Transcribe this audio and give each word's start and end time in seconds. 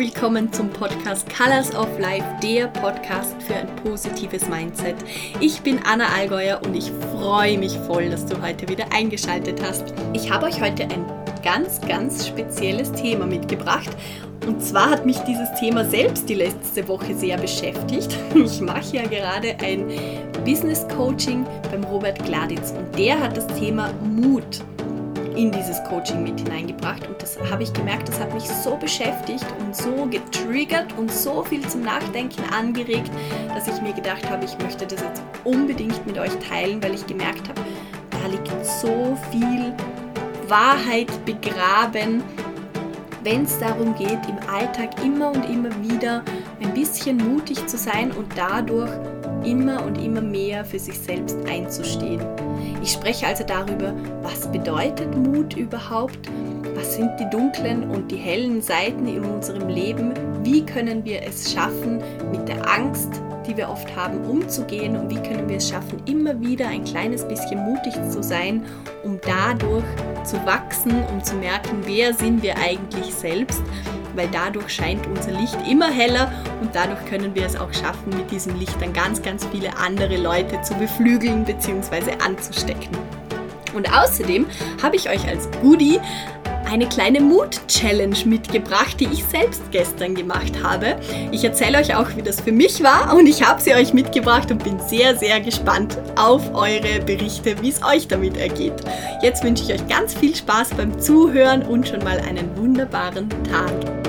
willkommen 0.00 0.50
zum 0.50 0.70
Podcast 0.70 1.26
Colors 1.28 1.74
of 1.74 1.86
Life, 1.98 2.24
der 2.42 2.68
Podcast 2.68 3.34
für 3.42 3.56
ein 3.56 3.76
positives 3.84 4.48
Mindset. 4.48 4.96
Ich 5.40 5.60
bin 5.60 5.78
Anna 5.84 6.06
Allgäuer 6.16 6.58
und 6.64 6.74
ich 6.74 6.90
freue 7.12 7.58
mich 7.58 7.76
voll, 7.80 8.08
dass 8.08 8.24
du 8.24 8.40
heute 8.40 8.66
wieder 8.66 8.86
eingeschaltet 8.94 9.60
hast. 9.62 9.92
Ich 10.14 10.30
habe 10.30 10.46
euch 10.46 10.58
heute 10.58 10.84
ein 10.84 11.04
ganz, 11.42 11.82
ganz 11.82 12.26
spezielles 12.26 12.90
Thema 12.92 13.26
mitgebracht. 13.26 13.90
Und 14.46 14.64
zwar 14.64 14.88
hat 14.88 15.04
mich 15.04 15.18
dieses 15.18 15.52
Thema 15.60 15.84
selbst 15.84 16.26
die 16.30 16.34
letzte 16.34 16.88
Woche 16.88 17.14
sehr 17.14 17.36
beschäftigt. 17.36 18.16
Ich 18.34 18.62
mache 18.62 18.96
ja 18.96 19.06
gerade 19.06 19.54
ein 19.62 19.84
Business 20.46 20.88
Coaching 20.96 21.44
beim 21.70 21.84
Robert 21.84 22.24
Gladitz 22.24 22.70
und 22.70 22.98
der 22.98 23.20
hat 23.20 23.36
das 23.36 23.46
Thema 23.48 23.92
Mut 24.02 24.62
in 25.40 25.50
dieses 25.50 25.82
Coaching 25.84 26.22
mit 26.22 26.38
hineingebracht. 26.38 27.06
Und 27.08 27.22
das 27.22 27.38
habe 27.50 27.62
ich 27.62 27.72
gemerkt, 27.72 28.08
das 28.08 28.20
hat 28.20 28.34
mich 28.34 28.44
so 28.44 28.76
beschäftigt 28.76 29.46
und 29.58 29.74
so 29.74 30.06
getriggert 30.06 30.92
und 30.98 31.10
so 31.10 31.42
viel 31.42 31.66
zum 31.66 31.82
Nachdenken 31.82 32.42
angeregt, 32.52 33.10
dass 33.54 33.66
ich 33.66 33.80
mir 33.80 33.94
gedacht 33.94 34.28
habe, 34.28 34.44
ich 34.44 34.58
möchte 34.58 34.86
das 34.86 35.00
jetzt 35.00 35.22
unbedingt 35.44 36.06
mit 36.06 36.18
euch 36.18 36.34
teilen, 36.46 36.82
weil 36.82 36.94
ich 36.94 37.06
gemerkt 37.06 37.48
habe, 37.48 37.60
da 38.10 38.26
liegt 38.28 38.50
so 38.66 39.16
viel 39.30 39.74
Wahrheit 40.46 41.08
begraben, 41.24 42.22
wenn 43.24 43.44
es 43.44 43.58
darum 43.58 43.94
geht, 43.94 44.20
im 44.28 44.38
Alltag 44.52 44.90
immer 45.02 45.30
und 45.30 45.44
immer 45.48 45.70
wieder 45.82 46.22
ein 46.60 46.74
bisschen 46.74 47.16
mutig 47.16 47.66
zu 47.66 47.78
sein 47.78 48.12
und 48.12 48.26
dadurch 48.36 48.90
immer 49.44 49.84
und 49.84 49.96
immer 50.02 50.20
mehr 50.20 50.64
für 50.64 50.78
sich 50.78 50.98
selbst 50.98 51.36
einzustehen. 51.46 52.20
Ich 52.82 52.92
spreche 52.92 53.26
also 53.26 53.44
darüber, 53.44 53.94
was 54.22 54.50
bedeutet 54.50 55.16
Mut 55.16 55.56
überhaupt, 55.56 56.18
was 56.74 56.94
sind 56.94 57.10
die 57.18 57.28
dunklen 57.30 57.90
und 57.90 58.10
die 58.10 58.16
hellen 58.16 58.62
Seiten 58.62 59.06
in 59.06 59.24
unserem 59.24 59.68
Leben, 59.68 60.12
wie 60.42 60.64
können 60.64 61.04
wir 61.04 61.22
es 61.22 61.52
schaffen, 61.52 62.02
mit 62.30 62.48
der 62.48 62.68
Angst, 62.68 63.10
die 63.46 63.56
wir 63.56 63.68
oft 63.68 63.94
haben, 63.96 64.24
umzugehen? 64.24 64.96
Und 64.96 65.10
wie 65.10 65.28
können 65.28 65.48
wir 65.48 65.56
es 65.56 65.68
schaffen, 65.68 66.00
immer 66.06 66.40
wieder 66.40 66.68
ein 66.68 66.84
kleines 66.84 67.26
bisschen 67.26 67.62
mutig 67.64 67.94
zu 68.10 68.22
sein, 68.22 68.64
um 69.04 69.18
dadurch 69.22 69.84
zu 70.24 70.36
wachsen, 70.46 70.92
um 71.12 71.22
zu 71.22 71.34
merken, 71.36 71.82
wer 71.84 72.14
sind 72.14 72.42
wir 72.42 72.56
eigentlich 72.56 73.14
selbst 73.14 73.62
weil 74.14 74.28
dadurch 74.32 74.70
scheint 74.70 75.06
unser 75.06 75.32
Licht 75.32 75.56
immer 75.68 75.90
heller 75.90 76.32
und 76.60 76.74
dadurch 76.74 77.04
können 77.06 77.34
wir 77.34 77.46
es 77.46 77.56
auch 77.56 77.72
schaffen, 77.72 78.16
mit 78.16 78.30
diesem 78.30 78.58
Licht 78.58 78.80
dann 78.80 78.92
ganz, 78.92 79.22
ganz 79.22 79.46
viele 79.50 79.76
andere 79.76 80.16
Leute 80.16 80.60
zu 80.62 80.74
beflügeln 80.74 81.44
bzw. 81.44 82.12
anzustecken. 82.24 82.96
Und 83.74 83.92
außerdem 83.92 84.46
habe 84.82 84.96
ich 84.96 85.08
euch 85.08 85.26
als 85.28 85.48
Goodie 85.62 86.00
eine 86.70 86.88
kleine 86.88 87.20
Mut-Challenge 87.20 88.16
mitgebracht, 88.26 88.98
die 89.00 89.06
ich 89.06 89.24
selbst 89.24 89.62
gestern 89.72 90.14
gemacht 90.14 90.52
habe. 90.62 90.96
Ich 91.32 91.42
erzähle 91.42 91.78
euch 91.78 91.94
auch, 91.94 92.06
wie 92.16 92.22
das 92.22 92.40
für 92.40 92.52
mich 92.52 92.82
war 92.82 93.16
und 93.16 93.26
ich 93.26 93.42
habe 93.42 93.60
sie 93.60 93.74
euch 93.74 93.92
mitgebracht 93.92 94.50
und 94.50 94.62
bin 94.62 94.78
sehr, 94.78 95.16
sehr 95.16 95.40
gespannt 95.40 95.98
auf 96.16 96.54
eure 96.54 97.00
Berichte, 97.04 97.60
wie 97.60 97.70
es 97.70 97.82
euch 97.82 98.06
damit 98.06 98.36
ergeht. 98.36 98.74
Jetzt 99.22 99.42
wünsche 99.42 99.64
ich 99.64 99.72
euch 99.72 99.88
ganz 99.88 100.14
viel 100.14 100.34
Spaß 100.34 100.70
beim 100.76 100.98
Zuhören 101.00 101.62
und 101.62 101.88
schon 101.88 102.04
mal 102.04 102.18
einen 102.20 102.56
wunderbaren 102.56 103.28
Tag. 103.50 103.99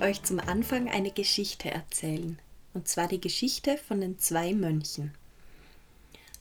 Euch 0.00 0.22
zum 0.22 0.40
Anfang 0.40 0.88
eine 0.88 1.10
Geschichte 1.10 1.70
erzählen, 1.70 2.38
und 2.74 2.88
zwar 2.88 3.08
die 3.08 3.20
Geschichte 3.20 3.76
von 3.76 4.00
den 4.00 4.18
zwei 4.18 4.54
Mönchen. 4.54 5.14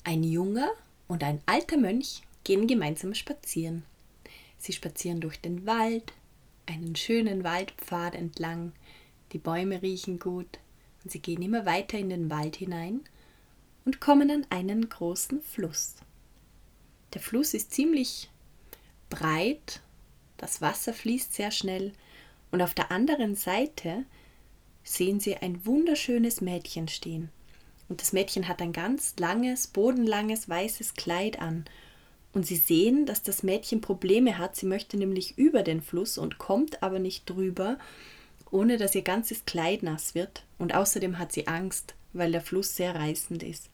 Ein 0.03 0.23
junger 0.23 0.71
und 1.07 1.23
ein 1.23 1.41
alter 1.45 1.77
Mönch 1.77 2.21
gehen 2.43 2.67
gemeinsam 2.67 3.13
spazieren. 3.13 3.83
Sie 4.57 4.73
spazieren 4.73 5.21
durch 5.21 5.39
den 5.39 5.65
Wald, 5.65 6.13
einen 6.65 6.95
schönen 6.95 7.43
Waldpfad 7.43 8.15
entlang, 8.15 8.71
die 9.31 9.37
Bäume 9.37 9.81
riechen 9.81 10.19
gut, 10.19 10.59
und 11.03 11.11
sie 11.11 11.19
gehen 11.19 11.41
immer 11.41 11.65
weiter 11.65 11.97
in 11.97 12.09
den 12.09 12.29
Wald 12.29 12.55
hinein 12.55 13.01
und 13.85 13.99
kommen 13.99 14.29
an 14.31 14.45
einen 14.49 14.89
großen 14.89 15.41
Fluss. 15.41 15.95
Der 17.13 17.21
Fluss 17.21 17.53
ist 17.53 17.73
ziemlich 17.73 18.29
breit, 19.09 19.81
das 20.37 20.61
Wasser 20.61 20.93
fließt 20.93 21.33
sehr 21.33 21.51
schnell 21.51 21.93
und 22.51 22.61
auf 22.61 22.73
der 22.73 22.91
anderen 22.91 23.35
Seite 23.35 24.05
sehen 24.83 25.19
Sie 25.19 25.37
ein 25.37 25.65
wunderschönes 25.65 26.41
Mädchen 26.41 26.87
stehen. 26.87 27.29
Und 27.89 28.01
das 28.01 28.13
Mädchen 28.13 28.47
hat 28.47 28.61
ein 28.61 28.73
ganz 28.73 29.15
langes, 29.19 29.67
bodenlanges, 29.67 30.47
weißes 30.47 30.93
Kleid 30.93 31.39
an. 31.39 31.65
Und 32.33 32.45
Sie 32.45 32.55
sehen, 32.55 33.05
dass 33.05 33.23
das 33.23 33.43
Mädchen 33.43 33.81
Probleme 33.81 34.37
hat. 34.37 34.55
Sie 34.55 34.65
möchte 34.65 34.97
nämlich 34.97 35.37
über 35.37 35.63
den 35.63 35.81
Fluss 35.81 36.17
und 36.17 36.37
kommt 36.37 36.83
aber 36.83 36.99
nicht 36.99 37.29
drüber, 37.29 37.77
ohne 38.51 38.77
dass 38.77 38.95
ihr 38.95 39.01
ganzes 39.01 39.45
Kleid 39.45 39.83
nass 39.83 40.15
wird. 40.15 40.43
Und 40.57 40.73
außerdem 40.73 41.17
hat 41.17 41.31
sie 41.31 41.47
Angst, 41.47 41.95
weil 42.13 42.31
der 42.31 42.41
Fluss 42.41 42.75
sehr 42.75 42.95
reißend 42.95 43.43
ist. 43.43 43.69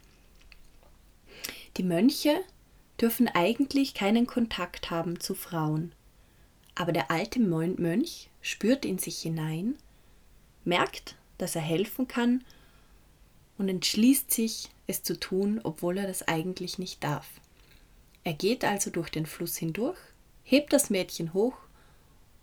Die 1.77 1.83
Mönche 1.83 2.41
dürfen 2.99 3.27
eigentlich 3.27 3.93
keinen 3.93 4.27
Kontakt 4.27 4.89
haben 4.89 5.19
zu 5.19 5.35
Frauen. 5.35 5.91
Aber 6.75 6.91
der 6.91 7.11
alte 7.11 7.39
Mönch 7.39 8.29
spürt 8.45 8.85
in 8.85 8.97
sich 8.97 9.19
hinein, 9.19 9.75
merkt, 10.63 11.15
dass 11.37 11.55
er 11.55 11.61
helfen 11.61 12.07
kann 12.07 12.43
und 13.57 13.69
entschließt 13.69 14.29
sich, 14.31 14.69
es 14.87 15.01
zu 15.01 15.19
tun, 15.19 15.59
obwohl 15.63 15.97
er 15.97 16.05
das 16.05 16.27
eigentlich 16.27 16.77
nicht 16.77 17.03
darf. 17.03 17.27
Er 18.23 18.33
geht 18.33 18.63
also 18.63 18.91
durch 18.91 19.09
den 19.09 19.25
Fluss 19.25 19.57
hindurch, 19.57 19.97
hebt 20.43 20.73
das 20.73 20.89
Mädchen 20.89 21.33
hoch 21.33 21.57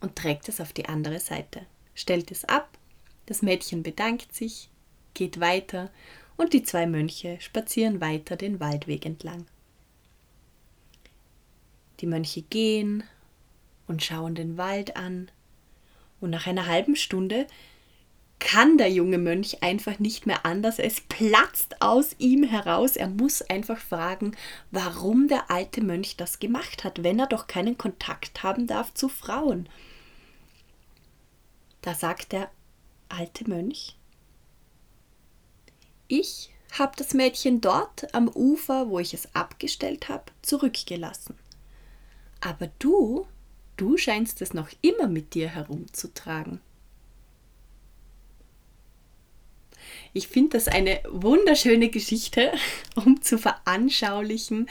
und 0.01 0.15
trägt 0.17 0.49
es 0.49 0.59
auf 0.59 0.73
die 0.73 0.87
andere 0.87 1.19
Seite, 1.19 1.65
stellt 1.95 2.31
es 2.31 2.43
ab, 2.45 2.77
das 3.27 3.41
Mädchen 3.41 3.83
bedankt 3.83 4.33
sich, 4.35 4.69
geht 5.13 5.39
weiter 5.39 5.89
und 6.35 6.51
die 6.51 6.63
zwei 6.63 6.85
Mönche 6.85 7.39
spazieren 7.39 8.01
weiter 8.01 8.35
den 8.35 8.59
Waldweg 8.59 9.05
entlang. 9.05 9.45
Die 12.01 12.07
Mönche 12.07 12.41
gehen, 12.41 13.03
und 13.87 14.03
schauen 14.03 14.35
den 14.35 14.57
Wald 14.57 14.95
an. 14.95 15.29
Und 16.23 16.29
nach 16.29 16.47
einer 16.47 16.67
halben 16.67 16.95
Stunde 16.95 17.47
kann 18.39 18.77
der 18.77 18.89
junge 18.89 19.17
Mönch 19.17 19.61
einfach 19.61 19.99
nicht 19.99 20.25
mehr 20.25 20.45
anders. 20.45 20.79
Es 20.79 21.01
platzt 21.01 21.81
aus 21.81 22.15
ihm 22.17 22.43
heraus. 22.43 22.95
Er 22.95 23.09
muss 23.09 23.41
einfach 23.41 23.77
fragen, 23.77 24.33
warum 24.71 25.27
der 25.27 25.51
alte 25.51 25.83
Mönch 25.83 26.15
das 26.15 26.39
gemacht 26.39 26.85
hat, 26.85 27.03
wenn 27.03 27.19
er 27.19 27.27
doch 27.27 27.47
keinen 27.47 27.77
Kontakt 27.77 28.41
haben 28.41 28.67
darf 28.67 28.93
zu 28.93 29.09
Frauen. 29.09 29.67
Da 31.81 31.93
sagt 31.93 32.31
der 32.31 32.49
alte 33.09 33.49
Mönch, 33.49 33.97
ich 36.07 36.51
habe 36.79 36.93
das 36.95 37.13
Mädchen 37.13 37.59
dort 37.59 38.15
am 38.15 38.29
Ufer, 38.29 38.87
wo 38.87 38.99
ich 38.99 39.13
es 39.13 39.35
abgestellt 39.35 40.07
habe, 40.07 40.31
zurückgelassen. 40.41 41.37
Aber 42.39 42.69
du 42.79 43.27
Du 43.77 43.97
scheinst 43.97 44.41
es 44.41 44.53
noch 44.53 44.69
immer 44.81 45.07
mit 45.07 45.33
dir 45.33 45.49
herumzutragen. 45.49 46.59
Ich 50.15 50.27
finde 50.27 50.51
das 50.57 50.67
eine 50.67 51.01
wunderschöne 51.09 51.89
Geschichte, 51.89 52.51
um 52.95 53.21
zu 53.21 53.39
veranschaulichen, 53.39 54.69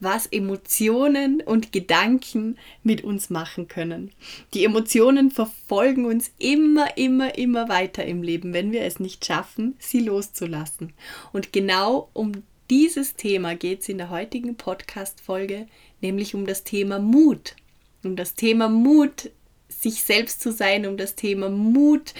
was 0.00 0.26
Emotionen 0.26 1.40
und 1.40 1.72
Gedanken 1.72 2.58
mit 2.82 3.02
uns 3.02 3.30
machen 3.30 3.68
können. 3.68 4.12
Die 4.52 4.64
Emotionen 4.64 5.30
verfolgen 5.30 6.04
uns 6.04 6.30
immer, 6.38 6.98
immer, 6.98 7.38
immer 7.38 7.70
weiter 7.70 8.04
im 8.04 8.22
Leben, 8.22 8.52
wenn 8.52 8.70
wir 8.70 8.82
es 8.82 9.00
nicht 9.00 9.24
schaffen, 9.24 9.76
sie 9.78 10.00
loszulassen. 10.00 10.92
Und 11.32 11.54
genau 11.54 12.10
um 12.12 12.32
dieses 12.68 13.16
Thema 13.16 13.54
geht 13.54 13.80
es 13.80 13.88
in 13.88 13.98
der 13.98 14.10
heutigen 14.10 14.56
Podcast-Folge, 14.56 15.66
nämlich 16.02 16.34
um 16.34 16.46
das 16.46 16.64
Thema 16.64 16.98
Mut 16.98 17.56
um 18.04 18.16
das 18.16 18.34
Thema 18.34 18.68
Mut, 18.68 19.30
sich 19.68 20.02
selbst 20.02 20.40
zu 20.40 20.52
sein, 20.52 20.86
um 20.86 20.96
das 20.96 21.14
Thema 21.14 21.48
Mut, 21.48 22.14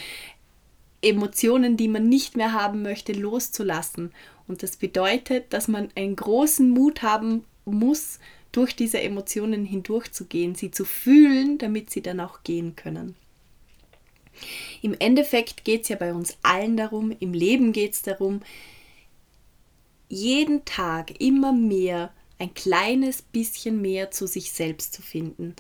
Emotionen, 1.02 1.76
die 1.76 1.88
man 1.88 2.08
nicht 2.08 2.37
mehr 2.37 2.52
haben 2.52 2.82
möchte, 2.82 3.12
loszulassen. 3.12 4.12
Und 4.46 4.62
das 4.62 4.76
bedeutet, 4.76 5.52
dass 5.52 5.69
man 5.69 5.88
einen 5.94 6.17
großen 6.17 6.70
Mut 6.70 7.02
haben 7.02 7.44
muss, 7.64 8.19
durch 8.52 8.76
diese 8.76 9.00
Emotionen 9.00 9.64
hindurchzugehen, 9.64 10.55
sie 10.55 10.70
zu 10.70 10.84
fühlen, 10.84 11.58
damit 11.58 11.90
sie 11.90 12.02
dann 12.02 12.20
auch 12.20 12.43
gehen 12.43 12.76
können. 12.76 13.17
Im 14.82 14.94
Endeffekt 14.99 15.64
geht 15.64 15.82
es 15.82 15.88
ja 15.88 15.96
bei 15.96 16.12
uns 16.12 16.37
allen 16.43 16.76
darum, 16.76 17.14
im 17.19 17.32
Leben 17.32 17.73
geht 17.73 17.94
es 17.94 18.02
darum, 18.02 18.40
jeden 20.08 20.64
Tag 20.64 21.20
immer 21.20 21.52
mehr 21.52 22.12
ein 22.38 22.52
kleines 22.55 23.23
bisschen 23.23 23.81
mehr 23.81 24.11
zu 24.11 24.26
sich 24.26 24.52
selbst 24.52 24.93
zu 24.93 25.00
finden, 25.00 25.55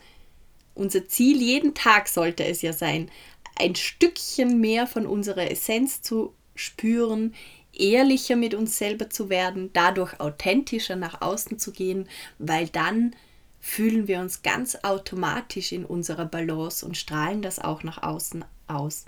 Unser 0.74 1.06
Ziel 1.08 1.40
jeden 1.40 1.74
Tag 1.74 2.08
sollte 2.08 2.44
es 2.44 2.62
ja 2.62 2.72
sein, 2.72 3.10
ein 3.56 3.74
Stückchen 3.74 4.60
mehr 4.60 4.86
von 4.86 5.06
unserer 5.06 5.50
Essenz 5.50 6.02
zu 6.02 6.32
spüren, 6.54 7.34
ehrlicher 7.72 8.36
mit 8.36 8.54
uns 8.54 8.78
selber 8.78 9.10
zu 9.10 9.28
werden, 9.28 9.70
dadurch 9.72 10.20
authentischer 10.20 10.96
nach 10.96 11.20
außen 11.20 11.58
zu 11.58 11.72
gehen, 11.72 12.08
weil 12.38 12.68
dann 12.68 13.14
fühlen 13.60 14.08
wir 14.08 14.20
uns 14.20 14.42
ganz 14.42 14.76
automatisch 14.82 15.72
in 15.72 15.84
unserer 15.84 16.26
Balance 16.26 16.84
und 16.84 16.96
strahlen 16.96 17.42
das 17.42 17.58
auch 17.58 17.82
nach 17.82 18.02
außen 18.02 18.44
aus. 18.66 19.04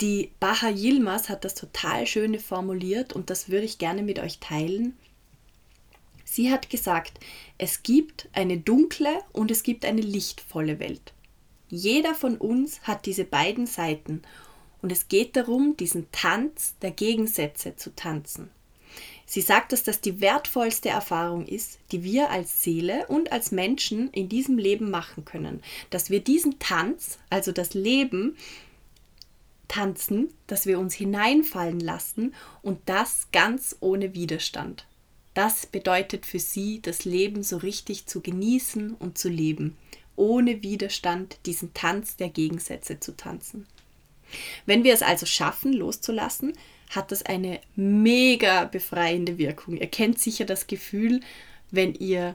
Die 0.00 0.30
Baha 0.40 0.70
Yilmaz 0.70 1.28
hat 1.28 1.44
das 1.44 1.54
total 1.54 2.06
schöne 2.06 2.38
formuliert 2.38 3.12
und 3.14 3.30
das 3.30 3.48
würde 3.48 3.64
ich 3.64 3.78
gerne 3.78 4.02
mit 4.02 4.18
euch 4.18 4.40
teilen. 4.40 4.96
Sie 6.28 6.50
hat 6.50 6.68
gesagt, 6.68 7.20
es 7.56 7.84
gibt 7.84 8.28
eine 8.32 8.58
dunkle 8.58 9.20
und 9.32 9.50
es 9.50 9.62
gibt 9.62 9.84
eine 9.84 10.02
lichtvolle 10.02 10.80
Welt. 10.80 11.14
Jeder 11.68 12.14
von 12.14 12.36
uns 12.36 12.82
hat 12.82 13.06
diese 13.06 13.24
beiden 13.24 13.66
Seiten 13.66 14.22
und 14.82 14.90
es 14.90 15.08
geht 15.08 15.36
darum, 15.36 15.76
diesen 15.76 16.10
Tanz 16.12 16.74
der 16.82 16.90
Gegensätze 16.90 17.76
zu 17.76 17.94
tanzen. 17.94 18.50
Sie 19.24 19.40
sagt, 19.40 19.72
dass 19.72 19.84
das 19.84 20.00
die 20.00 20.20
wertvollste 20.20 20.88
Erfahrung 20.88 21.46
ist, 21.46 21.78
die 21.92 22.02
wir 22.02 22.30
als 22.30 22.62
Seele 22.62 23.06
und 23.06 23.32
als 23.32 23.52
Menschen 23.52 24.10
in 24.10 24.28
diesem 24.28 24.58
Leben 24.58 24.90
machen 24.90 25.24
können. 25.24 25.62
Dass 25.90 26.10
wir 26.10 26.20
diesen 26.20 26.58
Tanz, 26.58 27.18
also 27.30 27.52
das 27.52 27.74
Leben, 27.74 28.36
tanzen, 29.68 30.32
dass 30.46 30.66
wir 30.66 30.78
uns 30.78 30.94
hineinfallen 30.94 31.80
lassen 31.80 32.34
und 32.62 32.80
das 32.86 33.28
ganz 33.32 33.76
ohne 33.80 34.14
Widerstand. 34.14 34.86
Das 35.36 35.66
bedeutet 35.66 36.24
für 36.24 36.38
sie, 36.38 36.80
das 36.80 37.04
Leben 37.04 37.42
so 37.42 37.58
richtig 37.58 38.06
zu 38.06 38.22
genießen 38.22 38.94
und 38.94 39.18
zu 39.18 39.28
leben, 39.28 39.76
ohne 40.16 40.62
Widerstand 40.62 41.36
diesen 41.44 41.74
Tanz 41.74 42.16
der 42.16 42.30
Gegensätze 42.30 43.00
zu 43.00 43.14
tanzen. 43.14 43.66
Wenn 44.64 44.82
wir 44.82 44.94
es 44.94 45.02
also 45.02 45.26
schaffen, 45.26 45.74
loszulassen, 45.74 46.54
hat 46.88 47.12
das 47.12 47.22
eine 47.22 47.60
mega 47.74 48.64
befreiende 48.64 49.36
Wirkung. 49.36 49.76
Ihr 49.76 49.88
kennt 49.88 50.18
sicher 50.18 50.46
das 50.46 50.68
Gefühl, 50.68 51.20
wenn 51.70 51.94
ihr 51.94 52.34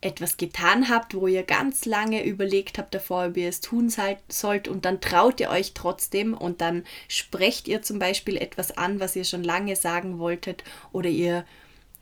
etwas 0.00 0.36
getan 0.36 0.88
habt, 0.88 1.14
wo 1.14 1.28
ihr 1.28 1.44
ganz 1.44 1.84
lange 1.84 2.24
überlegt 2.24 2.78
habt 2.78 2.92
davor, 2.92 3.26
ob 3.26 3.36
ihr 3.36 3.48
es 3.48 3.60
tun 3.60 3.88
sollt 4.28 4.66
und 4.66 4.84
dann 4.84 5.00
traut 5.00 5.38
ihr 5.38 5.50
euch 5.50 5.74
trotzdem 5.74 6.34
und 6.34 6.60
dann 6.60 6.82
sprecht 7.06 7.68
ihr 7.68 7.82
zum 7.82 8.00
Beispiel 8.00 8.36
etwas 8.36 8.76
an, 8.76 8.98
was 8.98 9.14
ihr 9.14 9.24
schon 9.24 9.44
lange 9.44 9.76
sagen 9.76 10.18
wolltet 10.18 10.64
oder 10.90 11.08
ihr 11.08 11.44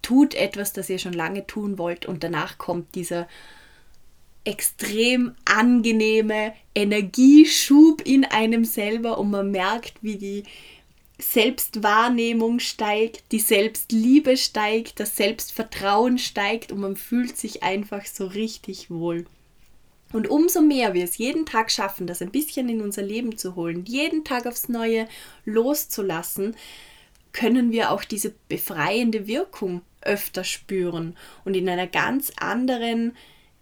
tut 0.08 0.34
etwas, 0.34 0.72
das 0.72 0.88
ihr 0.88 0.98
schon 0.98 1.12
lange 1.12 1.46
tun 1.46 1.76
wollt 1.76 2.06
und 2.06 2.24
danach 2.24 2.56
kommt 2.56 2.94
dieser 2.94 3.28
extrem 4.44 5.34
angenehme 5.44 6.54
Energieschub 6.74 8.00
in 8.06 8.24
einem 8.24 8.64
selber 8.64 9.18
und 9.18 9.30
man 9.30 9.50
merkt, 9.50 10.02
wie 10.02 10.16
die 10.16 10.44
Selbstwahrnehmung 11.18 12.58
steigt, 12.58 13.22
die 13.32 13.38
Selbstliebe 13.38 14.38
steigt, 14.38 14.98
das 14.98 15.14
Selbstvertrauen 15.14 16.16
steigt 16.16 16.72
und 16.72 16.80
man 16.80 16.96
fühlt 16.96 17.36
sich 17.36 17.62
einfach 17.62 18.06
so 18.06 18.28
richtig 18.28 18.90
wohl. 18.90 19.26
Und 20.14 20.26
umso 20.30 20.62
mehr 20.62 20.94
wir 20.94 21.04
es 21.04 21.18
jeden 21.18 21.44
Tag 21.44 21.70
schaffen, 21.70 22.06
das 22.06 22.22
ein 22.22 22.30
bisschen 22.30 22.70
in 22.70 22.80
unser 22.80 23.02
Leben 23.02 23.36
zu 23.36 23.56
holen, 23.56 23.84
jeden 23.84 24.24
Tag 24.24 24.46
aufs 24.46 24.70
Neue 24.70 25.06
loszulassen, 25.44 26.56
können 27.34 27.72
wir 27.72 27.90
auch 27.90 28.04
diese 28.04 28.32
befreiende 28.48 29.26
Wirkung 29.26 29.82
öfter 30.00 30.44
spüren 30.44 31.16
und 31.44 31.54
in 31.54 31.68
einer 31.68 31.86
ganz 31.86 32.32
anderen 32.38 33.12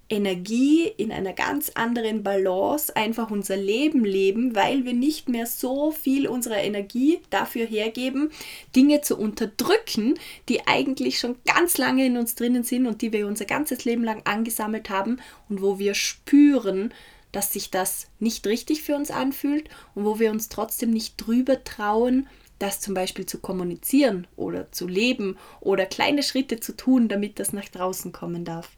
Energie 0.08 0.86
in 0.86 1.10
einer 1.10 1.32
ganz 1.32 1.70
anderen 1.74 2.22
Balance 2.22 2.94
einfach 2.94 3.30
unser 3.30 3.56
Leben 3.56 4.04
leben, 4.04 4.54
weil 4.54 4.84
wir 4.84 4.92
nicht 4.92 5.28
mehr 5.28 5.46
so 5.46 5.90
viel 5.90 6.28
unserer 6.28 6.62
Energie 6.62 7.18
dafür 7.30 7.66
hergeben, 7.66 8.30
Dinge 8.76 9.00
zu 9.00 9.16
unterdrücken, 9.16 10.14
die 10.48 10.66
eigentlich 10.66 11.18
schon 11.18 11.36
ganz 11.44 11.76
lange 11.76 12.06
in 12.06 12.16
uns 12.16 12.36
drinnen 12.36 12.62
sind 12.62 12.86
und 12.86 13.02
die 13.02 13.12
wir 13.12 13.26
unser 13.26 13.46
ganzes 13.46 13.84
Leben 13.84 14.04
lang 14.04 14.22
angesammelt 14.24 14.90
haben 14.90 15.18
und 15.48 15.60
wo 15.60 15.80
wir 15.80 15.94
spüren, 15.94 16.94
dass 17.32 17.52
sich 17.52 17.70
das 17.70 18.06
nicht 18.20 18.46
richtig 18.46 18.82
für 18.82 18.94
uns 18.94 19.10
anfühlt 19.10 19.68
und 19.96 20.04
wo 20.04 20.20
wir 20.20 20.30
uns 20.30 20.48
trotzdem 20.48 20.90
nicht 20.90 21.16
drüber 21.16 21.64
trauen, 21.64 22.28
das 22.58 22.80
zum 22.80 22.94
Beispiel 22.94 23.26
zu 23.26 23.38
kommunizieren 23.38 24.26
oder 24.36 24.70
zu 24.72 24.86
leben 24.86 25.36
oder 25.60 25.86
kleine 25.86 26.22
Schritte 26.22 26.60
zu 26.60 26.76
tun, 26.76 27.08
damit 27.08 27.38
das 27.38 27.52
nach 27.52 27.68
draußen 27.68 28.12
kommen 28.12 28.44
darf. 28.44 28.70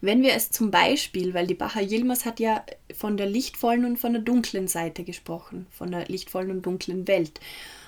Wenn 0.00 0.22
wir 0.22 0.34
es 0.34 0.50
zum 0.50 0.70
Beispiel, 0.70 1.34
weil 1.34 1.46
die 1.46 1.54
Baha 1.54 1.80
Yilmaz 1.80 2.24
hat 2.24 2.40
ja 2.40 2.64
von 2.94 3.16
der 3.16 3.26
lichtvollen 3.26 3.84
und 3.84 3.96
von 3.98 4.12
der 4.12 4.22
dunklen 4.22 4.68
Seite 4.68 5.04
gesprochen, 5.04 5.66
von 5.70 5.90
der 5.90 6.06
lichtvollen 6.06 6.50
und 6.50 6.62
dunklen 6.66 7.08
Welt. 7.08 7.40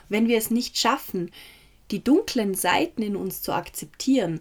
Wenn 0.09 0.29
wir 0.29 0.39
es 0.39 0.51
nicht 0.51 0.79
schaffen, 0.79 1.31
die 1.91 2.03
dunklen 2.03 2.55
Seiten 2.55 3.03
in 3.03 3.17
uns 3.17 3.43
zu 3.43 3.53
akzeptieren, 3.53 4.41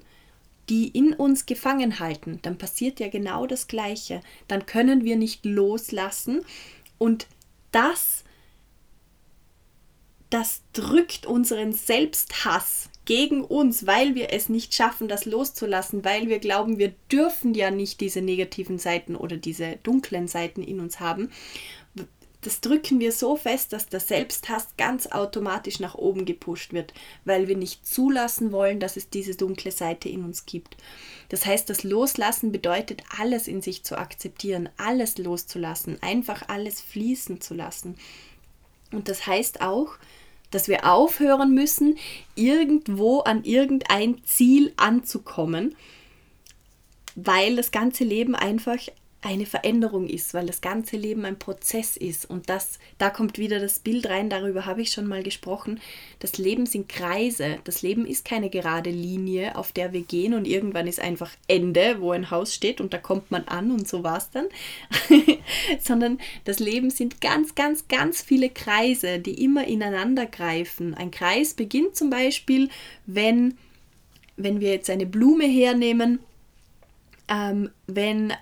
die 0.69 0.88
in 0.88 1.13
uns 1.13 1.45
gefangen 1.45 2.00
halten, 2.00 2.39
dann 2.41 2.57
passiert 2.57 3.00
ja 3.00 3.07
genau 3.07 3.47
das 3.47 3.67
Gleiche. 3.67 4.21
Dann 4.47 4.65
können 4.65 5.03
wir 5.05 5.15
nicht 5.15 5.45
loslassen 5.45 6.41
und 6.97 7.27
das, 7.71 8.23
das 10.29 10.62
drückt 10.74 11.25
unseren 11.25 11.74
Selbsthass 11.74 12.89
gegen 13.06 13.44
uns, 13.44 13.88
weil 13.88 14.15
wir 14.15 14.33
es 14.33 14.50
nicht 14.50 14.74
schaffen, 14.74 15.07
das 15.07 15.25
loszulassen, 15.25 16.03
weil 16.03 16.27
wir 16.27 16.39
glauben, 16.39 16.77
wir 16.77 16.94
dürfen 17.09 17.53
ja 17.53 17.71
nicht 17.71 18.01
diese 18.01 18.21
negativen 18.21 18.79
Seiten 18.79 19.15
oder 19.15 19.38
diese 19.38 19.77
dunklen 19.83 20.27
Seiten 20.27 20.62
in 20.62 20.81
uns 20.81 21.00
haben. 21.00 21.31
Das 22.41 22.62
drücken 22.62 23.00
wir 23.00 23.13
so 23.13 23.35
fest, 23.35 23.74
dass 23.74 23.88
der 23.88 24.01
Selbsthass 24.01 24.68
ganz 24.77 25.07
automatisch 25.07 25.79
nach 25.79 25.95
oben 25.95 26.25
gepusht 26.25 26.71
wird, 26.74 26.94
weil 27.25 27.47
wir 27.47 27.57
nicht 27.57 27.85
zulassen 27.88 28.51
wollen, 28.51 28.79
dass 28.79 28.97
es 28.97 29.09
diese 29.09 29.35
dunkle 29.35 29.71
Seite 29.71 30.09
in 30.09 30.24
uns 30.24 30.45
gibt. 30.45 30.77
Das 31.29 31.45
heißt, 31.45 31.69
das 31.69 31.83
Loslassen 31.83 32.51
bedeutet, 32.51 33.03
alles 33.18 33.47
in 33.47 33.62
sich 33.62 33.83
zu 33.83 33.97
akzeptieren, 33.97 34.69
alles 34.77 35.18
loszulassen, 35.18 36.01
einfach 36.01 36.47
alles 36.47 36.81
fließen 36.81 37.41
zu 37.41 37.53
lassen. 37.53 37.96
Und 38.91 39.10
das 39.10 39.27
heißt 39.27 39.62
auch, 39.62 39.98
dass 40.51 40.68
wir 40.68 40.86
aufhören 40.86 41.54
müssen, 41.54 41.98
irgendwo 42.36 43.20
an 43.20 43.44
irgendein 43.44 44.24
Ziel 44.24 44.74
anzukommen, 44.77 45.75
weil 47.16 47.56
das 47.56 47.72
ganze 47.72 48.04
Leben 48.04 48.36
einfach 48.36 48.80
eine 49.21 49.47
Veränderung 49.47 50.07
ist, 50.07 50.33
weil 50.36 50.45
das 50.45 50.62
ganze 50.62 50.95
Leben 50.95 51.25
ein 51.25 51.39
Prozess 51.39 51.97
ist. 51.97 52.29
Und 52.29 52.50
das, 52.50 52.77
da 53.00 53.09
kommt 53.09 53.39
wieder 53.39 53.59
das 53.59 53.79
Bild 53.79 54.07
rein, 54.07 54.29
darüber 54.29 54.65
habe 54.65 54.81
ich 54.83 54.91
schon 54.91 55.07
mal 55.07 55.24
gesprochen. 55.24 55.79
Das 56.19 56.38
Leben 56.38 56.67
sind 56.67 56.88
Kreise. 56.88 57.57
Das 57.63 57.81
Leben 57.81 58.05
ist 58.05 58.25
keine 58.25 58.50
gerade 58.50 58.91
Linie, 58.91 59.55
auf 59.55 59.71
der 59.71 59.91
wir 59.91 60.01
gehen 60.01 60.36
und 60.36 60.45
irgendwann 60.45 60.88
ist 60.88 61.00
einfach 61.00 61.31
Ende, 61.47 62.00
wo 62.00 62.12
ein 62.12 62.29
Haus 62.29 62.53
steht 62.53 62.79
und 62.79 62.93
da 62.93 63.00
kommt 63.00 63.31
man 63.31 63.45
an 63.45 63.71
und 63.71 63.88
so 63.88 64.03
war 64.03 64.17
es 64.17 64.29
dann. 64.29 64.45
Sondern 65.79 66.19
das 66.45 66.59
Leben 66.59 66.91
sind 66.91 67.19
ganz, 67.19 67.55
ganz, 67.55 67.88
ganz 67.88 68.21
viele 68.21 68.51
Kreise, 68.51 69.17
die 69.19 69.43
immer 69.43 69.67
ineinander 69.67 70.27
greifen. 70.27 70.93
Ein 70.93 71.09
Kreis 71.09 71.55
beginnt 71.55 71.95
zum 71.95 72.12
Beispiel, 72.12 72.69
wenn, 73.07 73.57
wenn 74.36 74.59
wir 74.59 74.71
jetzt 74.71 74.91
eine 74.91 75.07
Blume 75.07 75.45
hernehmen, 75.45 76.19
ähm, 77.29 77.71
wenn 77.88 78.33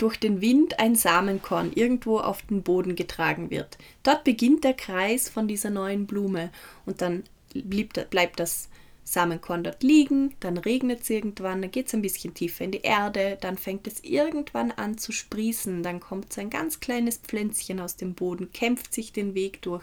durch 0.00 0.18
den 0.18 0.40
Wind 0.40 0.78
ein 0.78 0.94
Samenkorn 0.94 1.72
irgendwo 1.74 2.18
auf 2.18 2.42
den 2.42 2.62
Boden 2.62 2.96
getragen 2.96 3.50
wird. 3.50 3.78
Dort 4.02 4.24
beginnt 4.24 4.64
der 4.64 4.74
Kreis 4.74 5.28
von 5.28 5.46
dieser 5.46 5.70
neuen 5.70 6.06
Blume 6.06 6.50
und 6.86 7.02
dann 7.02 7.24
bleibt 7.52 8.40
das 8.40 8.68
Samenkorn 9.10 9.64
dort 9.64 9.82
liegen, 9.82 10.36
dann 10.38 10.56
regnet 10.56 11.00
es 11.02 11.10
irgendwann, 11.10 11.62
dann 11.62 11.72
geht 11.72 11.88
es 11.88 11.94
ein 11.94 12.02
bisschen 12.02 12.32
tiefer 12.32 12.64
in 12.64 12.70
die 12.70 12.82
Erde, 12.82 13.38
dann 13.40 13.58
fängt 13.58 13.88
es 13.88 14.04
irgendwann 14.04 14.70
an 14.70 14.98
zu 14.98 15.10
sprießen, 15.10 15.82
dann 15.82 15.98
kommt 15.98 16.32
so 16.32 16.40
ein 16.40 16.48
ganz 16.48 16.78
kleines 16.78 17.16
Pflänzchen 17.16 17.80
aus 17.80 17.96
dem 17.96 18.14
Boden, 18.14 18.52
kämpft 18.52 18.94
sich 18.94 19.12
den 19.12 19.34
Weg 19.34 19.62
durch 19.62 19.82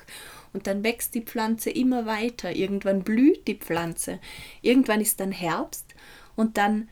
und 0.53 0.65
dann 0.65 0.83
wächst 0.83 1.13
die 1.13 1.21
Pflanze 1.21 1.69
immer 1.69 2.05
weiter, 2.05 2.55
irgendwann 2.55 3.03
blüht 3.03 3.47
die 3.47 3.55
Pflanze, 3.55 4.19
irgendwann 4.61 5.01
ist 5.01 5.19
dann 5.19 5.33
Herbst 5.33 5.93
und 6.37 6.57
dann 6.57 6.87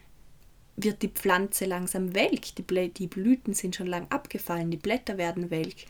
wird 0.77 1.01
die 1.01 1.10
Pflanze 1.10 1.65
langsam 1.65 2.13
welk, 2.15 2.55
die, 2.55 2.89
die 2.89 3.08
Blüten 3.08 3.53
sind 3.53 3.75
schon 3.75 3.88
lang 3.88 4.08
abgefallen, 4.10 4.72
die 4.72 4.77
Blätter 4.77 5.17
werden 5.17 5.50
welk 5.50 5.86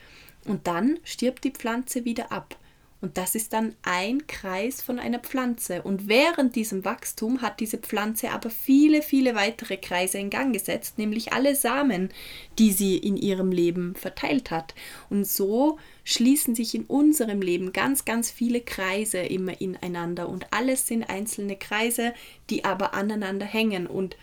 und 0.46 0.68
dann 0.68 1.00
stirbt 1.04 1.44
die 1.44 1.51
Pflanze 1.51 2.06
wieder 2.06 2.32
ab. 2.32 2.58
Und 3.01 3.18
das 3.18 3.36
ist 3.36 3.54
dann 3.54 3.75
ein 3.84 4.25
Kreis 4.25 4.82
von 4.82 5.00
einer 5.00 5.20
Pflanze. 5.20 5.84
Und 5.84 6.08
während 6.08 6.56
diesem 6.56 6.86
Wachstum 6.86 7.42
hat 7.42 7.60
diese 7.60 7.77
Pflanze 7.77 8.32
aber 8.32 8.50
viele, 8.50 9.01
viele 9.01 9.36
weitere 9.36 9.77
Kreise 9.77 10.18
in 10.18 10.32
Gang 10.32 10.54
gesetzt, 10.54 10.98
nämlich 10.98 11.34
alle 11.34 11.56
Samen, 11.56 12.10
die 12.58 12.72
sie 12.72 12.98
in 12.98 13.15
ihrem 13.15 13.51
Leben 13.51 13.96
verteilt 13.96 14.50
hat. 14.50 14.74
Und 15.10 15.27
so 15.27 15.77
schließen 16.04 16.56
sich 16.56 16.74
in 16.74 16.86
unserem 16.86 17.42
Leben 17.42 17.74
ganz, 17.74 18.06
ganz 18.06 18.32
viele 18.32 18.62
Kreise 18.62 19.20
immer 19.20 19.60
ineinander. 19.62 20.27
Und 20.27 20.51
alles 20.51 20.88
sind 20.88 21.04
einzelne 21.04 21.58
Kreise, 21.58 22.13
die 22.50 22.65
aber 22.65 22.96
aneinander 22.96 23.46
hängen. 23.46 23.88
Und 23.88 24.15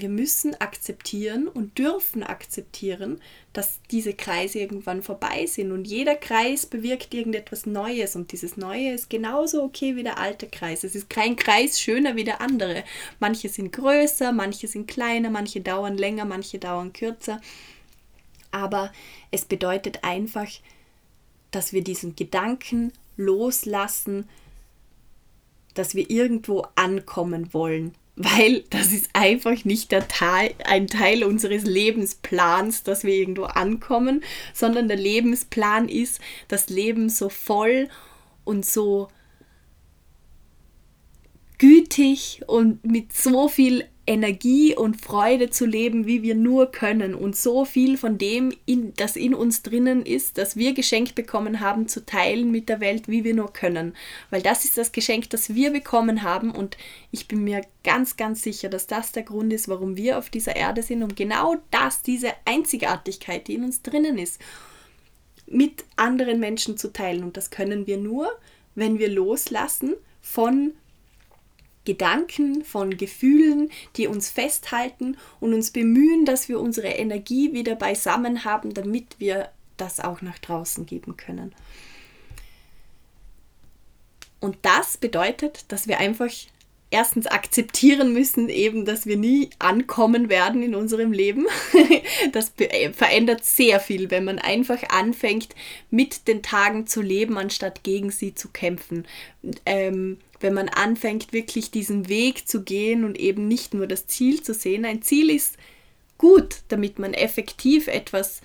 wir 0.00 0.08
müssen 0.08 0.54
akzeptieren 0.60 1.48
und 1.48 1.78
dürfen 1.78 2.22
akzeptieren, 2.22 3.20
dass 3.52 3.80
diese 3.90 4.14
Kreise 4.14 4.58
irgendwann 4.58 5.02
vorbei 5.02 5.46
sind. 5.46 5.72
Und 5.72 5.86
jeder 5.86 6.14
Kreis 6.14 6.66
bewirkt 6.66 7.14
irgendetwas 7.14 7.66
Neues. 7.66 8.14
Und 8.14 8.32
dieses 8.32 8.56
Neue 8.56 8.92
ist 8.92 9.10
genauso 9.10 9.62
okay 9.62 9.96
wie 9.96 10.02
der 10.02 10.18
alte 10.18 10.46
Kreis. 10.46 10.84
Es 10.84 10.94
ist 10.94 11.10
kein 11.10 11.36
Kreis 11.36 11.80
schöner 11.80 12.16
wie 12.16 12.24
der 12.24 12.40
andere. 12.40 12.84
Manche 13.18 13.48
sind 13.48 13.72
größer, 13.72 14.32
manche 14.32 14.68
sind 14.68 14.86
kleiner, 14.86 15.30
manche 15.30 15.60
dauern 15.60 15.96
länger, 15.96 16.24
manche 16.24 16.58
dauern 16.58 16.92
kürzer. 16.92 17.40
Aber 18.50 18.92
es 19.30 19.44
bedeutet 19.44 20.04
einfach, 20.04 20.48
dass 21.50 21.72
wir 21.72 21.82
diesen 21.82 22.14
Gedanken 22.14 22.92
loslassen, 23.16 24.28
dass 25.74 25.94
wir 25.94 26.10
irgendwo 26.10 26.66
ankommen 26.74 27.52
wollen 27.52 27.94
weil 28.18 28.64
das 28.70 28.92
ist 28.92 29.10
einfach 29.12 29.64
nicht 29.64 29.92
der 29.92 30.08
Teil, 30.08 30.52
ein 30.64 30.88
Teil 30.88 31.22
unseres 31.22 31.62
Lebensplans, 31.62 32.82
dass 32.82 33.04
wir 33.04 33.14
irgendwo 33.14 33.44
ankommen, 33.44 34.24
sondern 34.52 34.88
der 34.88 34.96
Lebensplan 34.96 35.88
ist, 35.88 36.20
das 36.48 36.68
Leben 36.68 37.10
so 37.10 37.28
voll 37.28 37.88
und 38.44 38.66
so 38.66 39.08
gütig 41.58 42.42
und 42.48 42.84
mit 42.84 43.12
so 43.12 43.48
viel 43.48 43.84
Energie 44.08 44.74
und 44.74 45.02
Freude 45.02 45.50
zu 45.50 45.66
leben, 45.66 46.06
wie 46.06 46.22
wir 46.22 46.34
nur 46.34 46.72
können 46.72 47.14
und 47.14 47.36
so 47.36 47.66
viel 47.66 47.98
von 47.98 48.16
dem, 48.16 48.54
in, 48.64 48.94
das 48.94 49.16
in 49.16 49.34
uns 49.34 49.62
drinnen 49.62 50.06
ist, 50.06 50.38
das 50.38 50.56
wir 50.56 50.72
geschenkt 50.72 51.14
bekommen 51.14 51.60
haben, 51.60 51.88
zu 51.88 52.06
teilen 52.06 52.50
mit 52.50 52.70
der 52.70 52.80
Welt, 52.80 53.06
wie 53.06 53.22
wir 53.22 53.34
nur 53.34 53.52
können. 53.52 53.94
Weil 54.30 54.40
das 54.40 54.64
ist 54.64 54.78
das 54.78 54.92
Geschenk, 54.92 55.28
das 55.28 55.54
wir 55.54 55.70
bekommen 55.72 56.22
haben 56.22 56.50
und 56.50 56.78
ich 57.10 57.28
bin 57.28 57.44
mir 57.44 57.60
ganz, 57.84 58.16
ganz 58.16 58.40
sicher, 58.40 58.70
dass 58.70 58.86
das 58.86 59.12
der 59.12 59.24
Grund 59.24 59.52
ist, 59.52 59.68
warum 59.68 59.98
wir 59.98 60.16
auf 60.16 60.30
dieser 60.30 60.56
Erde 60.56 60.82
sind, 60.82 61.02
um 61.02 61.14
genau 61.14 61.56
das, 61.70 62.00
diese 62.00 62.32
Einzigartigkeit, 62.46 63.46
die 63.46 63.56
in 63.56 63.64
uns 63.64 63.82
drinnen 63.82 64.16
ist, 64.16 64.40
mit 65.46 65.84
anderen 65.96 66.40
Menschen 66.40 66.78
zu 66.78 66.94
teilen. 66.94 67.24
Und 67.24 67.36
das 67.36 67.50
können 67.50 67.86
wir 67.86 67.98
nur, 67.98 68.30
wenn 68.74 68.98
wir 68.98 69.10
loslassen 69.10 69.96
von 70.22 70.72
Gedanken, 71.88 72.64
von 72.64 72.98
Gefühlen, 72.98 73.70
die 73.96 74.08
uns 74.08 74.28
festhalten 74.28 75.16
und 75.40 75.54
uns 75.54 75.70
bemühen, 75.70 76.26
dass 76.26 76.50
wir 76.50 76.60
unsere 76.60 76.88
Energie 76.88 77.54
wieder 77.54 77.76
beisammen 77.76 78.44
haben, 78.44 78.74
damit 78.74 79.18
wir 79.18 79.48
das 79.78 79.98
auch 79.98 80.20
nach 80.20 80.38
draußen 80.38 80.84
geben 80.84 81.16
können. 81.16 81.54
Und 84.38 84.58
das 84.60 84.98
bedeutet, 84.98 85.64
dass 85.72 85.88
wir 85.88 85.98
einfach 85.98 86.30
erstens 86.90 87.26
akzeptieren 87.26 88.12
müssen, 88.12 88.48
eben, 88.48 88.84
dass 88.84 89.06
wir 89.06 89.16
nie 89.16 89.50
ankommen 89.58 90.28
werden 90.28 90.62
in 90.62 90.74
unserem 90.74 91.12
Leben. 91.12 91.46
Das 92.32 92.52
äh, 92.58 92.92
verändert 92.92 93.44
sehr 93.44 93.80
viel, 93.80 94.10
wenn 94.10 94.24
man 94.24 94.38
einfach 94.38 94.82
anfängt, 94.88 95.54
mit 95.90 96.26
den 96.26 96.42
Tagen 96.42 96.86
zu 96.86 97.00
leben, 97.00 97.38
anstatt 97.38 97.84
gegen 97.84 98.10
sie 98.10 98.34
zu 98.34 98.48
kämpfen. 98.48 99.06
Ähm, 99.64 100.18
wenn 100.40 100.54
man 100.54 100.68
anfängt, 100.68 101.32
wirklich 101.32 101.70
diesen 101.70 102.08
Weg 102.08 102.48
zu 102.48 102.62
gehen 102.62 103.04
und 103.04 103.18
eben 103.18 103.46
nicht 103.46 103.72
nur 103.74 103.86
das 103.86 104.06
Ziel 104.06 104.42
zu 104.42 104.52
sehen. 104.52 104.84
Ein 104.84 105.02
Ziel 105.02 105.30
ist 105.30 105.56
gut, 106.16 106.62
damit 106.68 106.98
man 106.98 107.14
effektiv 107.14 107.86
etwas 107.86 108.40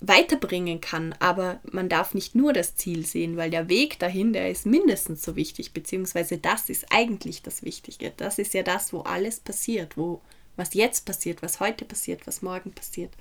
weiterbringen 0.00 0.80
kann, 0.80 1.12
aber 1.18 1.60
man 1.70 1.88
darf 1.88 2.14
nicht 2.14 2.34
nur 2.34 2.52
das 2.52 2.76
Ziel 2.76 3.04
sehen, 3.04 3.36
weil 3.36 3.50
der 3.50 3.68
Weg 3.68 3.98
dahin, 3.98 4.32
der 4.32 4.50
ist 4.50 4.64
mindestens 4.64 5.22
so 5.22 5.34
wichtig, 5.34 5.72
beziehungsweise 5.72 6.38
das 6.38 6.70
ist 6.70 6.86
eigentlich 6.90 7.42
das 7.42 7.64
Wichtige. 7.64 8.12
Das 8.16 8.38
ist 8.38 8.54
ja 8.54 8.62
das, 8.62 8.92
wo 8.92 9.00
alles 9.00 9.40
passiert, 9.40 9.96
wo 9.96 10.20
was 10.56 10.74
jetzt 10.74 11.04
passiert, 11.04 11.42
was 11.42 11.60
heute 11.60 11.84
passiert, 11.84 12.26
was 12.26 12.42
morgen 12.42 12.72
passiert. 12.72 13.12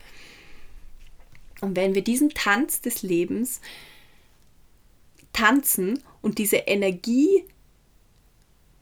Und 1.62 1.76
wenn 1.76 1.96
wir 1.96 2.04
diesen 2.04 2.30
Tanz 2.30 2.82
des 2.82 3.02
Lebens 3.04 3.62
tanzen 5.34 6.04
und 6.22 6.38
diese 6.38 6.58
Energie 6.58 7.46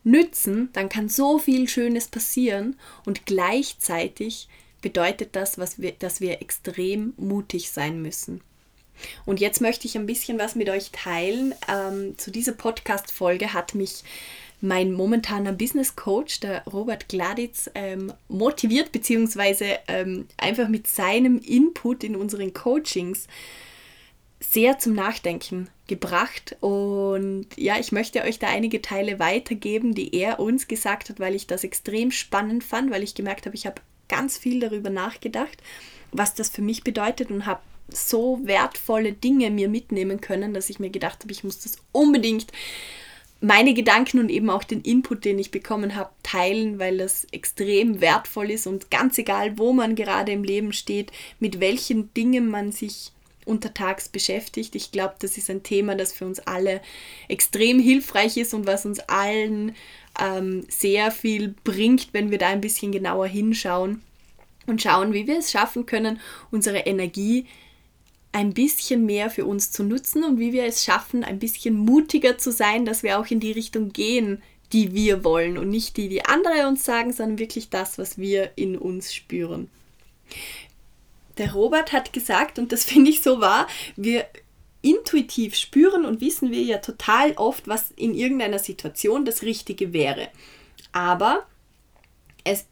nützen, 0.03 0.69
dann 0.73 0.89
kann 0.89 1.09
so 1.09 1.39
viel 1.39 1.67
Schönes 1.67 2.07
passieren 2.07 2.77
und 3.05 3.25
gleichzeitig 3.25 4.47
bedeutet 4.85 5.35
das, 5.35 5.57
wir, 5.57 5.93
dass 5.93 6.21
wir 6.21 6.43
extrem 6.43 7.15
mutig 7.17 7.71
sein 7.71 8.03
müssen. 8.03 8.41
Und 9.25 9.39
jetzt 9.39 9.59
möchte 9.59 9.87
ich 9.87 9.97
ein 9.97 10.05
bisschen 10.05 10.37
was 10.37 10.53
mit 10.53 10.69
euch 10.69 10.91
teilen. 10.91 11.55
Ähm, 11.67 12.15
zu 12.19 12.29
dieser 12.29 12.51
Podcast-Folge 12.51 13.51
hat 13.51 13.73
mich 13.73 14.03
mein 14.61 14.93
momentaner 14.93 15.53
Business 15.53 15.95
Coach, 15.95 16.39
der 16.39 16.63
Robert 16.65 17.09
Gladitz, 17.09 17.67
ähm, 17.73 18.13
motiviert, 18.27 18.91
beziehungsweise 18.91 19.79
ähm, 19.87 20.27
einfach 20.37 20.67
mit 20.67 20.85
seinem 20.85 21.39
Input 21.39 22.03
in 22.03 22.15
unseren 22.15 22.53
Coachings 22.53 23.25
sehr 24.39 24.77
zum 24.77 24.93
Nachdenken 24.93 25.67
gebracht. 25.87 26.57
Und 26.59 27.47
ja, 27.55 27.79
ich 27.79 27.91
möchte 27.91 28.21
euch 28.21 28.37
da 28.37 28.49
einige 28.49 28.83
Teile 28.83 29.17
weitergeben, 29.17 29.95
die 29.95 30.13
er 30.13 30.39
uns 30.39 30.67
gesagt 30.67 31.09
hat, 31.09 31.19
weil 31.19 31.33
ich 31.33 31.47
das 31.47 31.63
extrem 31.63 32.11
spannend 32.11 32.63
fand, 32.63 32.91
weil 32.91 33.01
ich 33.01 33.15
gemerkt 33.15 33.47
habe, 33.47 33.55
ich 33.55 33.65
habe 33.65 33.81
ganz 34.09 34.37
viel 34.37 34.59
darüber 34.59 34.89
nachgedacht, 34.89 35.57
was 36.11 36.33
das 36.33 36.49
für 36.49 36.61
mich 36.61 36.83
bedeutet 36.83 37.31
und 37.31 37.45
habe 37.45 37.61
so 37.89 38.39
wertvolle 38.43 39.13
Dinge 39.13 39.51
mir 39.51 39.69
mitnehmen 39.69 40.21
können, 40.21 40.53
dass 40.53 40.69
ich 40.69 40.79
mir 40.79 40.89
gedacht 40.89 41.23
habe, 41.23 41.31
ich 41.31 41.43
muss 41.43 41.59
das 41.59 41.77
unbedingt 41.91 42.47
meine 43.41 43.73
Gedanken 43.73 44.19
und 44.19 44.29
eben 44.29 44.49
auch 44.49 44.63
den 44.63 44.81
Input, 44.81 45.25
den 45.25 45.37
ich 45.37 45.51
bekommen 45.51 45.95
habe, 45.95 46.09
teilen, 46.23 46.79
weil 46.79 46.97
das 46.97 47.27
extrem 47.31 48.01
wertvoll 48.01 48.49
ist 48.49 48.65
und 48.65 48.89
ganz 48.89 49.17
egal, 49.17 49.57
wo 49.57 49.73
man 49.73 49.95
gerade 49.95 50.31
im 50.31 50.43
Leben 50.43 50.73
steht, 50.73 51.11
mit 51.39 51.59
welchen 51.59 52.13
Dingen 52.13 52.49
man 52.49 52.71
sich 52.71 53.11
untertags 53.45 54.09
beschäftigt. 54.09 54.73
Ich 54.73 54.91
glaube, 54.91 55.15
das 55.19 55.37
ist 55.37 55.49
ein 55.49 55.61
Thema, 55.61 55.95
das 55.95 56.13
für 56.13 56.25
uns 56.25 56.39
alle 56.39 56.81
extrem 57.27 57.79
hilfreich 57.79 58.37
ist 58.37 58.53
und 58.53 58.65
was 58.65 58.85
uns 58.85 58.99
allen 59.01 59.75
ähm, 60.19 60.65
sehr 60.69 61.11
viel 61.11 61.55
bringt, 61.63 62.09
wenn 62.13 62.31
wir 62.31 62.37
da 62.37 62.47
ein 62.47 62.61
bisschen 62.61 62.91
genauer 62.91 63.27
hinschauen 63.27 64.01
und 64.67 64.81
schauen, 64.81 65.13
wie 65.13 65.27
wir 65.27 65.37
es 65.37 65.51
schaffen 65.51 65.85
können, 65.85 66.19
unsere 66.51 66.79
Energie 66.79 67.45
ein 68.31 68.53
bisschen 68.53 69.05
mehr 69.05 69.29
für 69.29 69.45
uns 69.45 69.71
zu 69.71 69.83
nutzen 69.83 70.23
und 70.23 70.39
wie 70.39 70.51
wir 70.51 70.65
es 70.65 70.83
schaffen, 70.83 71.23
ein 71.23 71.39
bisschen 71.39 71.77
mutiger 71.77 72.37
zu 72.37 72.51
sein, 72.51 72.85
dass 72.85 73.01
wir 73.01 73.17
auch 73.17 73.27
in 73.27 73.39
die 73.39 73.53
Richtung 73.53 73.93
gehen, 73.93 74.41
die 74.73 74.93
wir 74.93 75.23
wollen 75.23 75.57
und 75.57 75.69
nicht 75.69 75.95
die, 75.95 76.09
die 76.09 76.25
andere 76.25 76.67
uns 76.67 76.83
sagen, 76.83 77.13
sondern 77.13 77.39
wirklich 77.39 77.69
das, 77.69 77.97
was 77.97 78.17
wir 78.17 78.51
in 78.57 78.77
uns 78.77 79.13
spüren. 79.13 79.69
Der 81.37 81.53
Robert 81.53 81.93
hat 81.93 82.11
gesagt, 82.11 82.59
und 82.59 82.71
das 82.71 82.83
finde 82.85 83.09
ich 83.09 83.21
so 83.21 83.39
wahr, 83.39 83.67
wir 83.95 84.25
intuitiv 84.85 85.55
spüren 85.55 86.05
und 86.05 86.21
wissen 86.21 86.51
wir 86.51 86.61
ja 86.61 86.77
total 86.77 87.33
oft, 87.37 87.67
was 87.67 87.89
in 87.95 88.13
irgendeiner 88.13 88.59
Situation 88.59 89.25
das 89.25 89.41
Richtige 89.41 89.93
wäre. 89.93 90.29
Aber 90.91 91.43
es, 92.43 92.65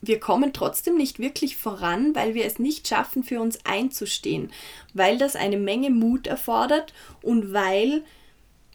wir 0.00 0.20
kommen 0.20 0.52
trotzdem 0.52 0.96
nicht 0.96 1.18
wirklich 1.18 1.56
voran, 1.56 2.14
weil 2.14 2.34
wir 2.34 2.44
es 2.44 2.60
nicht 2.60 2.86
schaffen, 2.86 3.24
für 3.24 3.40
uns 3.40 3.58
einzustehen, 3.64 4.52
weil 4.94 5.18
das 5.18 5.34
eine 5.34 5.56
Menge 5.56 5.90
Mut 5.90 6.28
erfordert 6.28 6.94
und 7.20 7.52
weil 7.52 8.04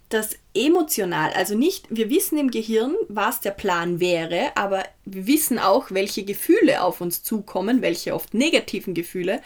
das 0.09 0.37
emotional, 0.53 1.31
also 1.31 1.57
nicht, 1.57 1.85
wir 1.89 2.09
wissen 2.09 2.37
im 2.37 2.51
Gehirn, 2.51 2.93
was 3.07 3.39
der 3.39 3.51
Plan 3.51 4.01
wäre, 4.01 4.51
aber 4.55 4.83
wir 5.05 5.27
wissen 5.27 5.59
auch, 5.59 5.91
welche 5.91 6.25
Gefühle 6.25 6.83
auf 6.83 6.99
uns 6.99 7.23
zukommen, 7.23 7.81
welche 7.81 8.13
oft 8.13 8.33
negativen 8.33 8.93
Gefühle, 8.93 9.41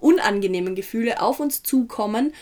unangenehmen 0.00 0.74
Gefühle 0.74 1.22
auf 1.22 1.40
uns 1.40 1.62
zukommen, 1.62 2.34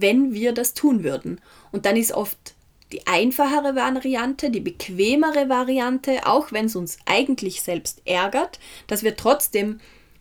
wenn 0.00 0.32
wir 0.32 0.52
das 0.52 0.74
tun 0.74 1.04
würden. 1.04 1.40
Und 1.72 1.86
dann 1.86 1.96
ist 1.96 2.12
oft 2.12 2.54
die 2.92 3.06
einfachere 3.06 3.74
Variante, 3.74 4.50
die 4.50 4.60
bequemere 4.60 5.48
Variante, 5.48 6.26
auch 6.26 6.52
wenn 6.52 6.66
es 6.66 6.76
uns 6.76 6.98
eigentlich 7.04 7.62
selbst 7.62 8.02
ärgert, 8.04 8.60
dass 8.86 9.02
wir 9.02 9.16
trotzdem 9.16 9.80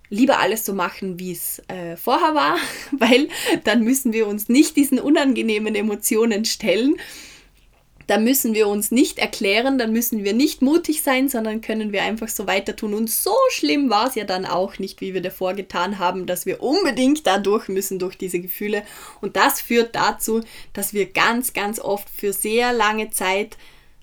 lieber 0.10 0.40
alles 0.40 0.66
so 0.66 0.74
machen, 0.74 1.20
wie 1.20 1.32
es 1.32 1.62
äh, 1.68 1.96
vorher 1.98 2.34
war, 2.34 2.58
weil 2.92 3.28
dann 3.64 3.84
müssen 3.84 4.14
wir 4.14 4.28
uns 4.28 4.50
nicht 4.50 4.76
diesen 4.78 5.00
unangenehmen 5.00 5.76
Emotionen 5.76 6.46
stellen. 6.46 6.96
Da 8.08 8.18
müssen 8.18 8.54
wir 8.54 8.68
uns 8.68 8.92
nicht 8.92 9.20
erklären, 9.20 9.78
dann 9.78 9.92
müssen 9.92 10.24
wir 10.24 10.34
nicht 10.34 10.62
mutig 10.62 11.02
sein, 11.02 11.28
sondern 11.30 11.62
können 11.62 11.92
wir 11.92 12.04
einfach 12.04 12.28
so 12.28 12.48
weiter 12.48 12.76
tun. 12.76 12.94
Und 12.94 13.10
so 13.10 13.36
schlimm 13.50 13.90
war 13.90 14.08
es 14.08 14.16
ja 14.16 14.24
dann 14.24 14.46
auch 14.46 14.78
nicht, 14.80 15.02
wie 15.02 15.14
wir 15.14 15.22
davor 15.22 15.54
getan 15.54 15.98
haben, 16.00 16.26
dass 16.26 16.46
wir 16.46 16.62
unbedingt 16.62 17.26
da 17.26 17.38
durch 17.38 17.68
müssen 17.68 18.00
durch 18.00 18.18
diese 18.18 18.40
Gefühle. 18.40 18.84
Und 19.22 19.36
das 19.36 19.62
führt 19.62 19.96
dazu, 19.96 20.42
dass 20.74 20.94
wir 20.94 21.08
ganz, 21.08 21.54
ganz 21.54 21.80
oft 21.80 22.10
für 22.10 22.34
sehr 22.34 22.74
lange 22.74 23.10
Zeit 23.10 23.58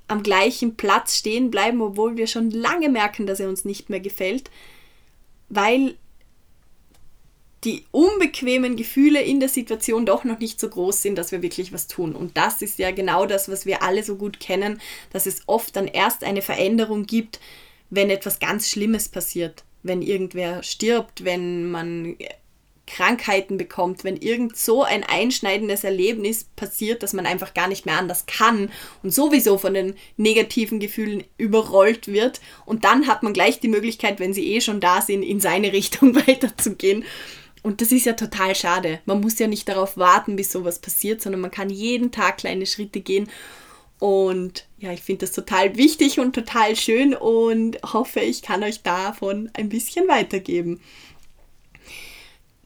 am 0.09 0.23
gleichen 0.23 0.76
Platz 0.76 1.16
stehen 1.16 1.50
bleiben, 1.50 1.80
obwohl 1.80 2.16
wir 2.16 2.26
schon 2.26 2.50
lange 2.50 2.88
merken, 2.88 3.26
dass 3.26 3.40
er 3.40 3.49
uns 3.49 3.64
nicht 3.64 3.88
mehr 3.88 4.00
gefällt 4.00 4.50
weil 5.54 5.97
die 7.64 7.85
unbequemen 7.92 8.76
Gefühle 8.76 9.23
in 9.23 9.38
der 9.38 9.49
Situation 9.49 10.04
doch 10.04 10.25
noch 10.25 10.38
nicht 10.38 10.59
so 10.59 10.69
groß 10.69 11.00
sind, 11.02 11.16
dass 11.16 11.31
wir 11.31 11.42
wirklich 11.42 11.73
was 11.73 11.87
tun. 11.87 12.14
Und 12.14 12.37
das 12.37 12.61
ist 12.61 12.78
ja 12.78 12.90
genau 12.90 13.26
das, 13.26 13.49
was 13.49 13.66
wir 13.66 13.83
alle 13.83 14.02
so 14.02 14.16
gut 14.16 14.40
kennen, 14.40 14.81
dass 15.12 15.26
es 15.26 15.42
oft 15.47 15.76
dann 15.76 15.87
erst 15.87 16.25
eine 16.25 16.42
Veränderung 16.42 17.07
gibt, 17.07 17.40
wenn 17.90 18.11
etwas 18.11 18.40
ganz 18.40 18.69
Schlimmes 18.69 19.09
passiert, 19.09 19.64
wenn 19.83 20.02
irgendwer 20.02 20.62
stirbt, 20.62 21.25
wenn 21.25 21.71
man 21.71 22.16
Krankheiten 22.87 23.57
bekommt, 23.59 24.02
wenn 24.02 24.16
irgend 24.16 24.57
so 24.57 24.83
ein 24.83 25.04
einschneidendes 25.04 25.85
Erlebnis 25.85 26.45
passiert, 26.57 27.02
dass 27.02 27.12
man 27.12 27.26
einfach 27.26 27.54
gar 27.54 27.69
nicht 27.69 27.87
mehr 27.87 27.97
anders 27.97 28.26
kann 28.26 28.71
und 29.02 29.14
sowieso 29.14 29.57
von 29.57 29.75
den 29.75 29.95
negativen 30.16 30.81
Gefühlen 30.81 31.25
überrollt 31.38 32.09
wird 32.09 32.40
und 32.66 32.85
dann 32.85 33.07
hat 33.07 33.23
man 33.23 33.33
gleich 33.33 33.61
die 33.61 33.69
Möglichkeit, 33.69 34.21
wenn 34.21 34.35
sie 34.35 34.52
eh 34.52 34.61
schon 34.61 34.81
da 34.81 35.00
sind, 35.00 35.23
in 35.23 35.40
seine 35.40 35.73
Richtung 35.73 36.14
weiterzugehen. 36.14 37.04
Und 37.62 37.81
das 37.81 37.92
ist 37.92 38.07
ja 38.07 38.14
total 38.14 38.54
schade. 38.54 39.00
Man 39.04 39.21
muss 39.21 39.38
ja 39.38 39.47
nicht 39.47 39.69
darauf 39.69 39.97
warten, 39.97 40.37
bis 40.37 40.50
sowas 40.50 40.81
passiert, 40.81 41.23
sondern 41.23 41.40
man 41.40 41.50
kann 41.50 41.71
jeden 41.71 42.11
Tag 42.11 42.38
kleine 42.38 42.66
Schritte 42.66 43.00
gehen. 43.00 43.28
Und 44.00 44.66
ja, 44.78 44.92
ich 44.92 45.00
finde 45.00 45.26
das 45.26 45.33
total 45.33 45.76
wichtig 45.76 46.19
und 46.19 46.35
total 46.35 46.75
schön 46.75 47.14
und 47.14 47.78
hoffe, 47.85 48.19
ich 48.19 48.42
kann 48.42 48.64
euch 48.64 48.83
davon 48.83 49.49
ein 49.54 49.69
bisschen 49.69 50.09
weitergeben. 50.09 50.81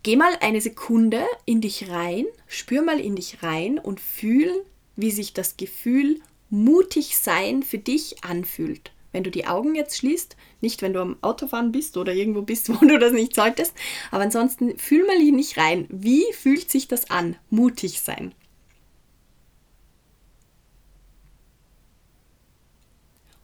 Geh 0.03 0.17
mal 0.17 0.33
eine 0.41 0.63
Sekunde 0.63 1.27
in 1.45 1.61
dich 1.61 1.91
rein, 1.91 2.25
spür 2.47 2.81
mal 2.81 3.01
in 3.01 3.17
dich 3.17 3.43
rein 3.43 3.79
und 3.79 4.01
fühl, 4.01 4.65
wie 4.95 5.11
sich 5.11 5.35
das 5.35 5.59
Gefühl 5.59 6.21
mutig 6.49 7.19
sein 7.19 7.63
für 7.63 7.79
dich 7.79 8.25
anfühlt. 8.25 8.93
Wenn 9.17 9.25
du 9.25 9.31
die 9.31 9.47
Augen 9.47 9.75
jetzt 9.75 9.97
schließt, 9.97 10.37
nicht 10.61 10.83
wenn 10.83 10.93
du 10.93 11.01
am 11.01 11.17
Autofahren 11.23 11.73
bist 11.73 11.97
oder 11.97 12.13
irgendwo 12.13 12.43
bist, 12.43 12.69
wo 12.83 12.87
du 12.87 12.99
das 12.99 13.15
nicht 13.15 13.35
solltest, 13.35 13.73
aber 14.11 14.25
ansonsten 14.25 14.77
fühl 14.79 15.07
mal 15.07 15.19
in 15.27 15.39
dich 15.39 15.57
rein. 15.57 15.87
Wie 15.89 16.23
fühlt 16.35 16.71
sich 16.71 16.87
das 16.87 17.09
an? 17.09 17.35
Mutig 17.49 18.03
sein. 18.03 18.35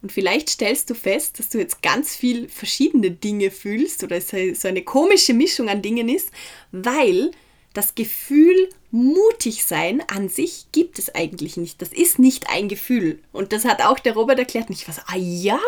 Und 0.03 0.11
vielleicht 0.11 0.51
stellst 0.51 0.91
du 0.91 0.93
fest, 0.93 1.39
dass 1.39 1.49
du 1.49 1.57
jetzt 1.57 1.81
ganz 1.81 2.15
viel 2.15 2.49
verschiedene 2.49 3.09
Dinge 3.09 3.49
fühlst 3.49 4.03
oder 4.03 4.17
es 4.17 4.27
so 4.29 4.67
eine 4.67 4.83
komische 4.83 5.33
Mischung 5.33 5.69
an 5.69 5.81
Dingen 5.81 6.07
ist, 6.07 6.29
weil 6.71 7.31
das 7.73 7.95
Gefühl 7.95 8.69
mutig 8.91 9.65
sein 9.65 10.03
an 10.07 10.29
sich 10.29 10.67
gibt 10.71 10.99
es 10.99 11.13
eigentlich 11.13 11.57
nicht. 11.57 11.81
Das 11.81 11.89
ist 11.89 12.19
nicht 12.19 12.49
ein 12.49 12.69
Gefühl. 12.69 13.19
Und 13.31 13.51
das 13.51 13.65
hat 13.65 13.81
auch 13.81 13.99
der 13.99 14.13
Robert 14.13 14.39
erklärt. 14.39 14.69
Nicht 14.69 14.87
was, 14.87 14.99
ah 15.07 15.17
ja, 15.17 15.59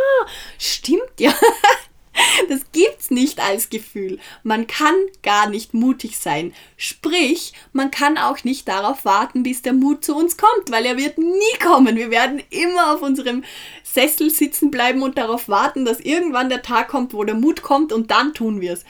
stimmt 0.60 1.20
ja. 1.20 1.34
Das 2.48 2.62
gibt's 2.72 3.12
nicht 3.12 3.42
als 3.42 3.70
Gefühl. 3.70 4.20
Man 4.42 4.68
kann 4.68 4.96
gar 5.22 5.50
nicht 5.50 5.74
mutig 5.74 6.18
sein. 6.18 6.54
Sprich, 6.78 7.52
man 7.74 7.92
kann 7.92 8.18
auch 8.18 8.44
nicht 8.46 8.68
darauf 8.70 9.04
warten, 9.04 9.44
bis 9.44 9.62
der 9.62 9.74
Mut 9.74 10.06
zu 10.06 10.16
uns 10.16 10.38
kommt, 10.38 10.72
weil 10.72 10.86
er 10.86 10.98
wird 10.98 11.18
nie 11.18 11.60
kommen. 11.62 11.98
Wir 11.98 12.12
werden 12.12 12.42
immer 12.50 12.94
auf 12.94 13.02
unserem 13.02 13.44
Sessel 13.84 14.30
sitzen 14.30 14.72
bleiben 14.72 15.02
und 15.02 15.18
darauf 15.18 15.50
warten, 15.50 15.84
dass 15.84 16.00
irgendwann 16.00 16.50
der 16.50 16.62
Tag 16.62 16.88
kommt, 16.88 17.14
wo 17.14 17.24
der 17.26 17.36
Mut 17.36 17.62
kommt 17.62 17.92
und 17.92 18.12
dann 18.12 18.34
tun 18.34 18.62
wir 18.62 18.74
es. 18.74 18.86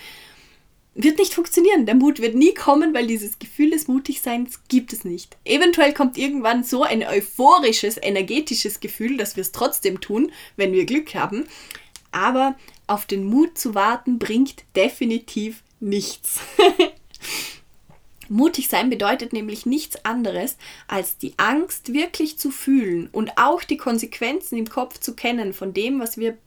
Wird 0.98 1.18
nicht 1.20 1.34
funktionieren. 1.34 1.86
Der 1.86 1.94
Mut 1.94 2.22
wird 2.22 2.36
nie 2.36 2.54
kommen, 2.54 2.94
weil 2.94 3.06
dieses 3.06 3.38
Gefühl 3.38 3.72
des 3.72 3.90
Mutigseins 3.90 4.62
gibt 4.70 4.94
es 4.94 5.04
nicht. 5.04 5.36
Eventuell 5.44 5.94
kommt 5.94 6.18
irgendwann 6.18 6.64
so 6.64 6.84
ein 6.84 7.04
euphorisches, 7.04 7.98
energetisches 8.02 8.80
Gefühl, 8.80 9.18
dass 9.18 9.36
wir 9.36 9.42
es 9.42 9.52
trotzdem 9.52 10.00
tun, 10.00 10.32
wenn 10.56 10.72
wir 10.72 10.86
Glück 10.86 11.14
haben. 11.14 11.48
Aber 12.14 12.56
auf 12.88 13.06
den 13.06 13.25
Mut 13.25 13.58
zu 13.58 13.75
warten 13.75 14.20
bringt 14.20 14.64
definitiv 14.78 15.64
nichts. 15.82 16.40
Mutig 18.30 18.70
sein 18.70 18.90
bedeutet 18.90 19.34
nämlich 19.34 19.66
nichts 19.66 20.04
anderes, 20.06 20.56
als 20.88 21.18
die 21.18 21.34
Angst 21.36 21.91
wirklich 21.91 22.38
zu 22.39 22.52
fühlen 22.52 23.10
und 23.12 23.38
auch 23.38 23.63
die 23.63 23.78
Konsequenzen 23.78 24.58
im 24.58 24.69
Kopf 24.69 25.00
zu 25.00 25.13
kennen 25.13 25.52
von 25.52 25.74
dem, 25.74 26.00
was 26.00 26.17
wir 26.17 26.38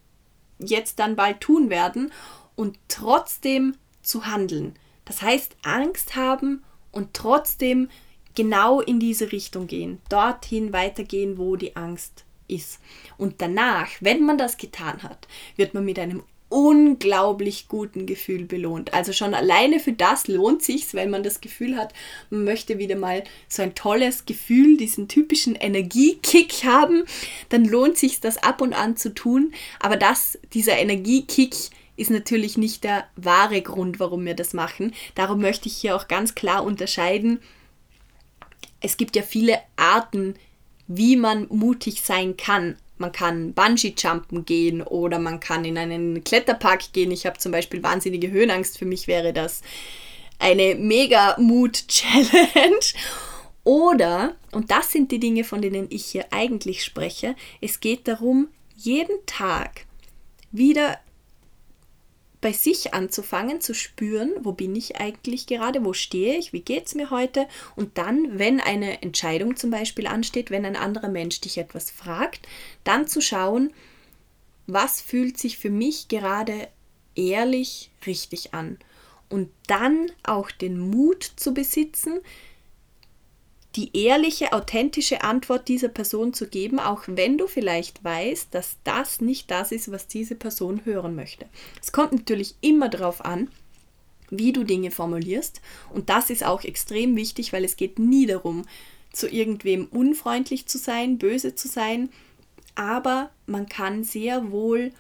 jetzt 0.59 0.99
dann 0.99 1.17
bald 1.17 1.43
tun 1.43 1.69
werden 1.69 2.13
und 2.57 2.79
trotzdem 2.89 3.75
zu 4.09 4.27
handeln. 4.27 4.75
Das 5.05 5.23
heißt, 5.23 5.57
Angst 5.63 6.17
haben 6.17 6.65
und 6.93 7.15
trotzdem 7.15 7.89
genau 8.35 8.81
in 8.81 9.01
diese 9.01 9.33
Richtung 9.33 9.67
gehen, 9.67 10.01
dorthin 10.09 10.73
weitergehen, 10.73 11.39
wo 11.39 11.57
die 11.57 11.77
Angst 11.77 12.25
ist. 12.47 12.81
Und 13.17 13.41
danach, 13.41 13.89
wenn 14.01 14.25
man 14.25 14.39
das 14.39 14.57
getan 14.57 15.03
hat, 15.03 15.29
wird 15.57 15.75
man 15.75 15.85
mit 15.85 15.99
einem 15.99 16.23
unglaublich 16.51 17.69
guten 17.69 18.07
Gefühl 18.07 18.45
belohnt. 18.45 18.95
Also 18.95 19.13
schon 19.13 19.35
alleine 19.35 19.81
für 19.81 19.93
das 19.93 20.29
lohnt 20.29 20.63
sich's, 20.63 20.95
wenn 20.95 21.11
man 21.11 21.23
das 21.23 21.41
Gefühl 21.41 21.77
hat, 21.77 21.93
man 22.31 22.45
möchte 22.45 22.79
wieder 22.79 22.97
mal 22.97 23.25
so 23.49 23.63
ein 23.63 23.75
tolles 23.75 24.25
Gefühl, 24.25 24.79
diesen 24.79 25.09
typischen 25.09 25.57
Energiekick 25.57 26.65
haben, 26.65 27.05
dann 27.51 27.65
lohnt 27.65 27.99
sich 27.99 28.21
das 28.21 28.39
ab 28.39 28.63
und 28.63 28.73
an 28.73 28.97
zu 28.97 29.13
tun. 29.13 29.53
Aber 29.79 29.97
das, 29.97 30.39
dieser 30.55 30.79
Energiekick 30.79 31.55
ist 31.99 32.11
natürlich 32.11 32.57
nicht 32.57 32.85
der 32.85 33.07
wahre 33.17 33.61
Grund, 33.61 33.99
warum 33.99 34.25
wir 34.25 34.35
das 34.35 34.55
machen. 34.55 34.95
Darum 35.17 35.41
möchte 35.41 35.69
ich 35.69 35.77
hier 35.77 35.97
auch 35.97 36.07
ganz 36.07 36.37
klar 36.37 36.65
unterscheiden. 36.65 37.41
Es 38.81 38.97
gibt 38.97 39.17
ja 39.17 39.23
viele 39.23 39.59
Arten, 39.77 40.35
wie 40.87 41.17
man 41.17 41.49
mutig 41.51 42.03
sein 42.03 42.37
kann. 42.37 42.77
Man 42.99 43.11
kann 43.11 43.53
Bungee-Jumpen 43.53 44.45
gehen 44.45 44.83
oder 44.83 45.19
man 45.19 45.41
kann 45.41 45.65
in 45.65 45.77
einen 45.77 46.23
Kletterpark 46.23 46.93
gehen. 46.93 47.11
Ich 47.11 47.27
habe 47.27 47.39
zum 47.39 47.51
Beispiel 47.51 47.83
wahnsinnige 47.83 48.31
Höhenangst. 48.31 48.79
Für 48.79 48.87
mich 48.87 49.09
wäre 49.09 49.33
das 49.33 49.63
eine 50.39 50.77
Mega-Mood-Challenge. 50.77 52.79
Oder, 53.65 54.37
und 54.53 54.71
das 54.71 54.93
sind 54.93 55.11
die 55.11 55.19
Dinge, 55.19 55.43
von 55.43 55.61
denen 55.61 55.89
ich 55.91 56.07
hier 56.07 56.27
eigentlich 56.31 56.85
spreche, 56.85 57.35
es 57.61 57.81
geht 57.81 58.07
darum, 58.09 58.49
jeden 58.77 59.27
Tag 59.27 59.85
wieder 60.53 60.99
bei 62.41 62.53
sich 62.53 62.95
anzufangen, 62.95 63.61
zu 63.61 63.75
spüren, 63.75 64.33
wo 64.41 64.53
bin 64.53 64.77
ich 64.77 65.01
eigentlich 65.01 65.47
gerade, 65.47 65.85
wo 65.85 65.93
stehe 65.93 66.37
ich, 66.37 66.53
wie 66.53 66.61
geht 66.61 66.87
es 66.87 66.95
mir 66.95 67.11
heute? 67.11 67.49
Und 67.75 67.99
dann, 67.99 68.39
wenn 68.39 68.61
eine 68.61 69.03
Entscheidung 69.03 69.57
zum 69.57 69.71
Beispiel 69.71 70.07
ansteht, 70.07 70.51
wenn 70.51 70.65
ein 70.65 70.77
anderer 70.77 71.09
Mensch 71.09 71.41
dich 71.41 71.59
etwas 71.59 71.91
fragt, 71.91 72.47
dann 72.85 73.09
zu 73.09 73.21
schauen, 73.21 73.73
was 74.67 75.01
fühlt 75.01 75.39
sich 75.39 75.59
für 75.59 75.71
mich 75.71 76.09
gerade 76.09 76.69
ehrlich 77.17 77.91
richtig 78.07 78.55
an? 78.55 78.79
Und 79.29 79.51
dann 79.67 80.11
auch 80.23 80.51
den 80.51 80.79
Mut 80.79 81.23
zu 81.37 81.53
besitzen, 81.53 82.21
die 83.79 83.97
ehrliche, 83.97 84.53
authentische 84.53 85.23
Antwort 85.23 85.69
dieser 85.69 85.87
Person 85.87 86.35
zu 86.35 86.49
geben, 86.49 86.81
auch 86.81 87.05
wenn 87.07 87.39
du 87.39 87.47
vielleicht 87.47 88.03
weißt, 88.03 88.53
dass 88.53 88.77
das 88.83 89.21
nicht 89.21 89.53
das 89.53 89.71
ist, 89.71 89.93
was 89.93 90.09
diese 90.09 90.35
Person 90.35 90.81
hören 90.85 91.15
möchte. 91.15 91.47
Es 91.81 91.93
kommt 91.93 92.11
natürlich 92.11 92.57
immer 92.61 92.89
darauf 92.89 93.25
an, 93.25 93.49
wie 94.31 94.53
du 94.53 94.65
Dinge 94.65 94.91
formulierst 94.91 95.61
und 95.95 96.11
das 96.11 96.29
ist 96.29 96.45
auch 96.45 96.65
extrem 96.65 97.15
wichtig, 97.15 97.53
weil 97.53 97.65
es 97.65 97.77
geht 97.77 98.01
nie 98.01 98.27
darum, 98.27 98.65
zu 99.13 99.29
irgendwem 99.29 99.87
unfreundlich 99.87 100.67
zu 100.67 100.77
sein, 100.77 101.17
böse 101.17 101.55
zu 101.55 101.69
sein, 101.69 102.09
aber 102.75 103.31
man 103.47 103.69
kann 103.69 104.03
sehr 104.03 104.51
wohl 104.51 104.91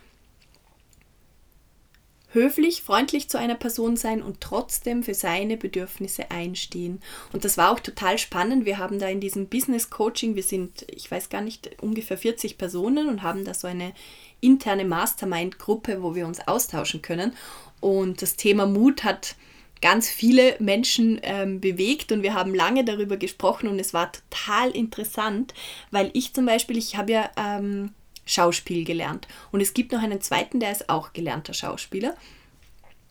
höflich, 2.38 2.83
freundlich 2.83 3.29
zu 3.29 3.38
einer 3.38 3.55
Person 3.55 3.96
sein 3.96 4.22
und 4.22 4.40
trotzdem 4.40 5.03
für 5.03 5.14
seine 5.14 5.57
Bedürfnisse 5.57 6.31
einstehen. 6.31 7.01
Und 7.33 7.44
das 7.44 7.59
war 7.59 7.72
auch 7.72 7.81
total 7.81 8.18
spannend. 8.18 8.64
Wir 8.64 8.79
haben 8.79 8.98
da 8.98 9.09
in 9.09 9.20
diesem 9.20 9.48
Business 9.48 9.90
Coaching, 9.90 10.35
wir 10.35 10.42
sind, 10.42 10.87
ich 10.90 11.11
weiß 11.11 11.29
gar 11.29 11.40
nicht, 11.40 11.83
ungefähr 11.83 12.16
40 12.16 12.59
Personen 12.59 13.09
und 13.09 13.22
haben 13.22 13.44
da 13.44 13.55
so 13.55 13.66
eine 13.66 13.92
interne 14.40 14.85
Mastermind-Gruppe, 14.85 16.03
wo 16.03 16.14
wir 16.14 16.27
uns 16.27 16.46
austauschen 16.46 17.03
können. 17.03 17.33
Und 17.81 18.22
das 18.22 18.37
Thema 18.37 18.66
Mut 18.66 19.05
hat 19.05 19.37
ganz 19.81 20.09
viele 20.09 20.57
Menschen 20.59 21.20
ähm, 21.22 21.61
bewegt 21.61 22.12
und 22.12 22.22
wir 22.22 22.35
haben 22.35 22.55
lange 22.55 22.85
darüber 22.85 23.16
gesprochen 23.16 23.68
und 23.68 23.79
es 23.79 23.94
war 23.94 24.11
total 24.12 24.70
interessant, 24.70 25.55
weil 25.90 26.11
ich 26.14 26.35
zum 26.35 26.46
Beispiel, 26.46 26.77
ich 26.77 26.96
habe 26.96 27.12
ja 27.12 27.31
ähm, 27.37 27.94
Schauspiel 28.29 28.85
gelernt. 28.85 29.27
Und 29.51 29.61
es 29.61 29.75
gibt 29.75 29.93
noch 29.93 30.03
einen 30.03 30.21
zweiten, 30.21 30.61
der 30.61 30.71
ist 30.71 30.88
auch 30.88 31.12
gelernter 31.12 31.55
Schauspieler. 31.55 32.14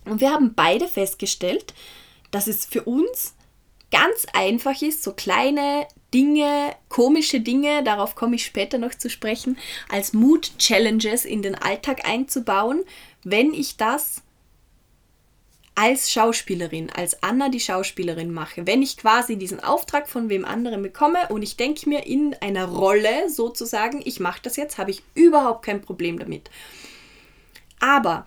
Und 0.05 0.21
wir 0.21 0.31
haben 0.31 0.53
beide 0.53 0.87
festgestellt, 0.87 1.73
dass 2.31 2.47
es 2.47 2.65
für 2.65 2.83
uns 2.83 3.33
ganz 3.91 4.25
einfach 4.33 4.81
ist, 4.81 5.03
so 5.03 5.13
kleine 5.13 5.87
Dinge, 6.13 6.75
komische 6.89 7.41
Dinge, 7.41 7.83
darauf 7.83 8.15
komme 8.15 8.35
ich 8.35 8.45
später 8.45 8.77
noch 8.77 8.95
zu 8.95 9.09
sprechen, 9.09 9.57
als 9.89 10.13
Mood-Challenges 10.13 11.25
in 11.25 11.41
den 11.41 11.55
Alltag 11.55 12.07
einzubauen, 12.07 12.83
wenn 13.23 13.53
ich 13.53 13.77
das 13.77 14.23
als 15.77 16.11
Schauspielerin, 16.11 16.89
als 16.89 17.21
Anna 17.21 17.49
die 17.49 17.59
Schauspielerin 17.59 18.33
mache, 18.33 18.65
wenn 18.65 18.81
ich 18.81 18.97
quasi 18.97 19.37
diesen 19.37 19.63
Auftrag 19.63 20.09
von 20.09 20.27
wem 20.27 20.43
anderen 20.43 20.81
bekomme 20.81 21.27
und 21.29 21.43
ich 21.43 21.55
denke 21.55 21.87
mir 21.87 22.07
in 22.07 22.35
einer 22.41 22.65
Rolle 22.65 23.29
sozusagen, 23.29 24.01
ich 24.03 24.19
mache 24.19 24.41
das 24.41 24.55
jetzt, 24.55 24.79
habe 24.79 24.89
ich 24.89 25.03
überhaupt 25.13 25.63
kein 25.63 25.79
Problem 25.79 26.17
damit. 26.17 26.49
Aber 27.79 28.25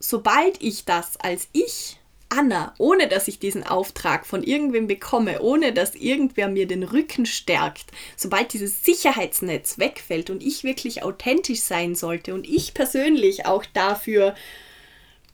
sobald 0.00 0.62
ich 0.62 0.86
das 0.86 1.18
als 1.18 1.48
ich 1.52 1.98
Anna, 2.30 2.74
ohne 2.78 3.08
dass 3.08 3.28
ich 3.28 3.38
diesen 3.38 3.66
Auftrag 3.66 4.24
von 4.24 4.42
irgendwem 4.42 4.86
bekomme, 4.86 5.42
ohne 5.42 5.74
dass 5.74 5.94
irgendwer 5.94 6.48
mir 6.48 6.66
den 6.66 6.82
Rücken 6.82 7.26
stärkt, 7.26 7.90
sobald 8.16 8.54
dieses 8.54 8.82
Sicherheitsnetz 8.82 9.78
wegfällt 9.78 10.30
und 10.30 10.42
ich 10.42 10.64
wirklich 10.64 11.02
authentisch 11.02 11.60
sein 11.60 11.94
sollte 11.94 12.32
und 12.32 12.48
ich 12.48 12.72
persönlich 12.72 13.44
auch 13.44 13.66
dafür 13.74 14.34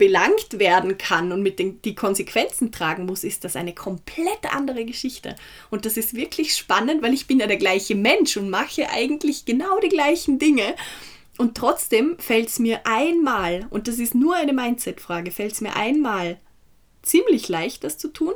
belangt 0.01 0.59
werden 0.59 0.97
kann 0.97 1.31
und 1.31 1.43
mit 1.43 1.59
den 1.59 1.83
die 1.83 1.95
Konsequenzen 1.95 2.73
tragen 2.73 3.05
muss, 3.05 3.23
ist 3.23 3.45
das 3.45 3.55
eine 3.55 3.75
komplett 3.75 4.51
andere 4.51 4.87
Geschichte. 4.87 5.37
Und 5.71 5.85
das 5.85 5.99
ist 5.99 6.15
wirklich 6.15 6.57
spannend, 6.57 7.03
weil 7.03 7.13
ich 7.13 7.27
bin 7.27 7.39
ja 7.39 7.47
der 7.47 7.59
gleiche 7.59 7.95
Mensch 7.95 8.39
und 8.39 8.49
mache 8.49 8.89
eigentlich 8.91 9.45
genau 9.45 9.79
die 9.79 9.91
gleichen 9.91 10.39
Dinge. 10.39 10.75
Und 11.37 11.55
trotzdem 11.55 12.19
fällt 12.19 12.49
es 12.49 12.59
mir 12.59 12.81
einmal, 12.85 13.67
und 13.69 13.89
das 13.89 13.99
ist 13.99 14.15
nur 14.15 14.37
eine 14.37 14.55
Mindset-Frage, 14.55 15.31
fällt 15.33 15.53
es 15.53 15.61
mir 15.61 15.77
einmal 15.77 16.39
ziemlich 17.03 17.49
leicht, 17.51 17.85
das 17.85 17.99
zu 17.99 18.09
tun. 18.09 18.33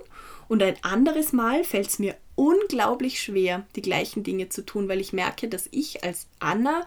Und 0.48 0.62
ein 0.62 0.76
anderes 0.82 1.32
Mal 1.32 1.64
fällt 1.64 1.88
es 1.88 1.98
mir 1.98 2.14
unglaublich 2.34 3.22
schwer, 3.22 3.66
die 3.74 3.82
gleichen 3.82 4.22
Dinge 4.22 4.50
zu 4.50 4.66
tun, 4.66 4.86
weil 4.88 5.00
ich 5.00 5.14
merke, 5.14 5.48
dass 5.48 5.66
ich 5.70 6.04
als 6.04 6.26
Anna 6.40 6.84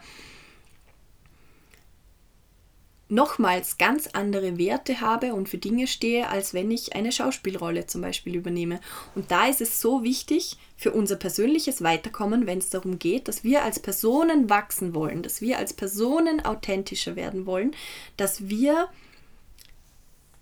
nochmals 3.09 3.77
ganz 3.77 4.07
andere 4.13 4.57
Werte 4.57 4.99
habe 4.99 5.33
und 5.33 5.47
für 5.47 5.57
Dinge 5.57 5.87
stehe, 5.87 6.29
als 6.29 6.53
wenn 6.53 6.69
ich 6.71 6.95
eine 6.95 7.11
Schauspielrolle 7.11 7.87
zum 7.87 8.01
Beispiel 8.01 8.35
übernehme. 8.35 8.81
Und 9.15 9.31
da 9.31 9.47
ist 9.47 9.61
es 9.61 9.79
so 9.79 10.03
wichtig 10.03 10.57
für 10.75 10.91
unser 10.91 11.15
persönliches 11.15 11.81
Weiterkommen, 11.81 12.47
wenn 12.47 12.57
es 12.57 12.69
darum 12.69 12.99
geht, 12.99 13.27
dass 13.27 13.43
wir 13.43 13.63
als 13.63 13.79
Personen 13.79 14.49
wachsen 14.49 14.93
wollen, 14.93 15.23
dass 15.23 15.41
wir 15.41 15.57
als 15.57 15.73
Personen 15.73 16.43
authentischer 16.43 17.15
werden 17.15 17.45
wollen, 17.45 17.73
dass 18.17 18.49
wir, 18.49 18.89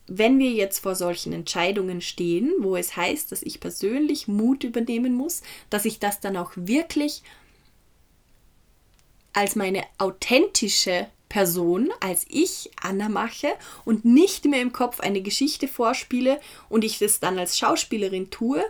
wenn 0.07 0.39
wir 0.39 0.51
jetzt 0.51 0.79
vor 0.79 0.95
solchen 0.95 1.33
Entscheidungen 1.33 2.01
stehen, 2.01 2.51
wo 2.59 2.75
es 2.75 2.97
heißt, 2.97 3.31
dass 3.31 3.43
ich 3.43 3.59
persönlich 3.59 4.27
Mut 4.27 4.63
übernehmen 4.63 5.13
muss, 5.13 5.43
dass 5.69 5.85
ich 5.85 5.99
das 5.99 6.19
dann 6.19 6.35
auch 6.35 6.51
wirklich 6.55 7.21
als 9.33 9.55
meine 9.55 9.83
authentische 9.97 11.07
Person 11.29 11.91
als 11.99 12.25
ich, 12.29 12.71
Anna, 12.81 13.09
mache 13.09 13.49
und 13.83 14.05
nicht 14.05 14.45
mehr 14.45 14.61
im 14.61 14.73
Kopf 14.73 14.99
eine 14.99 15.21
Geschichte 15.21 15.67
vorspiele 15.67 16.39
und 16.69 16.83
ich 16.83 16.99
das 16.99 17.19
dann 17.19 17.39
als 17.39 17.57
Schauspielerin 17.57 18.29
tue. 18.29 18.63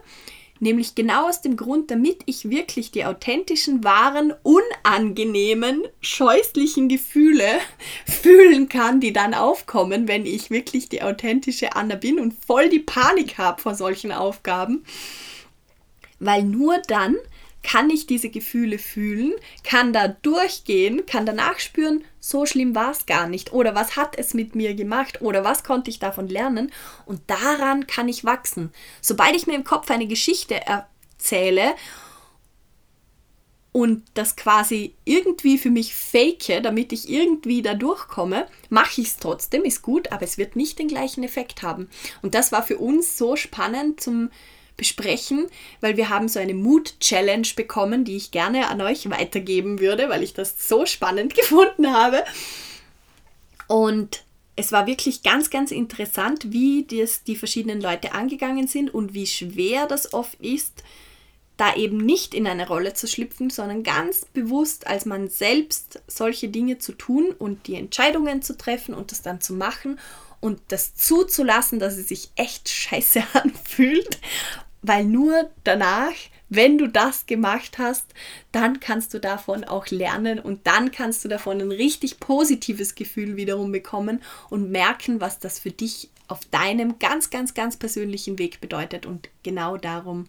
Nämlich 0.61 0.95
genau 0.95 1.27
aus 1.27 1.41
dem 1.41 1.57
Grund, 1.57 1.91
damit 1.91 2.21
ich 2.27 2.49
wirklich 2.49 2.89
die 2.89 3.03
authentischen, 3.03 3.83
wahren, 3.83 4.33
unangenehmen, 4.41 5.83
scheußlichen 5.99 6.87
Gefühle 6.87 7.45
fühlen 8.05 8.69
kann, 8.69 9.01
die 9.01 9.11
dann 9.11 9.33
aufkommen, 9.33 10.07
wenn 10.07 10.25
ich 10.25 10.49
wirklich 10.49 10.87
die 10.87 11.01
authentische 11.01 11.75
Anna 11.75 11.95
bin 11.95 12.19
und 12.19 12.33
voll 12.33 12.69
die 12.69 12.79
Panik 12.79 13.37
habe 13.37 13.61
vor 13.61 13.75
solchen 13.75 14.13
Aufgaben. 14.13 14.85
Weil 16.19 16.43
nur 16.43 16.77
dann 16.87 17.17
kann 17.65 17.89
ich 17.89 18.05
diese 18.05 18.29
Gefühle 18.29 18.77
fühlen, 18.77 19.33
kann 19.63 19.91
da 19.91 20.07
durchgehen, 20.07 21.07
kann 21.07 21.25
danach 21.25 21.57
spüren, 21.59 22.03
so 22.19 22.45
schlimm 22.45 22.75
war 22.75 22.91
es 22.91 23.07
gar 23.07 23.27
nicht. 23.27 23.53
Oder 23.53 23.73
was 23.73 23.95
hat 23.95 24.17
es 24.17 24.35
mit 24.35 24.53
mir 24.53 24.75
gemacht? 24.75 25.21
Oder 25.21 25.43
was 25.43 25.63
konnte 25.63 25.89
ich 25.89 25.97
davon 25.97 26.27
lernen? 26.27 26.71
Und 27.07 27.21
daran 27.27 27.87
kann 27.87 28.07
ich 28.07 28.23
wachsen. 28.23 28.71
Sobald 29.01 29.35
ich 29.35 29.47
mir 29.47 29.55
im 29.55 29.63
Kopf 29.63 29.89
eine 29.89 30.05
Geschichte 30.05 30.61
erzähle 30.65 31.73
und 33.71 34.03
das 34.13 34.35
quasi 34.35 34.93
irgendwie 35.03 35.57
für 35.57 35.71
mich 35.71 35.95
fake, 35.95 36.61
damit 36.61 36.93
ich 36.93 37.09
irgendwie 37.09 37.63
da 37.63 37.73
durchkomme, 37.73 38.47
mache 38.69 39.01
ich 39.01 39.07
es 39.07 39.17
trotzdem, 39.17 39.63
ist 39.63 39.81
gut, 39.81 40.11
aber 40.11 40.21
es 40.21 40.37
wird 40.37 40.55
nicht 40.55 40.77
den 40.77 40.87
gleichen 40.87 41.23
Effekt 41.23 41.63
haben. 41.63 41.89
Und 42.21 42.35
das 42.35 42.51
war 42.51 42.61
für 42.61 42.77
uns 42.77 43.17
so 43.17 43.35
spannend 43.35 43.99
zum 43.99 44.29
besprechen, 44.77 45.47
weil 45.81 45.97
wir 45.97 46.09
haben 46.09 46.27
so 46.27 46.39
eine 46.39 46.53
Mood-Challenge 46.53 47.47
bekommen, 47.55 48.03
die 48.03 48.17
ich 48.17 48.31
gerne 48.31 48.67
an 48.67 48.81
euch 48.81 49.09
weitergeben 49.09 49.79
würde, 49.79 50.09
weil 50.09 50.23
ich 50.23 50.33
das 50.33 50.67
so 50.67 50.85
spannend 50.85 51.33
gefunden 51.35 51.91
habe. 51.91 52.23
Und 53.67 54.23
es 54.55 54.71
war 54.71 54.87
wirklich 54.87 55.23
ganz, 55.23 55.49
ganz 55.49 55.71
interessant, 55.71 56.51
wie 56.51 56.85
das 56.85 57.23
die 57.23 57.35
verschiedenen 57.35 57.81
Leute 57.81 58.13
angegangen 58.13 58.67
sind 58.67 58.93
und 58.93 59.13
wie 59.13 59.27
schwer 59.27 59.85
das 59.87 60.13
oft 60.13 60.39
ist, 60.39 60.83
da 61.57 61.75
eben 61.75 61.97
nicht 61.97 62.33
in 62.33 62.47
eine 62.47 62.67
Rolle 62.67 62.93
zu 62.93 63.07
schlüpfen, 63.07 63.49
sondern 63.49 63.83
ganz 63.83 64.25
bewusst 64.25 64.87
als 64.87 65.05
man 65.05 65.29
selbst 65.29 66.01
solche 66.07 66.49
Dinge 66.49 66.79
zu 66.79 66.93
tun 66.93 67.33
und 67.37 67.67
die 67.67 67.75
Entscheidungen 67.75 68.41
zu 68.41 68.57
treffen 68.57 68.93
und 68.93 69.11
das 69.11 69.21
dann 69.21 69.39
zu 69.39 69.53
machen 69.53 69.97
und 70.45 70.61
das 70.69 70.95
zuzulassen, 70.95 71.79
dass 71.79 71.97
es 71.97 72.07
sich 72.07 72.31
echt 72.35 72.69
scheiße 72.69 73.23
anfühlt 73.33 74.19
weil 74.87 75.05
nur 75.05 75.49
danach, 75.63 76.13
wenn 76.49 76.77
du 76.77 76.87
das 76.87 77.25
gemacht 77.25 77.79
hast, 77.79 78.05
dann 78.51 78.79
kannst 78.79 79.13
du 79.13 79.19
davon 79.19 79.63
auch 79.63 79.87
lernen 79.87 80.39
und 80.39 80.67
dann 80.67 80.91
kannst 80.91 81.25
du 81.25 81.27
davon 81.27 81.59
ein 81.59 81.71
richtig 81.71 82.19
positives 82.19 82.93
Gefühl 82.93 83.35
wiederum 83.35 83.71
bekommen 83.71 84.21
und 84.49 84.69
merken, 84.69 85.21
was 85.21 85.39
das 85.39 85.57
für 85.57 85.71
dich 85.71 86.09
auf 86.27 86.45
deinem 86.45 86.99
ganz, 86.99 87.31
ganz, 87.31 87.55
ganz 87.55 87.77
persönlichen 87.77 88.37
Weg 88.37 88.61
bedeutet. 88.61 89.07
Und 89.07 89.29
genau 89.41 89.77
darum 89.77 90.27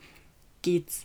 geht's. 0.62 1.05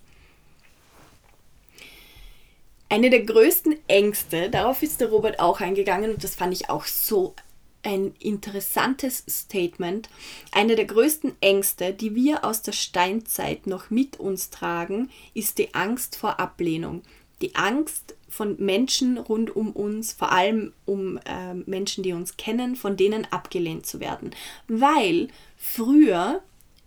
Eine 2.88 3.10
der 3.10 3.24
größten 3.24 3.78
Ängste, 3.88 4.50
darauf 4.50 4.82
ist 4.82 5.02
der 5.02 5.10
Robert 5.10 5.40
auch 5.40 5.60
eingegangen 5.62 6.12
und 6.12 6.24
das 6.24 6.36
fand 6.36 6.54
ich 6.54 6.70
auch 6.70 6.86
so 6.86 7.36
ein 7.84 8.14
interessantes 8.20 9.24
Statement. 9.30 10.10
Eine 10.52 10.76
der 10.76 10.86
größten 10.86 11.34
Ängste, 11.42 11.94
die 11.94 12.16
wir 12.16 12.46
aus 12.46 12.62
der 12.62 12.74
Steinzeit 12.74 13.68
noch 13.68 13.90
mit 13.90 14.20
uns 14.20 14.50
tragen, 14.50 15.10
ist 15.34 15.58
die 15.58 15.74
Angst 15.74 16.16
vor 16.16 16.40
Ablehnung. 16.40 17.02
Die 17.42 17.56
Angst 17.56 18.16
von 18.30 18.56
Menschen 18.60 19.18
rund 19.18 19.56
um 19.56 19.72
uns, 19.72 20.14
vor 20.14 20.32
allem 20.32 20.74
um 20.86 21.18
äh, 21.18 21.54
Menschen, 21.66 22.04
die 22.04 22.14
uns 22.14 22.38
kennen, 22.38 22.76
von 22.76 22.96
denen 22.96 23.26
abgelehnt 23.32 23.86
zu 23.86 24.00
werden. 24.00 24.32
Weil 24.68 25.28
früher, 25.58 26.42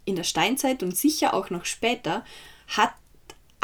in 0.04 0.16
der 0.16 0.24
Steinzeit 0.24 0.82
und 0.82 0.96
sicher 0.96 1.34
auch 1.34 1.50
noch 1.50 1.64
später, 1.64 2.24
hat 2.68 2.92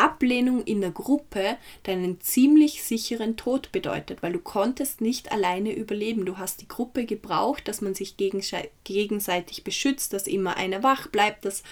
Ablehnung 0.01 0.63
in 0.65 0.81
der 0.81 0.91
Gruppe 0.91 1.57
deinen 1.83 2.21
ziemlich 2.21 2.83
sicheren 2.83 3.37
Tod 3.37 3.71
bedeutet, 3.73 4.23
weil 4.23 4.33
du 4.33 4.39
konntest 4.39 5.01
nicht 5.01 5.33
alleine 5.33 5.75
überleben. 5.75 6.25
Du 6.25 6.39
hast 6.39 6.61
die 6.61 6.69
Gruppe 6.69 7.05
gebraucht, 7.05 7.69
dass 7.69 7.81
man 7.81 7.95
sich 7.95 8.17
gegenseitig 8.17 9.65
beschützt, 9.65 10.13
dass 10.13 10.27
immer 10.27 10.57
einer 10.57 10.83
wach 10.83 11.07
bleibt, 11.09 11.45
dass 11.45 11.63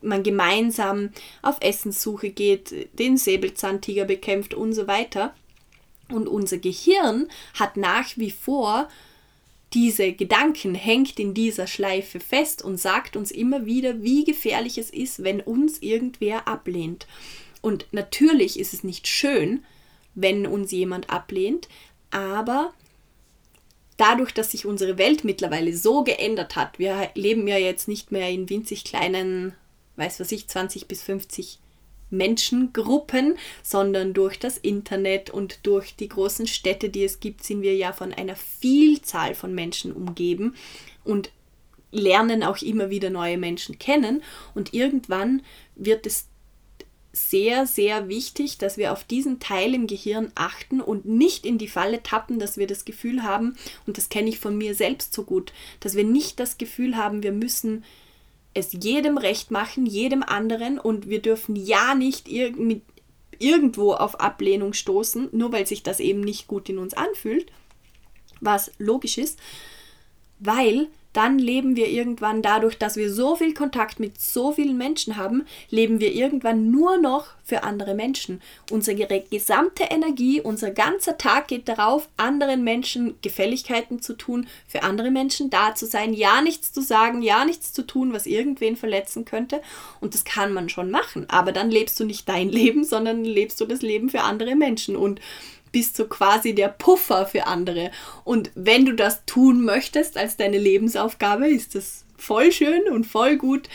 man 0.00 0.22
gemeinsam 0.22 1.10
auf 1.42 1.56
Essenssuche 1.60 2.30
geht, 2.30 2.98
den 2.98 3.16
Säbelzahntiger 3.16 4.04
bekämpft 4.04 4.54
und 4.54 4.72
so 4.72 4.86
weiter. 4.86 5.34
Und 6.10 6.28
unser 6.28 6.58
Gehirn 6.58 7.28
hat 7.54 7.76
nach 7.76 8.16
wie 8.16 8.30
vor 8.30 8.88
diese 9.74 10.12
Gedanken, 10.12 10.74
hängt 10.74 11.20
in 11.20 11.34
dieser 11.34 11.66
Schleife 11.66 12.20
fest 12.20 12.62
und 12.62 12.78
sagt 12.78 13.16
uns 13.16 13.30
immer 13.30 13.66
wieder, 13.66 14.02
wie 14.02 14.24
gefährlich 14.24 14.78
es 14.78 14.88
ist, 14.88 15.22
wenn 15.24 15.40
uns 15.40 15.82
irgendwer 15.82 16.48
ablehnt. 16.48 17.06
Und 17.60 17.86
natürlich 17.92 18.58
ist 18.58 18.74
es 18.74 18.84
nicht 18.84 19.06
schön, 19.06 19.64
wenn 20.14 20.46
uns 20.46 20.70
jemand 20.72 21.10
ablehnt, 21.10 21.68
aber 22.10 22.72
dadurch, 23.96 24.32
dass 24.32 24.52
sich 24.52 24.64
unsere 24.64 24.98
Welt 24.98 25.24
mittlerweile 25.24 25.76
so 25.76 26.02
geändert 26.02 26.56
hat, 26.56 26.78
wir 26.78 27.10
leben 27.14 27.46
ja 27.46 27.58
jetzt 27.58 27.88
nicht 27.88 28.10
mehr 28.10 28.28
in 28.30 28.48
winzig 28.48 28.84
kleinen, 28.84 29.54
weiß 29.96 30.20
was 30.20 30.32
ich, 30.32 30.48
20 30.48 30.86
bis 30.86 31.02
50 31.02 31.58
Menschengruppen, 32.10 33.36
sondern 33.62 34.14
durch 34.14 34.38
das 34.38 34.56
Internet 34.56 35.30
und 35.30 35.66
durch 35.66 35.94
die 35.94 36.08
großen 36.08 36.46
Städte, 36.46 36.88
die 36.88 37.04
es 37.04 37.20
gibt, 37.20 37.44
sind 37.44 37.62
wir 37.62 37.76
ja 37.76 37.92
von 37.92 38.14
einer 38.14 38.36
Vielzahl 38.36 39.34
von 39.34 39.54
Menschen 39.54 39.92
umgeben 39.92 40.54
und 41.04 41.30
lernen 41.90 42.42
auch 42.42 42.62
immer 42.62 42.90
wieder 42.90 43.10
neue 43.10 43.38
Menschen 43.38 43.78
kennen. 43.78 44.22
Und 44.54 44.74
irgendwann 44.74 45.42
wird 45.74 46.06
es 46.06 46.27
sehr, 47.12 47.66
sehr 47.66 48.08
wichtig, 48.08 48.58
dass 48.58 48.76
wir 48.76 48.92
auf 48.92 49.04
diesen 49.04 49.40
Teil 49.40 49.74
im 49.74 49.86
Gehirn 49.86 50.30
achten 50.34 50.80
und 50.80 51.06
nicht 51.06 51.46
in 51.46 51.58
die 51.58 51.68
Falle 51.68 52.02
tappen, 52.02 52.38
dass 52.38 52.58
wir 52.58 52.66
das 52.66 52.84
Gefühl 52.84 53.22
haben, 53.22 53.56
und 53.86 53.96
das 53.96 54.08
kenne 54.08 54.28
ich 54.28 54.38
von 54.38 54.56
mir 54.56 54.74
selbst 54.74 55.12
so 55.12 55.24
gut, 55.24 55.52
dass 55.80 55.96
wir 55.96 56.04
nicht 56.04 56.38
das 56.38 56.58
Gefühl 56.58 56.96
haben, 56.96 57.22
wir 57.22 57.32
müssen 57.32 57.84
es 58.54 58.72
jedem 58.72 59.18
recht 59.18 59.50
machen, 59.50 59.86
jedem 59.86 60.22
anderen 60.22 60.78
und 60.78 61.08
wir 61.08 61.22
dürfen 61.22 61.56
ja 61.56 61.94
nicht 61.94 62.28
ir 62.28 62.52
mit 62.52 62.82
irgendwo 63.38 63.92
auf 63.92 64.20
Ablehnung 64.20 64.72
stoßen, 64.72 65.28
nur 65.32 65.52
weil 65.52 65.66
sich 65.66 65.82
das 65.82 66.00
eben 66.00 66.20
nicht 66.20 66.48
gut 66.48 66.68
in 66.68 66.78
uns 66.78 66.94
anfühlt, 66.94 67.52
was 68.40 68.72
logisch 68.78 69.16
ist, 69.16 69.38
weil 70.40 70.88
dann 71.12 71.38
leben 71.38 71.74
wir 71.74 71.88
irgendwann 71.88 72.42
dadurch, 72.42 72.78
dass 72.78 72.96
wir 72.96 73.12
so 73.12 73.36
viel 73.36 73.54
Kontakt 73.54 73.98
mit 73.98 74.20
so 74.20 74.52
vielen 74.52 74.76
Menschen 74.76 75.16
haben, 75.16 75.46
leben 75.70 76.00
wir 76.00 76.12
irgendwann 76.12 76.70
nur 76.70 76.98
noch 76.98 77.28
für 77.42 77.62
andere 77.62 77.94
Menschen. 77.94 78.42
Unsere 78.70 79.22
gesamte 79.22 79.84
Energie, 79.84 80.40
unser 80.40 80.70
ganzer 80.70 81.16
Tag 81.16 81.48
geht 81.48 81.66
darauf, 81.66 82.08
anderen 82.18 82.62
Menschen 82.62 83.14
Gefälligkeiten 83.22 84.02
zu 84.02 84.12
tun, 84.12 84.46
für 84.66 84.82
andere 84.82 85.10
Menschen 85.10 85.48
da 85.48 85.74
zu 85.74 85.86
sein, 85.86 86.12
ja 86.12 86.42
nichts 86.42 86.72
zu 86.72 86.82
sagen, 86.82 87.22
ja 87.22 87.46
nichts 87.46 87.72
zu 87.72 87.86
tun, 87.86 88.12
was 88.12 88.26
irgendwen 88.26 88.76
verletzen 88.76 89.24
könnte. 89.24 89.62
Und 90.00 90.12
das 90.12 90.24
kann 90.24 90.52
man 90.52 90.68
schon 90.68 90.90
machen, 90.90 91.24
aber 91.30 91.52
dann 91.52 91.70
lebst 91.70 91.98
du 91.98 92.04
nicht 92.04 92.28
dein 92.28 92.48
Leben, 92.50 92.84
sondern 92.84 93.24
lebst 93.24 93.60
du 93.60 93.64
das 93.64 93.80
Leben 93.80 94.10
für 94.10 94.20
andere 94.20 94.54
Menschen. 94.54 94.94
Und 94.94 95.20
bist 95.78 95.96
du 95.96 96.06
quasi 96.06 96.56
der 96.56 96.66
Puffer 96.66 97.24
für 97.24 97.46
andere. 97.46 97.92
Und 98.24 98.50
wenn 98.56 98.84
du 98.84 98.94
das 98.94 99.24
tun 99.26 99.64
möchtest 99.64 100.16
als 100.16 100.36
deine 100.36 100.58
Lebensaufgabe, 100.58 101.46
ist 101.46 101.76
das 101.76 102.04
voll 102.16 102.50
schön 102.50 102.88
und 102.90 103.06
voll 103.06 103.36
gut. 103.36 103.68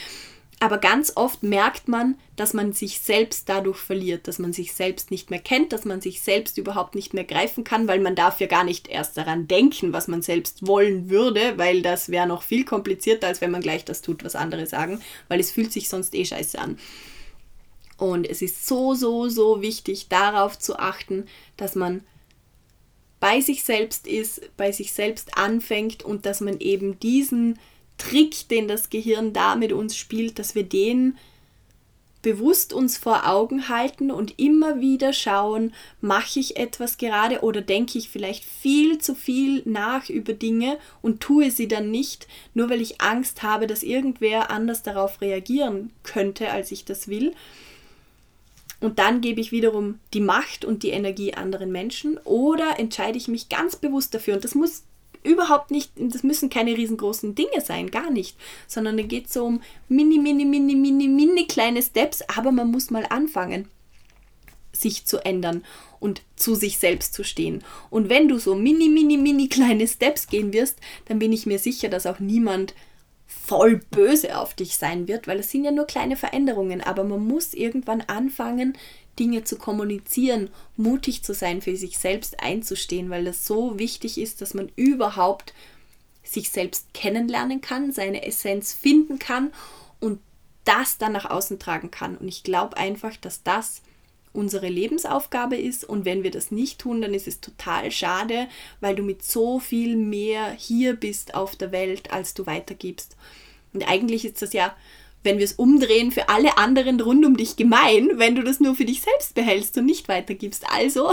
Aber 0.59 0.79
ganz 0.79 1.13
oft 1.15 1.43
merkt 1.43 1.87
man, 1.87 2.15
dass 2.35 2.53
man 2.53 2.73
sich 2.73 2.99
selbst 2.99 3.47
dadurch 3.47 3.77
verliert, 3.77 4.27
dass 4.27 4.37
man 4.37 4.51
sich 4.51 4.73
selbst 4.73 5.11
nicht 5.11 5.29
mehr 5.29 5.39
kennt, 5.39 5.71
dass 5.71 5.85
man 5.85 6.01
sich 6.01 6.19
selbst 6.19 6.57
überhaupt 6.57 6.93
nicht 6.93 7.13
mehr 7.13 7.23
greifen 7.23 7.63
kann, 7.63 7.87
weil 7.87 8.01
man 8.01 8.15
darf 8.15 8.41
ja 8.41 8.47
gar 8.47 8.65
nicht 8.65 8.89
erst 8.89 9.15
daran 9.15 9.47
denken, 9.47 9.93
was 9.93 10.09
man 10.09 10.21
selbst 10.21 10.67
wollen 10.67 11.09
würde, 11.09 11.57
weil 11.57 11.83
das 11.83 12.09
wäre 12.09 12.27
noch 12.27 12.43
viel 12.43 12.65
komplizierter, 12.65 13.27
als 13.27 13.39
wenn 13.39 13.51
man 13.51 13.61
gleich 13.61 13.85
das 13.85 14.01
tut, 14.01 14.25
was 14.25 14.35
andere 14.35 14.67
sagen, 14.67 14.99
weil 15.29 15.39
es 15.39 15.51
fühlt 15.51 15.71
sich 15.71 15.87
sonst 15.87 16.13
eh 16.15 16.25
scheiße 16.25 16.59
an. 16.59 16.77
Und 17.97 18.27
es 18.27 18.41
ist 18.41 18.67
so, 18.67 18.95
so, 18.95 19.29
so 19.29 19.61
wichtig, 19.61 20.07
darauf 20.09 20.57
zu 20.57 20.77
achten, 20.79 21.25
dass 21.57 21.75
man 21.75 22.03
bei 23.19 23.39
sich 23.39 23.63
selbst 23.63 24.07
ist, 24.07 24.55
bei 24.57 24.71
sich 24.71 24.91
selbst 24.91 25.37
anfängt 25.37 26.03
und 26.03 26.25
dass 26.25 26.41
man 26.41 26.59
eben 26.59 26.99
diesen 26.99 27.57
Trick, 27.97 28.49
den 28.49 28.67
das 28.67 28.89
Gehirn 28.89 29.31
da 29.31 29.55
mit 29.55 29.71
uns 29.71 29.95
spielt, 29.95 30.39
dass 30.39 30.55
wir 30.55 30.63
den 30.63 31.17
bewusst 32.23 32.73
uns 32.73 32.97
vor 32.97 33.27
Augen 33.27 33.69
halten 33.69 34.09
und 34.09 34.39
immer 34.39 34.79
wieder 34.79 35.13
schauen, 35.13 35.73
mache 36.01 36.39
ich 36.39 36.57
etwas 36.57 36.97
gerade 36.97 37.41
oder 37.41 37.61
denke 37.61 37.99
ich 37.99 38.09
vielleicht 38.09 38.43
viel 38.43 38.97
zu 38.97 39.13
viel 39.13 39.61
nach 39.65 40.09
über 40.09 40.33
Dinge 40.33 40.79
und 41.01 41.19
tue 41.19 41.51
sie 41.51 41.67
dann 41.67 41.91
nicht, 41.91 42.27
nur 42.53 42.69
weil 42.69 42.81
ich 42.81 43.01
Angst 43.01 43.43
habe, 43.43 43.67
dass 43.67 43.83
irgendwer 43.83 44.49
anders 44.49 44.83
darauf 44.83 45.21
reagieren 45.21 45.91
könnte, 46.03 46.49
als 46.49 46.71
ich 46.71 46.85
das 46.85 47.07
will. 47.07 47.33
Und 48.83 48.99
dann 48.99 49.21
gebe 49.21 49.39
ich 49.39 49.51
wiederum 49.51 49.99
die 50.13 50.19
Macht 50.19 50.65
und 50.65 50.83
die 50.83 50.89
Energie 50.89 51.33
anderen 51.33 51.71
Menschen 51.71 52.17
oder 52.25 52.79
entscheide 52.79 53.17
ich 53.17 53.29
mich 53.29 53.47
ganz 53.47 53.77
bewusst 53.77 54.13
dafür. 54.13 54.35
Und 54.35 54.43
das 54.43 54.55
muss 54.55 54.83
überhaupt 55.23 55.71
nicht, 55.71 55.91
das 55.95 56.23
müssen 56.23 56.49
keine 56.49 56.75
riesengroßen 56.75 57.33
Dinge 57.33 57.61
sein, 57.63 57.91
gar 57.91 58.11
nicht, 58.11 58.37
sondern 58.67 58.97
da 58.97 59.03
geht 59.03 59.27
es 59.27 59.33
so 59.33 59.45
um 59.45 59.61
mini, 59.87 60.19
mini, 60.19 60.43
mini, 60.43 60.75
mini, 60.75 61.07
mini 61.07 61.47
kleine 61.47 61.81
Steps, 61.81 62.23
aber 62.35 62.51
man 62.51 62.71
muss 62.71 62.91
mal 62.91 63.05
anfangen, 63.09 63.69
sich 64.73 65.05
zu 65.05 65.23
ändern 65.23 65.63
und 66.01 66.21
zu 66.35 66.55
sich 66.55 66.77
selbst 66.77 67.13
zu 67.13 67.23
stehen. 67.23 67.63
Und 67.89 68.09
wenn 68.09 68.27
du 68.27 68.37
so 68.37 68.53
mini, 68.53 68.89
mini, 68.89 69.15
mini 69.15 69.47
kleine 69.47 69.87
Steps 69.87 70.27
gehen 70.27 70.51
wirst, 70.51 70.77
dann 71.05 71.19
bin 71.19 71.31
ich 71.31 71.45
mir 71.45 71.59
sicher, 71.59 71.87
dass 71.87 72.05
auch 72.05 72.19
niemand 72.19 72.73
voll 73.41 73.77
böse 73.91 74.37
auf 74.37 74.53
dich 74.53 74.77
sein 74.77 75.07
wird, 75.07 75.27
weil 75.27 75.39
es 75.39 75.51
sind 75.51 75.65
ja 75.65 75.71
nur 75.71 75.85
kleine 75.85 76.15
Veränderungen, 76.15 76.81
aber 76.81 77.03
man 77.03 77.25
muss 77.25 77.53
irgendwann 77.53 78.01
anfangen, 78.01 78.77
Dinge 79.19 79.43
zu 79.43 79.57
kommunizieren, 79.57 80.49
mutig 80.75 81.23
zu 81.23 81.33
sein, 81.33 81.61
für 81.61 81.75
sich 81.75 81.97
selbst 81.97 82.39
einzustehen, 82.39 83.09
weil 83.09 83.25
das 83.25 83.45
so 83.45 83.77
wichtig 83.77 84.17
ist, 84.17 84.41
dass 84.41 84.53
man 84.53 84.71
überhaupt 84.75 85.53
sich 86.23 86.49
selbst 86.49 86.93
kennenlernen 86.93 87.61
kann, 87.61 87.91
seine 87.91 88.25
Essenz 88.25 88.73
finden 88.73 89.19
kann 89.19 89.51
und 89.99 90.19
das 90.63 90.97
dann 90.97 91.11
nach 91.11 91.29
außen 91.29 91.59
tragen 91.59 91.91
kann. 91.91 92.17
Und 92.17 92.27
ich 92.27 92.43
glaube 92.43 92.77
einfach, 92.77 93.17
dass 93.17 93.43
das 93.43 93.81
unsere 94.33 94.67
Lebensaufgabe 94.67 95.55
ist 95.55 95.83
und 95.83 96.05
wenn 96.05 96.23
wir 96.23 96.31
das 96.31 96.51
nicht 96.51 96.79
tun, 96.79 97.01
dann 97.01 97.13
ist 97.13 97.27
es 97.27 97.39
total 97.39 97.91
schade, 97.91 98.47
weil 98.81 98.95
du 98.95 99.03
mit 99.03 99.23
so 99.23 99.59
viel 99.59 99.95
mehr 99.95 100.51
hier 100.51 100.95
bist 100.95 101.35
auf 101.35 101.55
der 101.55 101.71
Welt, 101.71 102.11
als 102.11 102.33
du 102.33 102.45
weitergibst. 102.45 103.15
Und 103.73 103.87
eigentlich 103.87 104.25
ist 104.25 104.41
das 104.41 104.53
ja, 104.53 104.75
wenn 105.23 105.37
wir 105.37 105.45
es 105.45 105.53
umdrehen, 105.53 106.11
für 106.11 106.29
alle 106.29 106.57
anderen 106.57 106.99
rund 106.99 107.25
um 107.25 107.37
dich 107.37 107.55
gemein, 107.55 108.09
wenn 108.15 108.35
du 108.35 108.43
das 108.43 108.59
nur 108.59 108.75
für 108.75 108.85
dich 108.85 109.01
selbst 109.01 109.35
behältst 109.35 109.77
und 109.77 109.85
nicht 109.85 110.09
weitergibst. 110.09 110.65
Also 110.69 111.11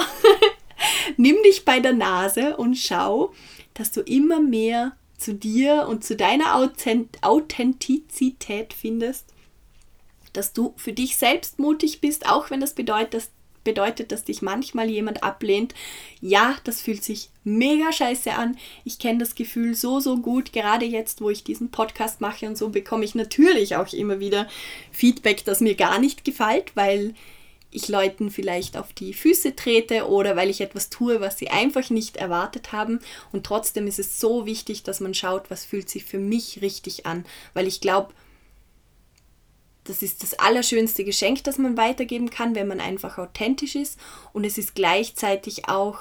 nimm 1.17 1.37
dich 1.45 1.65
bei 1.65 1.79
der 1.81 1.93
Nase 1.93 2.57
und 2.57 2.77
schau, 2.77 3.33
dass 3.75 3.93
du 3.93 4.01
immer 4.01 4.41
mehr 4.41 4.93
zu 5.17 5.35
dir 5.35 5.87
und 5.89 6.05
zu 6.05 6.17
deiner 6.17 6.57
Authentizität 7.23 8.73
findest 8.73 9.27
dass 10.33 10.53
du 10.53 10.75
für 10.77 10.93
dich 10.93 11.17
selbst 11.17 11.59
mutig 11.59 12.01
bist, 12.01 12.27
auch 12.27 12.51
wenn 12.51 12.61
das 12.61 12.75
bedeutet, 12.75 13.15
dass 13.15 13.31
bedeutet, 13.65 14.13
dass 14.13 14.25
dich 14.25 14.43
manchmal 14.43 14.89
jemand 14.89 15.23
ablehnt. 15.23 15.75
Ja, 16.21 16.57
das 16.65 16.81
fühlt 16.81 17.05
sich 17.05 17.31
mega 17.45 17.93
scheiße 17.93 18.33
an. 18.33 18.57
Ich 18.85 18.99
kenne 18.99 19.19
das 19.19 19.35
Gefühl 19.35 19.75
so, 19.75 20.01
so 20.01 20.19
gut. 20.19 20.53
Gerade 20.53 20.87
jetzt, 20.87 21.21
wo 21.21 21.31
ich 21.31 21.45
diesen 21.45 21.71
Podcast 21.71 22.21
mache 22.21 22.47
und 22.47 22.57
so, 22.57 22.71
bekomme 22.71 23.05
ich 23.05 23.15
natürlich 23.15 23.77
auch 23.77 23.93
immer 23.93 24.21
wieder 24.21 24.49
Feedback, 24.91 25.45
das 25.45 25.61
mir 25.61 25.75
gar 25.75 25.99
nicht 25.99 26.25
gefällt, 26.25 26.75
weil 26.75 27.15
ich 27.73 27.89
Leuten 27.89 28.31
vielleicht 28.31 28.77
auf 28.77 28.93
die 28.93 29.15
Füße 29.15 29.55
trete 29.55 30.09
oder 30.09 30.35
weil 30.35 30.51
ich 30.51 30.61
etwas 30.61 30.91
tue, 30.91 31.21
was 31.21 31.39
sie 31.39 31.51
einfach 31.51 31.89
nicht 31.91 32.17
erwartet 32.17 32.73
haben. 32.73 32.99
Und 33.31 33.47
trotzdem 33.47 33.87
ist 33.87 34.01
es 34.01 34.19
so 34.19 34.45
wichtig, 34.45 34.83
dass 34.83 34.99
man 34.99 35.15
schaut, 35.15 35.51
was 35.51 35.65
fühlt 35.65 35.89
sich 35.89 36.05
für 36.05 36.19
mich 36.19 36.63
richtig 36.63 37.07
an. 37.07 37.25
Weil 37.55 37.69
ich 37.69 37.81
glaube, 37.81 38.13
das 39.91 40.03
ist 40.03 40.23
das 40.23 40.35
allerschönste 40.35 41.05
Geschenk, 41.05 41.45
das 41.45 41.59
man 41.59 41.77
weitergeben 41.77 42.31
kann, 42.31 42.55
wenn 42.55 42.69
man 42.69 42.81
einfach 42.81 43.19
authentisch 43.19 43.75
ist. 43.75 43.99
Und 44.33 44.45
es 44.45 44.57
ist 44.57 44.75
gleichzeitig 44.75 45.69
auch 45.69 45.99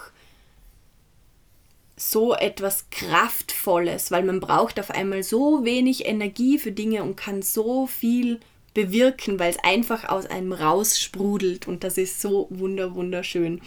so 1.97 2.33
etwas 2.33 2.85
Kraftvolles, 2.91 4.11
weil 4.11 4.23
man 4.23 4.39
braucht 4.39 4.79
auf 4.79 4.91
einmal 4.91 5.23
so 5.23 5.65
wenig 5.65 6.05
Energie 6.05 6.57
für 6.59 6.71
Dinge 6.71 7.03
und 7.03 7.17
kann 7.17 7.41
so 7.41 7.87
viel 7.87 8.39
bewirken, 8.73 9.39
weil 9.39 9.49
es 9.49 9.63
einfach 9.63 10.07
aus 10.07 10.25
einem 10.27 10.53
raussprudelt 10.53 11.67
und 11.67 11.83
das 11.83 11.97
ist 11.97 12.21
so 12.21 12.47
wunder 12.51 12.93
wunderschön. 12.93 13.59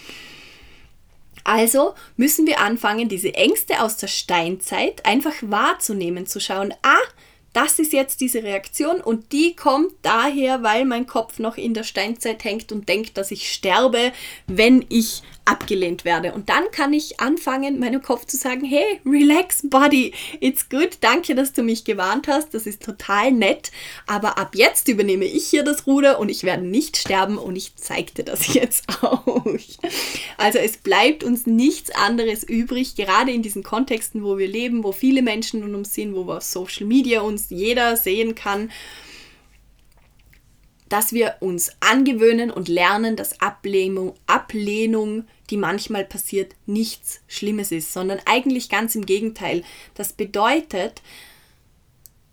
Also 1.44 1.94
müssen 2.16 2.46
wir 2.46 2.61
anfangen, 2.61 3.08
diese 3.08 3.35
Ängste 3.35 3.82
aus 3.82 3.96
der 3.96 4.06
Steinzeit 4.06 5.04
einfach 5.04 5.35
wahrzunehmen, 5.42 6.26
zu 6.26 6.40
schauen, 6.40 6.72
ah, 6.82 7.02
das 7.52 7.78
ist 7.78 7.92
jetzt 7.92 8.20
diese 8.20 8.42
Reaktion 8.42 9.00
und 9.00 9.32
die 9.32 9.54
kommt 9.54 9.92
daher, 10.02 10.62
weil 10.62 10.84
mein 10.84 11.06
Kopf 11.06 11.38
noch 11.38 11.56
in 11.56 11.74
der 11.74 11.84
Steinzeit 11.84 12.44
hängt 12.44 12.72
und 12.72 12.88
denkt, 12.88 13.16
dass 13.16 13.30
ich 13.30 13.52
sterbe, 13.52 14.12
wenn 14.46 14.84
ich 14.88 15.22
abgelehnt 15.44 16.05
werde. 16.05 16.33
Und 16.33 16.48
dann 16.48 16.70
kann 16.70 16.92
ich 16.92 17.20
anfangen, 17.20 17.78
meinem 17.78 18.02
Kopf 18.02 18.26
zu 18.26 18.37
sagen, 18.37 18.64
hey, 18.64 19.00
relax, 19.05 19.62
Body, 19.64 20.12
it's 20.40 20.68
good, 20.68 20.98
danke, 21.00 21.35
dass 21.35 21.52
du 21.52 21.62
mich 21.62 21.85
gewarnt 21.85 22.28
hast, 22.28 22.55
das 22.55 22.66
ist 22.66 22.83
total 22.83 23.33
nett, 23.33 23.72
aber 24.07 24.38
ab 24.38 24.55
jetzt 24.55 24.88
übernehme 24.88 25.24
ich 25.24 25.46
hier 25.46 25.64
das 25.64 25.87
Ruder 25.87 26.20
und 26.20 26.28
ich 26.28 26.44
werde 26.44 26.64
nicht 26.64 26.96
sterben 26.96 27.38
und 27.38 27.57
ich 27.57 27.74
zeige 27.76 28.12
dir 28.12 28.24
das 28.24 28.55
jetzt 28.55 28.85
auch. 29.02 29.44
Also 30.37 30.59
es 30.59 30.76
bleibt 30.76 31.24
uns 31.24 31.46
nichts 31.46 31.90
anderes 31.90 32.44
übrig, 32.44 32.94
gerade 32.94 33.33
in 33.33 33.42
diesen 33.42 33.62
Kontexten, 33.62 34.22
wo 34.22 34.38
wir 34.38 34.48
leben, 34.48 34.85
wo 34.85 34.92
viele 34.92 35.22
Menschen 35.22 35.62
um 35.64 35.74
uns 35.74 35.94
sind, 35.94 36.14
wo 36.14 36.26
wir 36.26 36.37
auf 36.37 36.44
Social 36.44 36.87
Media 36.87 37.20
uns 37.20 37.50
jeder 37.50 37.96
sehen 37.96 38.35
kann, 38.35 38.70
dass 40.92 41.14
wir 41.14 41.37
uns 41.40 41.70
angewöhnen 41.81 42.50
und 42.50 42.68
lernen, 42.68 43.16
dass 43.16 43.40
Ablehnung, 43.40 44.12
Ablehnung, 44.26 45.24
die 45.48 45.57
manchmal 45.57 46.05
passiert, 46.05 46.55
nichts 46.66 47.22
Schlimmes 47.28 47.72
ist, 47.72 47.94
sondern 47.94 48.20
eigentlich 48.26 48.68
ganz 48.68 48.94
im 48.94 49.07
Gegenteil. 49.07 49.64
Das 49.94 50.12
bedeutet, 50.12 51.00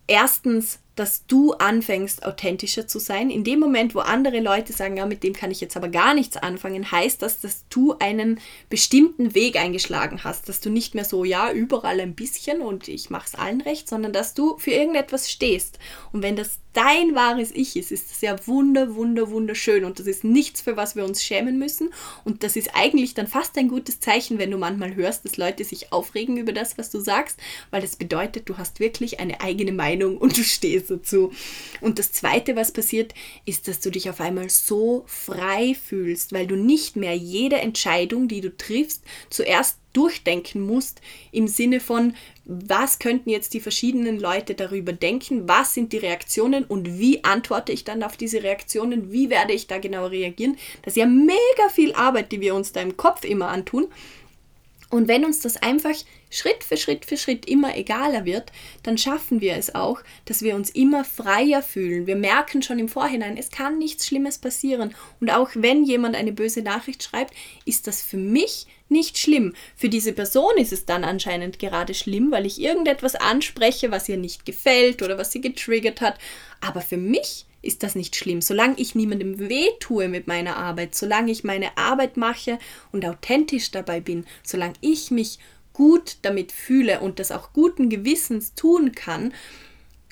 erstens, 0.07 0.79
dass 0.99 1.25
du 1.25 1.53
anfängst, 1.53 2.25
authentischer 2.25 2.85
zu 2.85 2.99
sein. 2.99 3.29
In 3.29 3.45
dem 3.45 3.59
Moment, 3.59 3.95
wo 3.95 3.99
andere 3.99 4.41
Leute 4.41 4.73
sagen, 4.73 4.97
ja, 4.97 5.05
mit 5.05 5.23
dem 5.23 5.31
kann 5.33 5.49
ich 5.49 5.61
jetzt 5.61 5.77
aber 5.77 5.87
gar 5.87 6.13
nichts 6.13 6.35
anfangen, 6.35 6.91
heißt 6.91 7.21
das, 7.21 7.39
dass 7.39 7.63
du 7.69 7.95
einen 7.99 8.41
bestimmten 8.69 9.33
Weg 9.33 9.55
eingeschlagen 9.55 10.25
hast, 10.25 10.49
dass 10.49 10.59
du 10.59 10.69
nicht 10.69 10.95
mehr 10.95 11.05
so, 11.05 11.23
ja, 11.23 11.53
überall 11.53 12.01
ein 12.01 12.15
bisschen 12.15 12.61
und 12.61 12.89
ich 12.89 13.09
mache 13.09 13.27
es 13.27 13.35
allen 13.35 13.61
recht, 13.61 13.87
sondern 13.87 14.11
dass 14.11 14.33
du 14.33 14.57
für 14.57 14.71
irgendetwas 14.71 15.31
stehst. 15.31 15.79
Und 16.11 16.21
wenn 16.21 16.35
das 16.35 16.59
dein 16.73 17.15
wahres 17.15 17.51
Ich 17.51 17.75
ist, 17.75 17.91
ist 17.91 18.11
das 18.11 18.21
ja 18.21 18.35
wunder, 18.47 18.95
wunder, 18.95 19.31
wunderschön 19.31 19.83
und 19.83 19.99
das 19.99 20.05
ist 20.05 20.23
nichts, 20.23 20.61
für 20.61 20.77
was 20.77 20.95
wir 20.95 21.03
uns 21.03 21.23
schämen 21.23 21.57
müssen 21.57 21.89
und 22.23 22.43
das 22.43 22.55
ist 22.55 22.71
eigentlich 22.75 23.15
dann 23.15 23.27
fast 23.27 23.57
ein 23.57 23.67
gutes 23.67 23.99
Zeichen, 23.99 24.37
wenn 24.37 24.51
du 24.51 24.57
manchmal 24.57 24.95
hörst, 24.95 25.25
dass 25.25 25.37
Leute 25.37 25.63
sich 25.63 25.91
aufregen 25.91 26.37
über 26.37 26.53
das, 26.53 26.77
was 26.77 26.91
du 26.91 26.99
sagst, 26.99 27.39
weil 27.71 27.81
das 27.81 27.95
bedeutet, 27.95 28.47
du 28.49 28.57
hast 28.57 28.79
wirklich 28.79 29.19
eine 29.19 29.41
eigene 29.41 29.71
Meinung 29.71 30.17
und 30.17 30.37
du 30.37 30.43
stehst 30.43 30.88
dazu. 30.89 31.31
Und 31.81 31.99
das 31.99 32.11
Zweite, 32.11 32.55
was 32.55 32.71
passiert, 32.71 33.13
ist, 33.45 33.67
dass 33.67 33.79
du 33.79 33.91
dich 33.91 34.09
auf 34.09 34.21
einmal 34.21 34.49
so 34.49 35.03
frei 35.07 35.75
fühlst, 35.75 36.33
weil 36.33 36.47
du 36.47 36.55
nicht 36.55 36.95
mehr 36.95 37.15
jede 37.15 37.57
Entscheidung, 37.57 38.27
die 38.27 38.41
du 38.41 38.55
triffst, 38.55 39.03
zuerst 39.29 39.77
durchdenken 39.93 40.61
musst 40.61 41.01
im 41.31 41.47
Sinne 41.47 41.79
von, 41.79 42.13
was 42.45 42.99
könnten 42.99 43.29
jetzt 43.29 43.53
die 43.53 43.59
verschiedenen 43.59 44.19
Leute 44.19 44.55
darüber 44.55 44.93
denken, 44.93 45.47
was 45.47 45.73
sind 45.73 45.93
die 45.93 45.97
Reaktionen 45.97 46.63
und 46.63 46.99
wie 46.99 47.23
antworte 47.23 47.71
ich 47.71 47.83
dann 47.83 48.03
auf 48.03 48.15
diese 48.15 48.43
Reaktionen, 48.43 49.11
wie 49.11 49.29
werde 49.29 49.53
ich 49.53 49.67
da 49.67 49.77
genau 49.79 50.07
reagieren. 50.07 50.57
Das 50.83 50.93
ist 50.93 50.97
ja 50.97 51.05
mega 51.05 51.69
viel 51.71 51.93
Arbeit, 51.93 52.31
die 52.31 52.41
wir 52.41 52.55
uns 52.55 52.71
da 52.71 52.81
im 52.81 52.97
Kopf 52.97 53.23
immer 53.23 53.47
antun. 53.47 53.87
Und 54.89 55.07
wenn 55.07 55.23
uns 55.23 55.39
das 55.39 55.57
einfach 55.57 55.93
Schritt 56.31 56.63
für 56.63 56.77
Schritt 56.77 57.05
für 57.05 57.17
Schritt 57.17 57.45
immer 57.47 57.77
egaler 57.77 58.25
wird, 58.25 58.51
dann 58.83 58.97
schaffen 58.97 59.39
wir 59.39 59.55
es 59.55 59.75
auch, 59.75 60.01
dass 60.25 60.41
wir 60.41 60.55
uns 60.55 60.71
immer 60.71 61.03
freier 61.05 61.61
fühlen. 61.61 62.07
Wir 62.07 62.15
merken 62.15 62.61
schon 62.61 62.79
im 62.79 62.89
Vorhinein, 62.89 63.37
es 63.37 63.51
kann 63.51 63.77
nichts 63.77 64.07
Schlimmes 64.07 64.39
passieren. 64.39 64.95
Und 65.19 65.29
auch 65.31 65.49
wenn 65.53 65.83
jemand 65.83 66.15
eine 66.15 66.31
böse 66.31 66.63
Nachricht 66.63 67.03
schreibt, 67.03 67.35
ist 67.65 67.85
das 67.85 68.01
für 68.01 68.17
mich 68.17 68.65
nicht 68.89 69.19
schlimm. 69.19 69.53
Für 69.75 69.89
diese 69.89 70.13
Person 70.13 70.57
ist 70.57 70.73
es 70.73 70.85
dann 70.85 71.03
anscheinend 71.03 71.59
gerade 71.59 71.93
schlimm, 71.93 72.31
weil 72.31 72.47
ich 72.47 72.59
irgendetwas 72.59 73.13
anspreche, 73.15 73.91
was 73.91 74.09
ihr 74.09 74.17
nicht 74.17 74.45
gefällt 74.45 75.03
oder 75.03 75.19
was 75.19 75.31
sie 75.31 75.41
getriggert 75.41 76.01
hat. 76.01 76.17
Aber 76.61 76.81
für 76.81 76.97
mich 76.97 77.45
ist 77.61 77.83
das 77.83 77.95
nicht 77.95 78.15
schlimm. 78.15 78.41
Solange 78.41 78.75
ich 78.77 78.95
niemandem 78.95 79.39
weh 79.49 79.69
tue 79.79 80.07
mit 80.07 80.27
meiner 80.27 80.57
Arbeit, 80.57 80.95
solange 80.95 81.31
ich 81.31 81.43
meine 81.43 81.77
Arbeit 81.77 82.17
mache 82.17 82.59
und 82.91 83.05
authentisch 83.05 83.71
dabei 83.71 83.99
bin, 83.99 84.25
solange 84.43 84.75
ich 84.81 85.11
mich 85.11 85.39
gut 85.73 86.17
damit 86.23 86.51
fühle 86.51 86.99
und 86.99 87.19
das 87.19 87.31
auch 87.31 87.53
guten 87.53 87.89
Gewissens 87.89 88.53
tun 88.53 88.91
kann, 88.93 89.33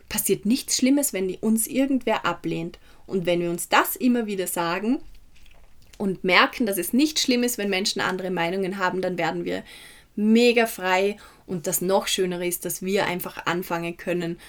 passiert 0.09 0.45
nichts 0.45 0.77
Schlimmes, 0.77 1.13
wenn 1.13 1.35
uns 1.35 1.67
irgendwer 1.67 2.25
ablehnt. 2.25 2.79
Und 3.05 3.25
wenn 3.25 3.41
wir 3.41 3.49
uns 3.49 3.69
das 3.69 3.95
immer 3.95 4.25
wieder 4.25 4.47
sagen 4.47 4.99
und 5.97 6.23
merken, 6.23 6.65
dass 6.65 6.77
es 6.77 6.93
nicht 6.93 7.19
schlimm 7.19 7.43
ist, 7.43 7.57
wenn 7.57 7.69
Menschen 7.69 8.01
andere 8.01 8.31
Meinungen 8.31 8.77
haben, 8.77 9.01
dann 9.01 9.17
werden 9.17 9.45
wir 9.45 9.63
mega 10.15 10.65
frei 10.65 11.17
und 11.45 11.67
das 11.67 11.81
noch 11.81 12.07
Schönere 12.07 12.45
ist, 12.45 12.65
dass 12.65 12.81
wir 12.81 13.05
einfach 13.05 13.45
anfangen 13.45 13.97
können, 13.97 14.39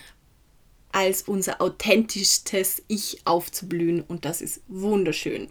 als 0.92 1.22
unser 1.22 1.61
authentischstes 1.61 2.83
Ich 2.88 3.20
aufzublühen 3.24 4.03
und 4.03 4.24
das 4.24 4.40
ist 4.40 4.61
wunderschön. 4.68 5.48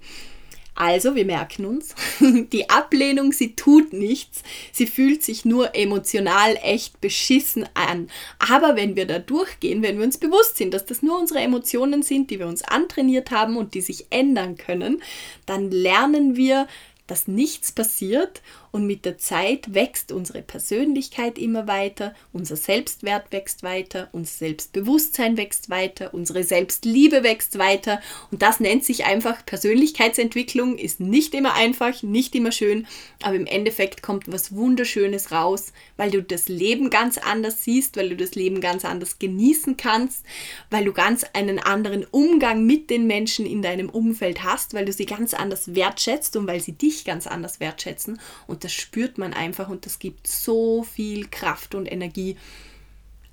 Also, 0.80 1.15
wir 1.15 1.26
merken 1.26 1.65
uns, 1.65 1.95
die 2.54 2.69
Ablehnung, 2.69 3.32
sie 3.32 3.56
tut 3.56 3.93
nichts, 3.93 4.43
sie 4.71 4.86
fühlt 4.86 5.23
sich 5.23 5.43
nur 5.43 5.76
emotional 5.76 6.56
echt 6.62 7.02
beschissen 7.02 7.67
an. 7.73 8.12
Aber 8.38 8.76
wenn 8.76 8.95
wir 8.95 9.08
da 9.08 9.17
durchgehen, 9.17 9.82
wenn 9.82 9.97
wir 9.97 10.06
uns 10.06 10.19
bewusst 10.19 10.58
sind, 10.58 10.76
dass 10.76 10.86
das 10.86 11.02
nur 11.02 11.19
unsere 11.19 11.39
Emotionen 11.39 12.04
sind, 12.04 12.30
die 12.30 12.38
wir 12.38 12.45
uns 12.45 12.62
antrainiert 12.62 13.32
haben 13.32 13.58
und 13.58 13.73
die 13.73 13.82
sich 13.82 14.06
ändern 14.12 14.56
können, 14.56 15.02
dann 15.47 15.71
lernen 15.71 16.36
wir, 16.36 16.67
dass 17.08 17.28
nichts 17.28 17.71
passiert 17.71 18.43
und 18.78 18.86
mit 18.86 19.06
der 19.06 19.18
Zeit 19.18 19.74
wächst 19.74 20.12
unsere 20.12 20.44
Persönlichkeit 20.44 21.40
immer 21.40 21.66
weiter, 21.68 22.13
unser 22.32 22.56
Selbstwert 22.56 23.32
wächst 23.32 23.63
weiter, 23.63 24.08
unser 24.12 24.38
Selbstbewusstsein 24.38 25.36
wächst 25.36 25.72
weiter, 25.72 26.13
unsere 26.13 26.44
Selbstliebe 26.44 27.24
wächst 27.24 27.58
weiter. 27.58 28.00
Und 28.30 28.44
das 28.44 28.60
nennt 28.60 28.86
sich 28.86 29.06
einfach 29.06 29.44
Persönlichkeitsentwicklung, 29.48 30.78
ist 30.78 31.00
nicht 31.00 31.34
immer 31.34 31.56
einfach, 31.56 32.04
nicht 32.04 32.36
immer 32.36 32.52
schön, 32.52 32.86
aber 33.24 33.36
im 33.36 33.48
Endeffekt 33.48 34.04
kommt 34.04 34.32
was 34.32 34.54
Wunderschönes 34.54 35.32
raus, 35.32 35.74
weil 35.98 36.12
du 36.12 36.22
das 36.22 36.48
Leben 36.48 36.92
ganz 36.92 37.18
anders 37.18 37.63
siehst, 37.63 37.98
weil 37.98 38.10
du 38.10 38.16
das 38.16 38.36
Leben 38.36 38.62
ganz 38.62 38.86
anders 38.86 39.18
genießen 39.18 39.78
kannst, 39.78 40.24
weil 40.70 40.86
du 40.86 40.94
ganz 40.94 41.26
einen 41.34 41.58
anderen 41.58 42.06
Umgang 42.12 42.63
mit 42.63 42.92
den 42.92 43.08
Menschen 43.08 43.48
in 43.48 43.63
deinem 43.63 43.90
Umfeld 43.90 44.44
hast, 44.44 44.76
weil 44.76 44.86
du 44.86 44.94
sie 44.94 45.08
ganz 45.08 45.34
anders 45.34 45.74
wertschätzt 45.74 46.36
und 46.36 46.46
weil 46.46 46.60
sie 46.60 46.74
dich 46.74 47.06
ganz 47.06 47.26
anders 47.26 47.60
wertschätzen. 47.60 48.20
Und 48.46 48.58
und 48.58 48.63
das 48.68 48.74
spürt 48.74 49.18
man 49.18 49.34
einfach 49.34 49.70
und 49.70 49.86
das 49.86 49.98
gibt 49.98 50.28
so 50.28 50.84
viel 50.84 51.28
Kraft 51.28 51.74
und 51.74 51.90
Energie. 51.90 52.36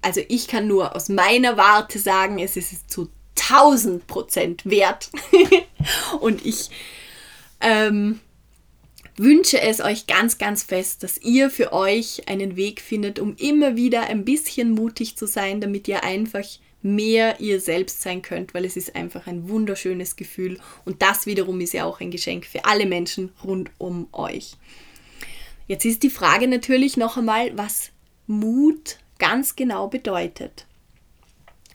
Also 0.01 0.21
ich 0.29 0.47
kann 0.47 0.69
nur 0.69 0.95
aus 0.95 1.09
meiner 1.09 1.57
Warte 1.57 1.99
sagen, 1.99 2.39
es 2.39 2.57
ist 2.57 2.89
zu 2.89 3.11
1000 3.41 4.07
Prozent 4.07 4.65
wert. 4.65 5.11
und 6.21 6.47
ich 6.47 6.71
ähm, 7.61 8.21
wünsche 9.17 9.61
es 9.61 9.81
euch 9.81 10.07
ganz, 10.07 10.39
ganz 10.39 10.63
fest, 10.63 11.03
dass 11.03 11.19
ihr 11.19 11.51
für 11.51 11.73
euch 11.73 12.29
einen 12.29 12.55
Weg 12.55 12.81
findet, 12.81 13.19
um 13.19 13.35
immer 13.35 13.75
wieder 13.75 14.03
ein 14.03 14.25
bisschen 14.25 14.71
mutig 14.71 15.17
zu 15.17 15.27
sein, 15.27 15.61
damit 15.61 15.89
ihr 15.89 16.05
einfach 16.05 16.47
mehr 16.81 17.41
ihr 17.41 17.61
selbst 17.61 18.03
sein 18.03 18.23
könnt, 18.23 18.55
weil 18.55 18.65
es 18.65 18.77
ist 18.77 18.95
einfach 18.95 19.27
ein 19.27 19.49
wunderschönes 19.49 20.15
Gefühl 20.15 20.61
und 20.85 21.03
das 21.03 21.27
wiederum 21.27 21.61
ist 21.61 21.73
ja 21.73 21.87
auch 21.87 22.01
ein 22.01 22.13
Geschenk 22.13 22.47
für 22.47 22.67
alle 22.67 22.87
Menschen 22.87 23.33
rund 23.43 23.73
um 23.79 24.07
euch. 24.13 24.57
Jetzt 25.67 25.85
ist 25.85 26.03
die 26.03 26.11
Frage 26.11 26.47
natürlich 26.47 26.97
noch 26.97 27.17
einmal, 27.17 27.57
was 27.57 27.91
Mut 28.27 28.99
ganz 29.19 29.57
genau 29.57 29.89
bedeutet. 29.89 30.67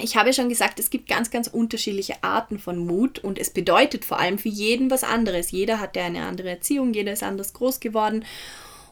Ich 0.02 0.16
habe 0.16 0.32
schon 0.32 0.48
gesagt, 0.48 0.80
es 0.80 0.90
gibt 0.90 1.10
ganz, 1.10 1.30
ganz 1.30 1.48
unterschiedliche 1.48 2.24
Arten 2.24 2.58
von 2.58 2.78
Mut 2.78 3.20
und 3.20 3.38
es 3.38 3.50
bedeutet 3.50 4.06
vor 4.06 4.20
allem 4.20 4.38
für 4.38 4.50
jeden 4.50 4.90
was 4.90 5.04
anderes. 5.04 5.52
Jeder 5.52 5.80
hat 5.80 5.96
ja 5.96 6.06
eine 6.06 6.26
andere 6.26 6.50
Erziehung, 6.50 6.94
jeder 6.94 7.12
ist 7.12 7.24
anders 7.24 7.54
groß 7.54 7.82
geworden 7.82 8.24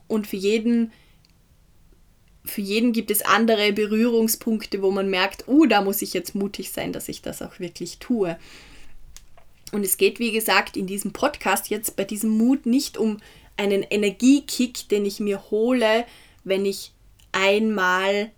und 0.08 0.28
für 0.28 0.36
jeden, 0.36 0.92
für 2.44 2.62
jeden 2.62 2.92
gibt 2.92 3.10
es 3.10 3.22
andere 3.22 3.72
Berührungspunkte, 3.72 4.82
wo 4.82 4.92
man 4.92 5.10
merkt, 5.10 5.48
oh, 5.48 5.66
da 5.66 5.82
muss 5.82 6.02
ich 6.02 6.14
jetzt 6.14 6.36
mutig 6.36 6.72
sein, 6.72 6.92
dass 6.92 7.08
ich 7.08 7.22
das 7.22 7.42
auch 7.42 7.60
wirklich 7.60 8.00
tue. 8.00 8.38
Und 9.72 9.84
es 9.84 9.98
geht, 9.98 10.20
wie 10.20 10.32
gesagt, 10.32 10.76
in 10.76 10.88
diesem 10.88 11.14
Podcast 11.14 11.70
jetzt 11.70 11.96
bei 11.96 12.04
diesem 12.04 12.32
Mut 12.32 12.66
nicht 12.66 12.98
um 12.98 13.18
einen 13.58 13.84
Energiekick, 13.84 14.88
den 14.90 15.06
ich 15.06 15.20
mir 15.20 15.50
hole, 15.50 16.06
wenn 16.44 16.66
ich 16.66 16.94
einmal 17.32 18.32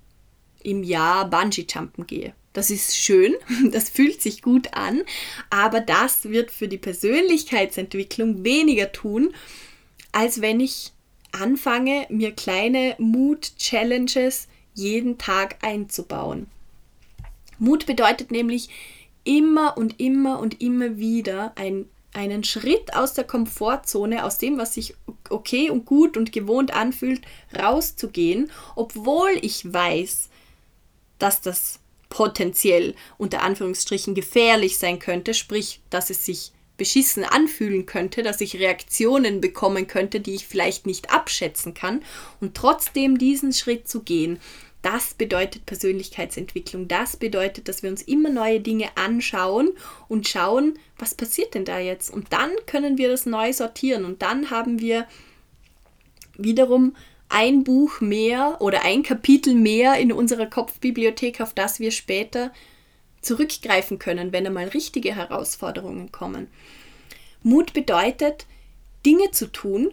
im 0.64 0.84
Jahr 0.84 1.30
Bungee-Jumpen 1.30 2.08
gehe. 2.08 2.34
Das 2.54 2.70
ist 2.70 2.98
schön, 2.98 3.36
das 3.72 3.90
fühlt 3.90 4.22
sich 4.22 4.42
gut 4.42 4.74
an, 4.74 5.04
aber 5.50 5.82
das 5.82 6.26
wird 6.30 6.52
für 6.52 6.68
die 6.68 6.78
Persönlichkeitsentwicklung 6.78 8.44
weniger 8.44 8.92
tun, 8.92 9.34
als 10.12 10.42
wenn 10.42 10.60
ich 10.60 10.92
anfange, 11.32 12.08
mir 12.10 12.32
kleine 12.32 12.96
Mut-Challenges 12.98 14.48
jeden 14.74 15.18
Tag 15.18 15.58
einzubauen. 15.64 16.48
Mut 17.60 17.86
bedeutet 17.86 18.32
nämlich 18.32 18.70
immer 19.24 19.78
und 19.78 20.00
immer 20.00 20.40
und 20.40 20.62
immer 20.62 20.98
wieder 20.98 21.52
ein 21.56 21.86
einen 22.14 22.44
Schritt 22.44 22.94
aus 22.96 23.14
der 23.14 23.24
Komfortzone, 23.24 24.26
aus 24.26 24.38
dem, 24.38 24.58
was 24.58 24.74
sich 24.74 24.96
okay 25.30 25.70
und 25.70 25.86
gut 25.86 26.18
und 26.18 26.32
gewohnt 26.32 26.74
anfühlt, 26.74 27.22
rauszugehen, 27.58 28.52
obwohl 28.76 29.30
ich 29.42 29.72
weiß, 29.72 30.30
dass 31.20 31.42
das 31.42 31.80
potenziell 32.10 32.96
unter 33.18 33.44
Anführungsstrichen 33.44 34.16
gefährlich 34.16 34.78
sein 34.78 34.98
könnte, 35.00 35.34
sprich, 35.34 35.82
dass 35.90 36.10
es 36.10 36.26
sich 36.26 36.52
beschissen 36.78 37.24
anfühlen 37.26 37.86
könnte, 37.86 38.24
dass 38.24 38.42
ich 38.42 38.56
Reaktionen 38.56 39.42
bekommen 39.42 39.86
könnte, 39.86 40.22
die 40.22 40.34
ich 40.34 40.48
vielleicht 40.48 40.88
nicht 40.88 41.12
abschätzen 41.12 41.76
kann. 41.76 42.02
Und 42.40 42.56
trotzdem 42.56 43.20
diesen 43.20 43.54
Schritt 43.54 43.88
zu 43.88 44.02
gehen 44.02 44.40
das 44.82 45.14
bedeutet 45.14 45.66
Persönlichkeitsentwicklung. 45.66 46.88
Das 46.88 47.18
bedeutet, 47.18 47.68
dass 47.68 47.84
wir 47.84 47.90
uns 47.90 48.02
immer 48.02 48.30
neue 48.30 48.62
Dinge 48.62 48.90
anschauen 48.96 49.72
und 50.08 50.28
schauen, 50.28 50.80
was 50.98 51.14
passiert 51.14 51.54
denn 51.54 51.66
da 51.66 51.80
jetzt? 51.80 52.10
Und 52.10 52.32
dann 52.32 52.52
können 52.66 52.98
wir 52.98 53.10
das 53.10 53.26
neu 53.26 53.52
sortieren 53.52 54.06
und 54.06 54.22
dann 54.22 54.52
haben 54.52 54.80
wir 54.80 55.06
wiederum 56.38 56.96
ein 57.28 57.64
Buch 57.64 58.02
mehr 58.02 58.58
oder 58.60 58.84
ein 58.84 59.04
Kapitel 59.04 59.54
mehr 59.54 60.00
in 60.00 60.12
unserer 60.12 60.48
Kopfbibliothek, 60.48 61.42
auf 61.42 61.54
das 61.54 61.80
wir 61.80 61.92
später 61.92 62.52
zurückgreifen 63.22 64.00
können, 64.00 64.32
wenn 64.32 64.48
einmal 64.48 64.70
richtige 64.70 65.14
Herausforderungen 65.14 66.12
kommen. 66.12 66.48
Mut 67.44 67.74
bedeutet, 67.74 68.48
Dinge 69.06 69.32
zu 69.32 69.52
tun, 69.52 69.92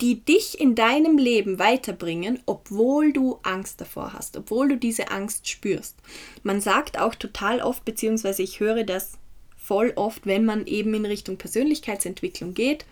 die 0.00 0.24
dich 0.24 0.60
in 0.60 0.74
deinem 0.74 1.16
Leben 1.18 1.58
weiterbringen, 1.58 2.40
obwohl 2.46 3.12
du 3.12 3.38
Angst 3.42 3.80
davor 3.80 4.12
hast, 4.12 4.36
obwohl 4.36 4.68
du 4.68 4.76
diese 4.76 5.10
Angst 5.10 5.48
spürst. 5.48 5.96
Man 6.42 6.60
sagt 6.60 6.98
auch 6.98 7.14
total 7.14 7.60
oft, 7.60 7.84
beziehungsweise 7.84 8.42
ich 8.42 8.60
höre 8.60 8.84
das 8.84 9.12
voll 9.56 9.92
oft, 9.96 10.26
wenn 10.26 10.44
man 10.44 10.66
eben 10.66 10.94
in 10.94 11.06
Richtung 11.06 11.38
Persönlichkeitsentwicklung 11.38 12.54
geht, 12.54 12.84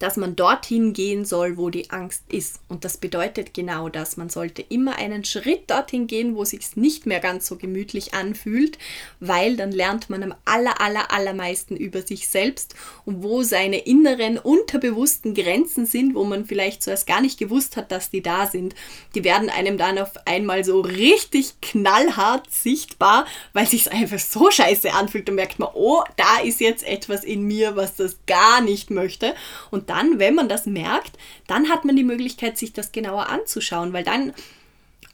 dass 0.00 0.16
man 0.16 0.34
dorthin 0.34 0.94
gehen 0.94 1.24
soll, 1.24 1.58
wo 1.58 1.68
die 1.68 1.90
Angst 1.90 2.24
ist. 2.32 2.60
Und 2.68 2.84
das 2.84 2.96
bedeutet 2.96 3.52
genau 3.54 3.90
das. 3.90 4.16
Man 4.16 4.30
sollte 4.30 4.62
immer 4.62 4.96
einen 4.96 5.24
Schritt 5.24 5.70
dorthin 5.70 6.06
gehen, 6.06 6.34
wo 6.34 6.44
sich 6.44 6.74
nicht 6.74 7.04
mehr 7.04 7.20
ganz 7.20 7.46
so 7.46 7.56
gemütlich 7.56 8.14
anfühlt, 8.14 8.78
weil 9.20 9.56
dann 9.56 9.70
lernt 9.70 10.08
man 10.08 10.22
am 10.22 10.34
aller, 10.46 10.80
aller, 10.80 11.12
allermeisten 11.12 11.76
über 11.76 12.00
sich 12.00 12.28
selbst 12.28 12.74
und 13.04 13.22
wo 13.22 13.42
seine 13.42 13.80
inneren, 13.80 14.38
unterbewussten 14.38 15.34
Grenzen 15.34 15.84
sind, 15.84 16.14
wo 16.14 16.24
man 16.24 16.46
vielleicht 16.46 16.82
zuerst 16.82 17.06
gar 17.06 17.20
nicht 17.20 17.38
gewusst 17.38 17.76
hat, 17.76 17.92
dass 17.92 18.10
die 18.10 18.22
da 18.22 18.46
sind. 18.46 18.74
Die 19.14 19.22
werden 19.22 19.50
einem 19.50 19.76
dann 19.76 19.98
auf 19.98 20.12
einmal 20.26 20.64
so 20.64 20.80
richtig 20.80 21.60
knallhart 21.60 22.50
sichtbar, 22.50 23.26
weil 23.52 23.66
sich 23.66 23.92
einfach 23.92 24.18
so 24.18 24.50
scheiße 24.50 24.94
anfühlt. 24.94 25.28
Da 25.28 25.32
merkt 25.32 25.58
man, 25.58 25.68
oh, 25.74 26.02
da 26.16 26.38
ist 26.42 26.60
jetzt 26.60 26.86
etwas 26.86 27.22
in 27.22 27.42
mir, 27.42 27.76
was 27.76 27.96
das 27.96 28.16
gar 28.26 28.62
nicht 28.62 28.90
möchte. 28.90 29.34
Und 29.70 29.89
dann, 29.90 30.18
wenn 30.20 30.34
man 30.34 30.48
das 30.48 30.66
merkt, 30.66 31.18
dann 31.48 31.68
hat 31.68 31.84
man 31.84 31.96
die 31.96 32.04
Möglichkeit, 32.04 32.56
sich 32.56 32.72
das 32.72 32.92
genauer 32.92 33.28
anzuschauen, 33.28 33.92
weil 33.92 34.04
dann 34.04 34.32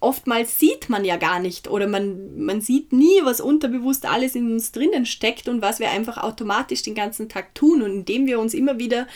oftmals 0.00 0.58
sieht 0.58 0.90
man 0.90 1.04
ja 1.04 1.16
gar 1.16 1.40
nicht 1.40 1.68
oder 1.68 1.88
man, 1.88 2.44
man 2.44 2.60
sieht 2.60 2.92
nie, 2.92 3.20
was 3.22 3.40
unterbewusst 3.40 4.04
alles 4.04 4.34
in 4.34 4.52
uns 4.52 4.72
drinnen 4.72 5.06
steckt 5.06 5.48
und 5.48 5.62
was 5.62 5.80
wir 5.80 5.90
einfach 5.90 6.18
automatisch 6.18 6.82
den 6.82 6.94
ganzen 6.94 7.30
Tag 7.30 7.54
tun. 7.54 7.80
Und 7.80 7.90
indem 7.90 8.26
wir 8.26 8.38
uns 8.38 8.52
immer 8.52 8.78
wieder 8.78 9.06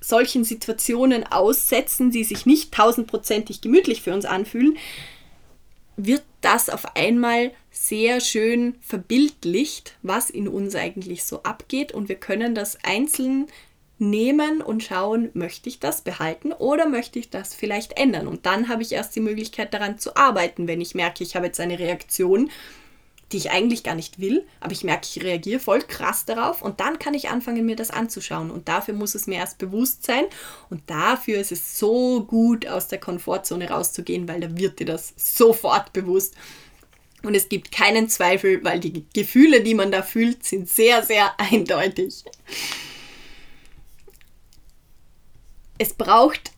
solchen 0.00 0.44
Situationen 0.44 1.24
aussetzen, 1.24 2.10
die 2.10 2.24
sich 2.24 2.46
nicht 2.46 2.72
tausendprozentig 2.72 3.60
gemütlich 3.60 4.02
für 4.02 4.14
uns 4.14 4.24
anfühlen, 4.24 4.78
wird 5.96 6.22
das 6.40 6.70
auf 6.70 6.96
einmal 6.96 7.52
sehr 7.70 8.20
schön 8.20 8.76
verbildlicht, 8.80 9.96
was 10.02 10.30
in 10.30 10.48
uns 10.48 10.74
eigentlich 10.74 11.24
so 11.24 11.42
abgeht 11.42 11.92
und 11.92 12.08
wir 12.08 12.16
können 12.16 12.54
das 12.54 12.78
einzeln 12.82 13.46
nehmen 14.02 14.60
und 14.60 14.82
schauen, 14.82 15.30
möchte 15.32 15.68
ich 15.68 15.80
das 15.80 16.02
behalten 16.02 16.52
oder 16.52 16.88
möchte 16.88 17.18
ich 17.18 17.30
das 17.30 17.54
vielleicht 17.54 17.96
ändern. 17.96 18.26
Und 18.26 18.44
dann 18.44 18.68
habe 18.68 18.82
ich 18.82 18.92
erst 18.92 19.16
die 19.16 19.20
Möglichkeit 19.20 19.72
daran 19.72 19.98
zu 19.98 20.16
arbeiten, 20.16 20.68
wenn 20.68 20.80
ich 20.80 20.94
merke, 20.94 21.24
ich 21.24 21.36
habe 21.36 21.46
jetzt 21.46 21.60
eine 21.60 21.78
Reaktion, 21.78 22.50
die 23.30 23.38
ich 23.38 23.50
eigentlich 23.50 23.82
gar 23.82 23.94
nicht 23.94 24.20
will, 24.20 24.46
aber 24.60 24.72
ich 24.72 24.84
merke, 24.84 25.06
ich 25.10 25.22
reagiere 25.22 25.60
voll 25.60 25.80
krass 25.80 26.26
darauf 26.26 26.60
und 26.60 26.80
dann 26.80 26.98
kann 26.98 27.14
ich 27.14 27.30
anfangen, 27.30 27.64
mir 27.64 27.76
das 27.76 27.90
anzuschauen. 27.90 28.50
Und 28.50 28.68
dafür 28.68 28.94
muss 28.94 29.14
es 29.14 29.26
mir 29.26 29.36
erst 29.36 29.58
bewusst 29.58 30.04
sein 30.04 30.24
und 30.68 30.82
dafür 30.88 31.38
ist 31.38 31.52
es 31.52 31.78
so 31.78 32.24
gut, 32.24 32.66
aus 32.66 32.88
der 32.88 33.00
Komfortzone 33.00 33.70
rauszugehen, 33.70 34.28
weil 34.28 34.40
da 34.40 34.56
wird 34.56 34.80
dir 34.80 34.86
das 34.86 35.14
sofort 35.16 35.92
bewusst. 35.92 36.34
Und 37.22 37.34
es 37.34 37.48
gibt 37.48 37.70
keinen 37.70 38.08
Zweifel, 38.08 38.62
weil 38.64 38.80
die 38.80 39.06
Gefühle, 39.14 39.62
die 39.62 39.74
man 39.74 39.92
da 39.92 40.02
fühlt, 40.02 40.44
sind 40.44 40.68
sehr, 40.68 41.02
sehr 41.04 41.32
eindeutig. 41.38 42.24
Es 45.82 45.94
braucht, 45.94 46.52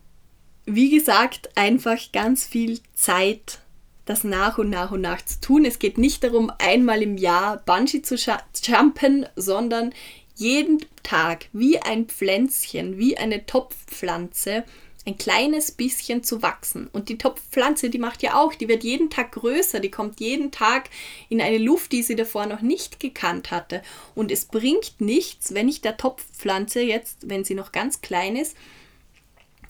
wie 0.66 0.90
gesagt, 0.90 1.48
einfach 1.54 2.12
ganz 2.12 2.44
viel 2.44 2.80
Zeit, 2.92 3.60
das 4.04 4.22
nach 4.22 4.58
und 4.58 4.68
nach 4.68 4.92
und 4.92 5.00
nach 5.00 5.24
zu 5.24 5.40
tun. 5.40 5.64
Es 5.64 5.78
geht 5.78 5.96
nicht 5.96 6.22
darum, 6.22 6.52
einmal 6.58 7.02
im 7.02 7.16
Jahr 7.16 7.56
Bungee 7.56 8.02
zu 8.02 8.16
jumpen, 8.16 9.26
sondern 9.34 9.94
jeden 10.34 10.84
Tag 11.02 11.46
wie 11.54 11.78
ein 11.78 12.04
Pflänzchen, 12.04 12.98
wie 12.98 13.16
eine 13.16 13.46
Topfpflanze, 13.46 14.64
ein 15.06 15.16
kleines 15.16 15.70
bisschen 15.70 16.22
zu 16.22 16.42
wachsen. 16.42 16.88
Und 16.92 17.08
die 17.08 17.16
Topfpflanze, 17.16 17.88
die 17.88 17.98
macht 17.98 18.22
ja 18.22 18.38
auch, 18.38 18.54
die 18.54 18.68
wird 18.68 18.84
jeden 18.84 19.08
Tag 19.08 19.32
größer, 19.32 19.80
die 19.80 19.90
kommt 19.90 20.20
jeden 20.20 20.50
Tag 20.50 20.90
in 21.30 21.40
eine 21.40 21.58
Luft, 21.58 21.92
die 21.92 22.02
sie 22.02 22.16
davor 22.16 22.44
noch 22.44 22.60
nicht 22.60 23.00
gekannt 23.00 23.50
hatte. 23.50 23.82
Und 24.14 24.30
es 24.30 24.44
bringt 24.44 25.00
nichts, 25.00 25.54
wenn 25.54 25.68
ich 25.68 25.80
der 25.80 25.96
Topfpflanze 25.96 26.82
jetzt, 26.82 27.28
wenn 27.28 27.44
sie 27.44 27.54
noch 27.54 27.72
ganz 27.72 28.02
klein 28.02 28.36
ist, 28.36 28.54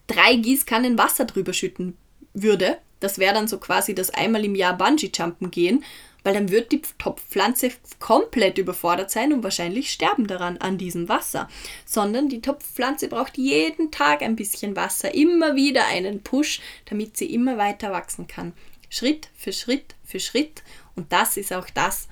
drei 0.06 0.36
Gießkannen 0.36 0.98
Wasser 0.98 1.24
drüber 1.24 1.52
schütten 1.52 1.96
würde, 2.32 2.78
das 3.00 3.18
wäre 3.18 3.34
dann 3.34 3.48
so 3.48 3.58
quasi 3.58 3.94
das 3.94 4.10
einmal 4.10 4.44
im 4.44 4.54
Jahr 4.54 4.76
Bungee-Jumpen 4.76 5.50
gehen, 5.50 5.84
weil 6.22 6.34
dann 6.34 6.50
wird 6.50 6.72
die 6.72 6.80
Topfpflanze 6.98 7.70
komplett 7.98 8.56
überfordert 8.56 9.10
sein 9.10 9.32
und 9.32 9.44
wahrscheinlich 9.44 9.92
sterben 9.92 10.26
daran 10.26 10.56
an 10.56 10.78
diesem 10.78 11.08
Wasser. 11.08 11.48
Sondern 11.84 12.30
die 12.30 12.40
Topfpflanze 12.40 13.08
braucht 13.08 13.36
jeden 13.36 13.90
Tag 13.90 14.22
ein 14.22 14.36
bisschen 14.36 14.74
Wasser, 14.74 15.14
immer 15.14 15.54
wieder 15.54 15.86
einen 15.86 16.22
Push, 16.22 16.60
damit 16.86 17.18
sie 17.18 17.32
immer 17.32 17.58
weiter 17.58 17.92
wachsen 17.92 18.26
kann. 18.26 18.54
Schritt 18.88 19.28
für 19.36 19.52
Schritt 19.52 19.94
für 20.02 20.18
Schritt. 20.18 20.62
Und 20.96 21.12
das 21.12 21.36
ist 21.36 21.52
auch 21.52 21.68
das, 21.68 22.08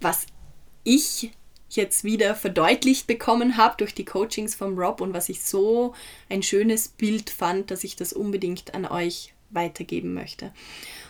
was 0.00 0.26
ich 0.82 1.30
jetzt 1.76 2.04
wieder 2.04 2.34
verdeutlicht 2.34 3.06
bekommen 3.06 3.56
habe 3.56 3.76
durch 3.78 3.94
die 3.94 4.04
Coachings 4.04 4.54
vom 4.54 4.78
Rob 4.78 5.00
und 5.00 5.14
was 5.14 5.28
ich 5.28 5.42
so 5.42 5.94
ein 6.28 6.42
schönes 6.42 6.88
Bild 6.88 7.30
fand, 7.30 7.70
dass 7.70 7.84
ich 7.84 7.96
das 7.96 8.12
unbedingt 8.12 8.74
an 8.74 8.86
euch 8.86 9.32
weitergeben 9.50 10.14
möchte. 10.14 10.52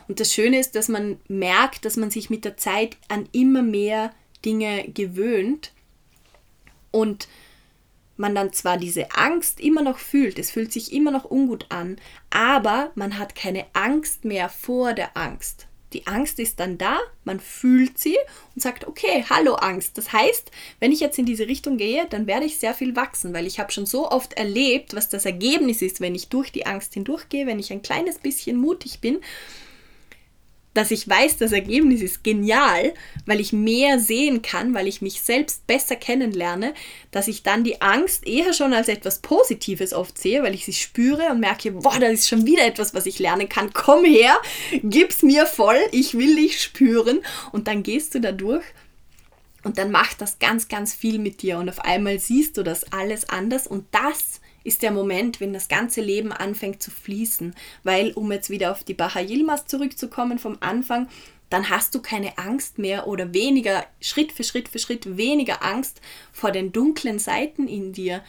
Und 0.09 0.21
das 0.21 0.33
Schöne 0.33 0.59
ist, 0.59 0.75
dass 0.75 0.89
man 0.89 1.21
merkt, 1.29 1.85
dass 1.85 1.97
man 1.97 2.11
sich 2.11 2.31
mit 2.31 2.45
der 2.45 2.57
Zeit 2.57 2.97
an 3.09 3.29
immer 3.33 3.63
mehr 3.63 4.13
Dinge 4.45 4.89
gewöhnt 4.89 5.73
und 6.91 7.29
man 8.17 8.35
dann 8.35 8.53
zwar 8.53 8.77
diese 8.77 9.13
Angst 9.13 9.61
immer 9.61 9.83
noch 9.83 9.99
fühlt, 9.99 10.39
es 10.39 10.51
fühlt 10.51 10.73
sich 10.73 10.93
immer 10.93 11.11
noch 11.11 11.31
ungut 11.31 11.67
an, 11.71 11.97
aber 12.31 12.91
man 12.95 13.19
hat 13.19 13.35
keine 13.35 13.67
Angst 13.73 14.25
mehr 14.25 14.49
vor 14.49 14.93
der 14.93 15.17
Angst. 15.17 15.67
Die 15.93 16.07
Angst 16.07 16.39
ist 16.39 16.61
dann 16.61 16.79
da, 16.79 16.99
man 17.25 17.41
fühlt 17.41 17.99
sie 17.99 18.17
und 18.55 18.63
sagt, 18.63 18.87
okay, 18.87 19.25
hallo 19.29 19.55
Angst. 19.55 19.99
Das 19.99 20.13
heißt, 20.13 20.51
wenn 20.81 20.93
ich 20.93 21.01
jetzt 21.01 21.19
in 21.19 21.27
diese 21.27 21.47
Richtung 21.47 21.77
gehe, 21.77 22.07
dann 22.09 22.27
werde 22.27 22.47
ich 22.47 22.59
sehr 22.59 22.75
viel 22.75 22.97
wachsen, 22.97 23.35
weil 23.35 23.47
ich 23.47 23.59
habe 23.61 23.73
schon 23.73 23.87
so 23.87 24.11
oft 24.11 24.35
erlebt, 24.35 24.95
was 24.95 25.09
das 25.09 25.25
Ergebnis 25.25 25.83
ist, 25.83 26.01
wenn 26.01 26.15
ich 26.15 26.29
durch 26.29 26.53
die 26.53 26.67
Angst 26.67 26.95
hindurchgehe, 26.95 27.47
wenn 27.47 27.59
ich 27.59 27.73
ein 27.73 27.83
kleines 27.83 28.19
bisschen 28.19 28.57
mutig 28.57 29.01
bin 29.01 29.21
dass 30.75 30.91
ich 30.91 31.09
weiß, 31.09 31.37
das 31.37 31.53
Ergebnis 31.53 32.01
ist 32.01 32.25
genial, 32.25 32.95
weil 33.27 33.41
ich 33.41 33.53
mehr 33.53 33.99
sehen 33.99 34.43
kann, 34.43 34.75
weil 34.75 34.89
ich 34.89 35.03
mich 35.03 35.21
selbst 35.21 35.67
besser 35.67 35.97
kennenlerne, 35.97 36.75
dass 37.11 37.29
ich 37.29 37.43
dann 37.43 37.65
die 37.65 37.81
Angst 37.83 38.27
eher 38.27 38.53
schon 38.53 38.73
als 38.73 38.89
etwas 38.89 39.21
Positives 39.21 39.93
oft 39.93 40.17
sehe, 40.19 40.43
weil 40.43 40.55
ich 40.55 40.65
sie 40.65 40.73
spüre 40.73 41.31
und 41.31 41.41
merke, 41.41 41.73
boah, 41.73 41.99
das 41.99 42.13
ist 42.13 42.29
schon 42.29 42.47
wieder 42.47 42.67
etwas, 42.67 42.95
was 42.95 43.07
ich 43.07 43.19
lernen 43.19 43.49
kann. 43.49 43.73
Komm 43.73 44.05
her, 44.05 44.37
gib's 44.83 45.23
mir 45.23 45.47
voll, 45.47 45.79
ich 45.93 46.15
will 46.15 46.37
dich 46.37 46.61
spüren. 46.63 47.21
Und 47.53 47.69
dann 47.69 47.83
gehst 47.83 48.15
du 48.15 48.21
da 48.21 48.33
durch 48.33 48.65
und 49.65 49.79
dann 49.79 49.91
macht 49.91 50.21
das 50.21 50.39
ganz, 50.39 50.69
ganz 50.69 50.95
viel 50.95 51.19
mit 51.19 51.43
dir 51.43 51.59
und 51.59 51.69
auf 51.69 51.81
einmal 51.81 52.19
siehst 52.19 52.57
du 52.57 52.63
das 52.63 52.93
alles 52.93 53.29
anders 53.29 53.67
und 53.67 53.87
das 53.93 54.41
ist 54.65 54.83
der 54.83 54.91
Moment, 54.91 55.41
wenn 55.41 55.53
das 55.53 55.69
ganze 55.69 56.01
Leben 56.01 56.33
anfängt 56.33 56.83
zu 56.83 56.91
fließen. 56.91 57.55
Weil, 57.83 58.13
um 58.13 58.31
jetzt 58.33 58.51
wieder 58.51 58.73
auf 58.73 58.85
die 58.85 58.95
Baha 58.95 59.21
Yilmaz 59.21 59.67
zurückzukommen 59.67 60.39
vom 60.39 60.59
Anfang, 60.61 61.09
dann 61.51 61.69
hast 61.69 61.95
du 61.95 62.01
keine 62.01 62.39
Angst 62.39 62.79
mehr 62.79 63.07
oder 63.07 63.35
weniger, 63.35 63.85
Schritt 64.01 64.33
für 64.33 64.45
Schritt 64.45 64.69
für 64.69 64.79
Schritt 64.79 65.19
weniger 65.19 65.63
Angst 65.63 66.01
vor 66.33 66.51
den 66.51 66.73
dunklen 66.73 67.19
Seiten 67.19 67.69
in 67.69 67.93
dir 67.93 68.23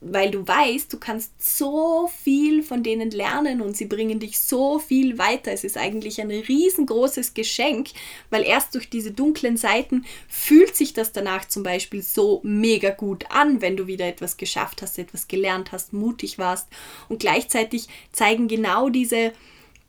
weil 0.00 0.30
du 0.30 0.46
weißt, 0.46 0.90
du 0.92 0.98
kannst 0.98 1.30
so 1.58 2.10
viel 2.22 2.62
von 2.62 2.82
denen 2.82 3.10
lernen 3.10 3.60
und 3.60 3.76
sie 3.76 3.84
bringen 3.84 4.18
dich 4.18 4.38
so 4.38 4.78
viel 4.78 5.18
weiter. 5.18 5.52
Es 5.52 5.62
ist 5.62 5.76
eigentlich 5.76 6.20
ein 6.22 6.30
riesengroßes 6.30 7.34
Geschenk, 7.34 7.90
weil 8.30 8.42
erst 8.42 8.74
durch 8.74 8.88
diese 8.88 9.10
dunklen 9.10 9.58
Seiten 9.58 10.06
fühlt 10.26 10.74
sich 10.74 10.94
das 10.94 11.12
danach 11.12 11.46
zum 11.48 11.62
Beispiel 11.62 12.02
so 12.02 12.40
mega 12.42 12.90
gut 12.90 13.26
an, 13.30 13.60
wenn 13.60 13.76
du 13.76 13.86
wieder 13.86 14.06
etwas 14.06 14.38
geschafft 14.38 14.80
hast, 14.80 14.98
etwas 14.98 15.28
gelernt 15.28 15.70
hast, 15.70 15.92
mutig 15.92 16.38
warst. 16.38 16.68
Und 17.10 17.20
gleichzeitig 17.20 17.88
zeigen 18.10 18.48
genau 18.48 18.88
diese 18.88 19.32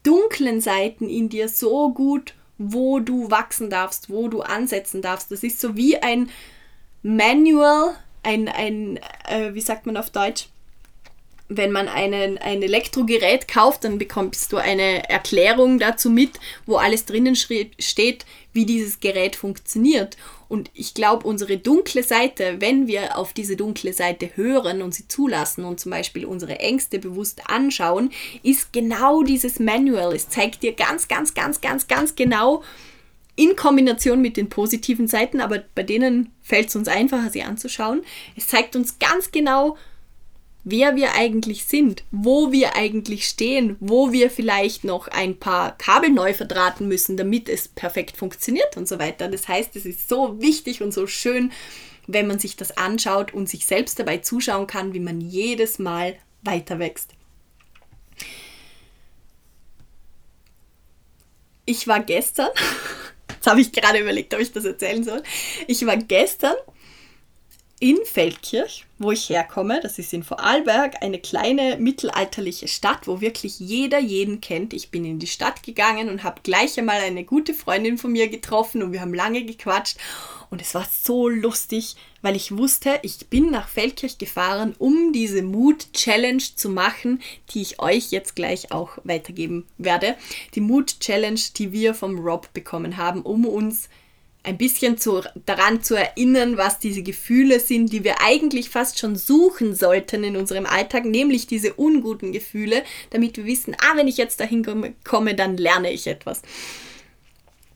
dunklen 0.04 0.60
Seiten 0.60 1.08
in 1.08 1.30
dir 1.30 1.48
so 1.48 1.94
gut, 1.94 2.34
wo 2.58 3.00
du 3.00 3.32
wachsen 3.32 3.70
darfst, 3.70 4.10
wo 4.10 4.28
du 4.28 4.42
ansetzen 4.42 5.02
darfst. 5.02 5.32
Das 5.32 5.42
ist 5.42 5.62
so 5.62 5.78
wie 5.78 5.98
ein 5.98 6.30
Manual 7.02 7.96
ein, 8.24 8.48
ein 8.48 8.98
äh, 9.28 9.54
wie 9.54 9.62
sagt 9.62 9.86
man 9.86 9.98
auf 9.98 10.10
Deutsch? 10.10 10.48
Wenn 11.54 11.72
man 11.74 11.90
einen, 11.90 12.38
ein 12.38 12.62
Elektrogerät 12.62 13.50
kauft, 13.50 13.84
dann 13.84 13.98
bekommst 13.98 14.54
du 14.54 14.58
eine 14.58 15.10
Erklärung 15.10 15.80
dazu 15.80 16.10
mit, 16.10 16.40
wo 16.66 16.78
alles 16.78 17.04
drinnen 17.04 17.36
steht, 17.36 18.26
wie 18.54 18.66
dieses 18.66 19.02
Gerät 19.02 19.36
funktioniert. 19.36 20.16
Und 20.48 20.70
ich 20.74 20.94
glaube, 20.94 21.28
unsere 21.28 21.58
dunkle 21.58 22.04
Seite, 22.04 22.58
wenn 22.60 22.88
wir 22.88 23.18
auf 23.18 23.34
diese 23.34 23.56
dunkle 23.58 23.94
Seite 23.94 24.32
hören 24.36 24.82
und 24.82 24.94
sie 24.94 25.08
zulassen 25.08 25.66
und 25.66 25.80
zum 25.80 25.92
Beispiel 25.92 26.26
unsere 26.26 26.60
Ängste 26.60 27.00
bewusst 27.00 27.50
anschauen, 27.50 28.12
ist 28.44 28.72
genau 28.74 29.24
dieses 29.24 29.60
Manual. 29.60 30.14
Es 30.16 30.30
zeigt 30.30 30.64
dir 30.64 30.74
ganz, 30.74 31.08
ganz, 31.08 31.34
ganz, 31.34 31.62
ganz, 31.62 31.88
ganz 31.88 32.16
genau, 32.16 32.64
in 33.42 33.56
Kombination 33.56 34.22
mit 34.22 34.38
den 34.38 34.50
positiven 34.50 35.08
Seiten, 35.08 35.42
aber 35.42 35.64
bei 35.74 35.82
denen 35.82 36.32
fällt 36.44 36.70
es 36.70 36.76
uns 36.76 36.88
einfacher, 36.88 37.32
sie 37.32 37.42
anzuschauen. 37.42 38.04
Es 38.38 38.48
zeigt 38.48 38.76
uns 38.76 39.00
ganz 39.00 39.32
genau, 39.32 39.78
wer 40.64 40.96
wir 40.96 41.16
eigentlich 41.16 41.66
sind, 41.66 42.04
wo 42.12 42.52
wir 42.52 42.76
eigentlich 42.76 43.26
stehen, 43.26 43.78
wo 43.80 44.12
wir 44.12 44.30
vielleicht 44.30 44.84
noch 44.84 45.08
ein 45.08 45.40
paar 45.40 45.76
Kabel 45.80 46.12
neu 46.12 46.36
verdrahten 46.36 46.88
müssen, 46.88 47.18
damit 47.18 47.50
es 47.50 47.68
perfekt 47.68 48.16
funktioniert 48.16 48.78
und 48.78 48.88
so 48.88 49.00
weiter. 49.00 49.28
Das 49.28 49.48
heißt, 49.48 49.76
es 49.76 49.88
ist 49.88 50.08
so 50.08 50.40
wichtig 50.40 50.84
und 50.84 50.94
so 50.94 51.08
schön, 51.08 51.52
wenn 52.06 52.28
man 52.28 52.38
sich 52.38 52.58
das 52.58 52.78
anschaut 52.78 53.34
und 53.34 53.50
sich 53.50 53.66
selbst 53.66 53.98
dabei 53.98 54.20
zuschauen 54.20 54.68
kann, 54.68 54.94
wie 54.94 55.00
man 55.00 55.20
jedes 55.20 55.80
Mal 55.80 56.16
weiter 56.44 56.78
wächst. 56.78 57.16
Ich 61.66 61.88
war 61.88 62.02
gestern, 62.02 62.50
jetzt 63.42 63.50
habe 63.50 63.62
ich 63.62 63.72
gerade 63.72 63.98
überlegt, 63.98 64.34
ob 64.36 64.40
ich 64.40 64.52
das 64.52 64.66
erzählen 64.66 65.04
soll. 65.04 65.24
Ich 65.66 65.84
war 65.88 65.98
gestern 65.98 66.56
in 67.80 67.98
Feldkirch, 68.06 68.86
wo 69.00 69.10
ich 69.12 69.30
herkomme. 69.30 69.80
Das 69.82 69.98
ist 69.98 70.14
in 70.14 70.22
Vorarlberg, 70.22 71.02
eine 71.02 71.18
kleine 71.18 71.78
mittelalterliche 71.78 72.68
Stadt, 72.68 73.08
wo 73.08 73.20
wirklich 73.20 73.60
jeder 73.60 73.98
jeden 73.98 74.42
kennt. 74.42 74.74
Ich 74.74 74.92
bin 74.92 75.04
in 75.06 75.18
die 75.18 75.26
Stadt 75.26 75.64
gegangen 75.64 76.10
und 76.10 76.24
habe 76.24 76.42
gleich 76.44 76.78
einmal 76.78 77.02
eine 77.02 77.24
gute 77.24 77.56
Freundin 77.56 77.98
von 77.98 78.12
mir 78.12 78.28
getroffen 78.28 78.84
und 78.84 78.92
wir 78.92 79.02
haben 79.02 79.16
lange 79.16 79.44
gequatscht. 79.44 79.98
Und 80.52 80.62
es 80.62 80.76
war 80.76 80.86
so 80.92 81.30
lustig, 81.30 81.96
weil 82.22 82.36
ich 82.36 82.56
wusste, 82.56 83.00
ich 83.04 83.30
bin 83.30 83.52
nach 83.52 83.70
Feldkirch 83.70 84.18
gefahren, 84.18 84.76
um 84.78 85.14
diese 85.14 85.44
Mood-Challenge 85.44 86.44
zu 86.56 86.70
machen, 86.70 87.22
die 87.52 87.62
ich 87.62 87.80
euch 87.80 88.12
jetzt 88.12 88.36
gleich 88.36 88.74
auch 88.74 88.98
weitergeben 89.06 89.66
werde. 89.78 90.18
Die 90.54 90.60
Mood-Challenge, 90.60 91.40
die 91.56 91.72
wir 91.72 91.94
vom 91.94 92.20
Rob 92.20 92.52
bekommen 92.54 92.98
haben, 92.98 93.22
um 93.22 93.46
uns 93.46 93.88
ein 94.44 94.58
bisschen 94.58 94.98
zu, 94.98 95.22
daran 95.46 95.84
zu 95.84 95.96
erinnern, 95.96 96.58
was 96.58 96.80
diese 96.80 97.02
Gefühle 97.02 97.62
sind, 97.62 97.94
die 97.94 98.04
wir 98.04 98.22
eigentlich 98.22 98.70
fast 98.70 99.00
schon 99.00 99.16
suchen 99.16 99.74
sollten 99.74 100.26
in 100.26 100.36
unserem 100.36 100.66
Alltag, 100.66 101.06
nämlich 101.06 101.48
diese 101.48 101.74
unguten 101.76 102.34
Gefühle, 102.34 102.84
damit 103.12 103.38
wir 103.38 103.46
wissen, 103.46 103.74
ah, 103.80 103.96
wenn 103.96 104.08
ich 104.10 104.18
jetzt 104.18 104.42
dahin 104.42 104.66
komme, 104.66 104.96
komme 105.06 105.34
dann 105.34 105.56
lerne 105.56 105.92
ich 105.94 106.08
etwas. 106.08 106.42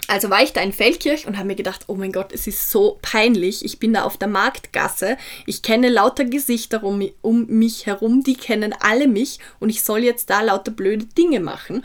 Also 0.07 0.29
war 0.29 0.43
ich 0.43 0.53
da 0.53 0.61
in 0.61 0.73
Feldkirch 0.73 1.25
und 1.25 1.37
habe 1.37 1.47
mir 1.47 1.55
gedacht, 1.55 1.85
oh 1.87 1.95
mein 1.95 2.11
Gott, 2.11 2.31
es 2.31 2.45
ist 2.45 2.69
so 2.69 2.99
peinlich. 3.01 3.65
Ich 3.65 3.79
bin 3.79 3.93
da 3.93 4.03
auf 4.03 4.17
der 4.17 4.27
Marktgasse. 4.27 5.17
Ich 5.47 5.63
kenne 5.63 5.89
lauter 5.89 6.25
Gesichter 6.25 6.83
um, 6.83 7.09
um 7.21 7.47
mich 7.47 7.85
herum, 7.87 8.23
die 8.23 8.35
kennen 8.35 8.73
alle 8.79 9.07
mich 9.07 9.39
und 9.59 9.69
ich 9.69 9.83
soll 9.83 10.03
jetzt 10.03 10.29
da 10.29 10.41
lauter 10.41 10.71
blöde 10.71 11.05
Dinge 11.05 11.39
machen. 11.39 11.83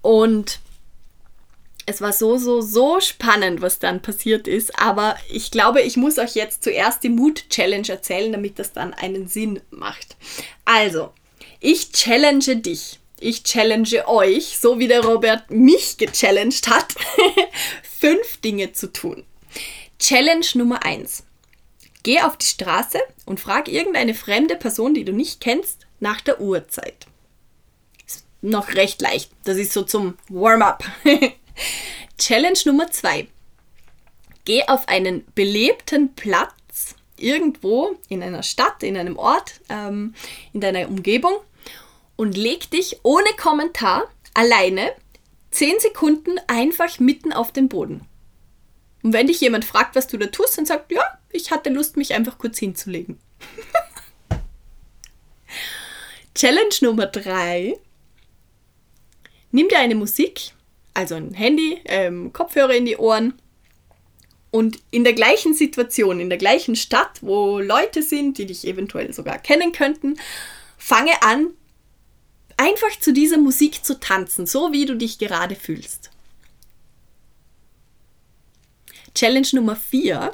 Und 0.00 0.60
es 1.84 2.00
war 2.00 2.12
so, 2.12 2.38
so, 2.38 2.60
so 2.60 3.00
spannend, 3.00 3.60
was 3.60 3.78
dann 3.78 4.00
passiert 4.00 4.48
ist. 4.48 4.78
Aber 4.78 5.16
ich 5.30 5.50
glaube, 5.50 5.82
ich 5.82 5.96
muss 5.96 6.18
euch 6.18 6.34
jetzt 6.34 6.62
zuerst 6.62 7.02
die 7.02 7.08
Mood-Challenge 7.08 7.88
erzählen, 7.88 8.32
damit 8.32 8.58
das 8.58 8.72
dann 8.72 8.94
einen 8.94 9.28
Sinn 9.28 9.60
macht. 9.70 10.16
Also, 10.64 11.12
ich 11.60 11.92
challenge 11.92 12.56
dich. 12.56 13.00
Ich 13.22 13.44
challenge 13.44 14.08
euch, 14.08 14.58
so 14.58 14.80
wie 14.80 14.88
der 14.88 15.04
Robert 15.04 15.48
mich 15.48 15.96
gechallenged 15.96 16.66
hat, 16.66 16.92
fünf 18.00 18.38
Dinge 18.38 18.72
zu 18.72 18.92
tun. 18.92 19.24
Challenge 20.00 20.46
Nummer 20.54 20.84
eins: 20.84 21.22
Geh 22.02 22.20
auf 22.20 22.36
die 22.36 22.46
Straße 22.46 22.98
und 23.24 23.38
frag 23.38 23.68
irgendeine 23.68 24.14
fremde 24.14 24.56
Person, 24.56 24.92
die 24.92 25.04
du 25.04 25.12
nicht 25.12 25.40
kennst, 25.40 25.86
nach 26.00 26.20
der 26.20 26.40
Uhrzeit. 26.40 27.06
Ist 28.04 28.26
noch 28.40 28.74
recht 28.74 29.00
leicht. 29.00 29.30
Das 29.44 29.56
ist 29.56 29.72
so 29.72 29.82
zum 29.82 30.18
Warm-up. 30.28 30.82
Challenge 32.18 32.58
Nummer 32.64 32.90
zwei. 32.90 33.28
Geh 34.44 34.64
auf 34.66 34.88
einen 34.88 35.24
belebten 35.36 36.12
Platz 36.16 36.96
irgendwo 37.16 37.96
in 38.08 38.20
einer 38.20 38.42
Stadt, 38.42 38.82
in 38.82 38.96
einem 38.96 39.16
Ort, 39.16 39.60
ähm, 39.68 40.14
in 40.52 40.60
deiner 40.60 40.88
Umgebung 40.88 41.34
und 42.22 42.36
leg 42.36 42.70
dich 42.70 43.00
ohne 43.02 43.30
Kommentar 43.36 44.08
alleine 44.32 44.92
10 45.50 45.80
Sekunden 45.80 46.38
einfach 46.46 47.00
mitten 47.00 47.32
auf 47.32 47.50
den 47.50 47.68
Boden. 47.68 48.06
Und 49.02 49.12
wenn 49.12 49.26
dich 49.26 49.40
jemand 49.40 49.64
fragt, 49.64 49.96
was 49.96 50.06
du 50.06 50.16
da 50.18 50.26
tust, 50.26 50.56
dann 50.56 50.64
sagt, 50.64 50.92
ja, 50.92 51.02
ich 51.32 51.50
hatte 51.50 51.68
Lust, 51.68 51.96
mich 51.96 52.14
einfach 52.14 52.38
kurz 52.38 52.60
hinzulegen. 52.60 53.18
Challenge 56.36 56.74
Nummer 56.82 57.06
3. 57.06 57.76
Nimm 59.50 59.68
dir 59.68 59.80
eine 59.80 59.96
Musik, 59.96 60.52
also 60.94 61.16
ein 61.16 61.34
Handy, 61.34 61.80
ähm, 61.86 62.32
Kopfhörer 62.32 62.76
in 62.76 62.86
die 62.86 62.98
Ohren 62.98 63.34
und 64.52 64.78
in 64.92 65.02
der 65.02 65.14
gleichen 65.14 65.54
Situation, 65.54 66.20
in 66.20 66.28
der 66.28 66.38
gleichen 66.38 66.76
Stadt, 66.76 67.18
wo 67.20 67.58
Leute 67.58 68.00
sind, 68.00 68.38
die 68.38 68.46
dich 68.46 68.64
eventuell 68.64 69.12
sogar 69.12 69.40
kennen 69.40 69.72
könnten, 69.72 70.20
fange 70.78 71.20
an, 71.24 71.50
einfach 72.62 72.96
zu 73.00 73.12
dieser 73.12 73.38
Musik 73.38 73.84
zu 73.84 73.98
tanzen, 73.98 74.46
so 74.46 74.72
wie 74.72 74.86
du 74.86 74.96
dich 74.96 75.18
gerade 75.18 75.56
fühlst. 75.56 76.10
Challenge 79.16 79.48
Nummer 79.52 79.74
4. 79.74 80.32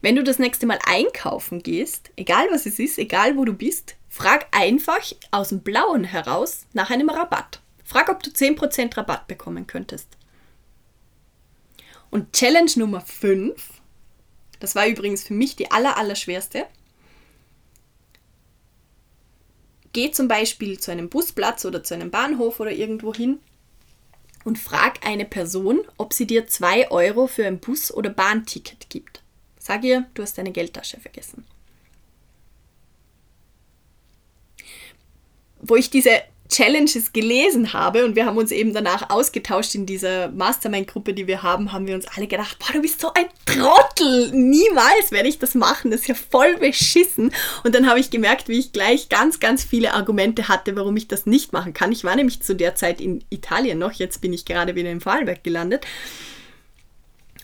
Wenn 0.00 0.14
du 0.14 0.22
das 0.22 0.38
nächste 0.38 0.66
Mal 0.66 0.78
einkaufen 0.86 1.62
gehst, 1.62 2.10
egal 2.16 2.46
was 2.52 2.66
es 2.66 2.78
ist, 2.78 2.98
egal 2.98 3.36
wo 3.36 3.44
du 3.44 3.52
bist, 3.52 3.96
frag 4.08 4.46
einfach 4.52 5.02
aus 5.32 5.48
dem 5.48 5.60
Blauen 5.60 6.04
heraus 6.04 6.66
nach 6.72 6.90
einem 6.90 7.10
Rabatt. 7.10 7.60
Frag, 7.84 8.08
ob 8.08 8.22
du 8.22 8.30
10% 8.30 8.96
Rabatt 8.96 9.26
bekommen 9.26 9.66
könntest. 9.66 10.06
Und 12.10 12.32
Challenge 12.32 12.70
Nummer 12.76 13.00
5, 13.00 13.54
das 14.60 14.76
war 14.76 14.86
übrigens 14.86 15.24
für 15.24 15.34
mich 15.34 15.56
die 15.56 15.72
aller, 15.72 15.96
aller 15.96 16.14
schwerste. 16.14 16.66
Geh 19.94 20.10
zum 20.10 20.26
Beispiel 20.26 20.78
zu 20.78 20.90
einem 20.90 21.08
Busplatz 21.08 21.64
oder 21.64 21.84
zu 21.84 21.94
einem 21.94 22.10
Bahnhof 22.10 22.58
oder 22.58 22.72
irgendwo 22.72 23.14
hin 23.14 23.38
und 24.44 24.58
frag 24.58 25.06
eine 25.06 25.24
Person, 25.24 25.82
ob 25.96 26.12
sie 26.12 26.26
dir 26.26 26.48
2 26.48 26.90
Euro 26.90 27.28
für 27.28 27.46
ein 27.46 27.60
Bus- 27.60 27.94
oder 27.94 28.10
Bahnticket 28.10 28.90
gibt. 28.90 29.22
Sag 29.56 29.84
ihr, 29.84 30.04
du 30.14 30.22
hast 30.22 30.36
deine 30.36 30.50
Geldtasche 30.50 30.98
vergessen. 30.98 31.46
Wo 35.60 35.76
ich 35.76 35.90
diese 35.90 36.22
Challenges 36.48 37.12
gelesen 37.12 37.72
habe 37.72 38.04
und 38.04 38.16
wir 38.16 38.26
haben 38.26 38.36
uns 38.36 38.52
eben 38.52 38.74
danach 38.74 39.10
ausgetauscht 39.10 39.74
in 39.74 39.86
dieser 39.86 40.28
Mastermind-Gruppe, 40.30 41.14
die 41.14 41.26
wir 41.26 41.42
haben, 41.42 41.72
haben 41.72 41.86
wir 41.86 41.94
uns 41.94 42.06
alle 42.06 42.26
gedacht, 42.26 42.58
boah, 42.58 42.72
du 42.72 42.82
bist 42.82 43.00
so 43.00 43.10
ein 43.14 43.26
Trottel, 43.46 44.30
niemals 44.32 45.10
werde 45.10 45.28
ich 45.28 45.38
das 45.38 45.54
machen, 45.54 45.90
das 45.90 46.02
ist 46.02 46.08
ja 46.08 46.14
voll 46.14 46.56
beschissen. 46.58 47.32
Und 47.64 47.74
dann 47.74 47.88
habe 47.88 47.98
ich 47.98 48.10
gemerkt, 48.10 48.48
wie 48.48 48.58
ich 48.58 48.72
gleich 48.72 49.08
ganz, 49.08 49.40
ganz 49.40 49.64
viele 49.64 49.94
Argumente 49.94 50.48
hatte, 50.48 50.76
warum 50.76 50.96
ich 50.96 51.08
das 51.08 51.26
nicht 51.26 51.52
machen 51.52 51.72
kann. 51.72 51.92
Ich 51.92 52.04
war 52.04 52.14
nämlich 52.14 52.42
zu 52.42 52.54
der 52.54 52.74
Zeit 52.74 53.00
in 53.00 53.24
Italien 53.30 53.78
noch, 53.78 53.92
jetzt 53.92 54.20
bin 54.20 54.32
ich 54.32 54.44
gerade 54.44 54.74
wieder 54.74 54.90
in 54.90 55.00
Vorarlberg 55.00 55.42
gelandet 55.42 55.86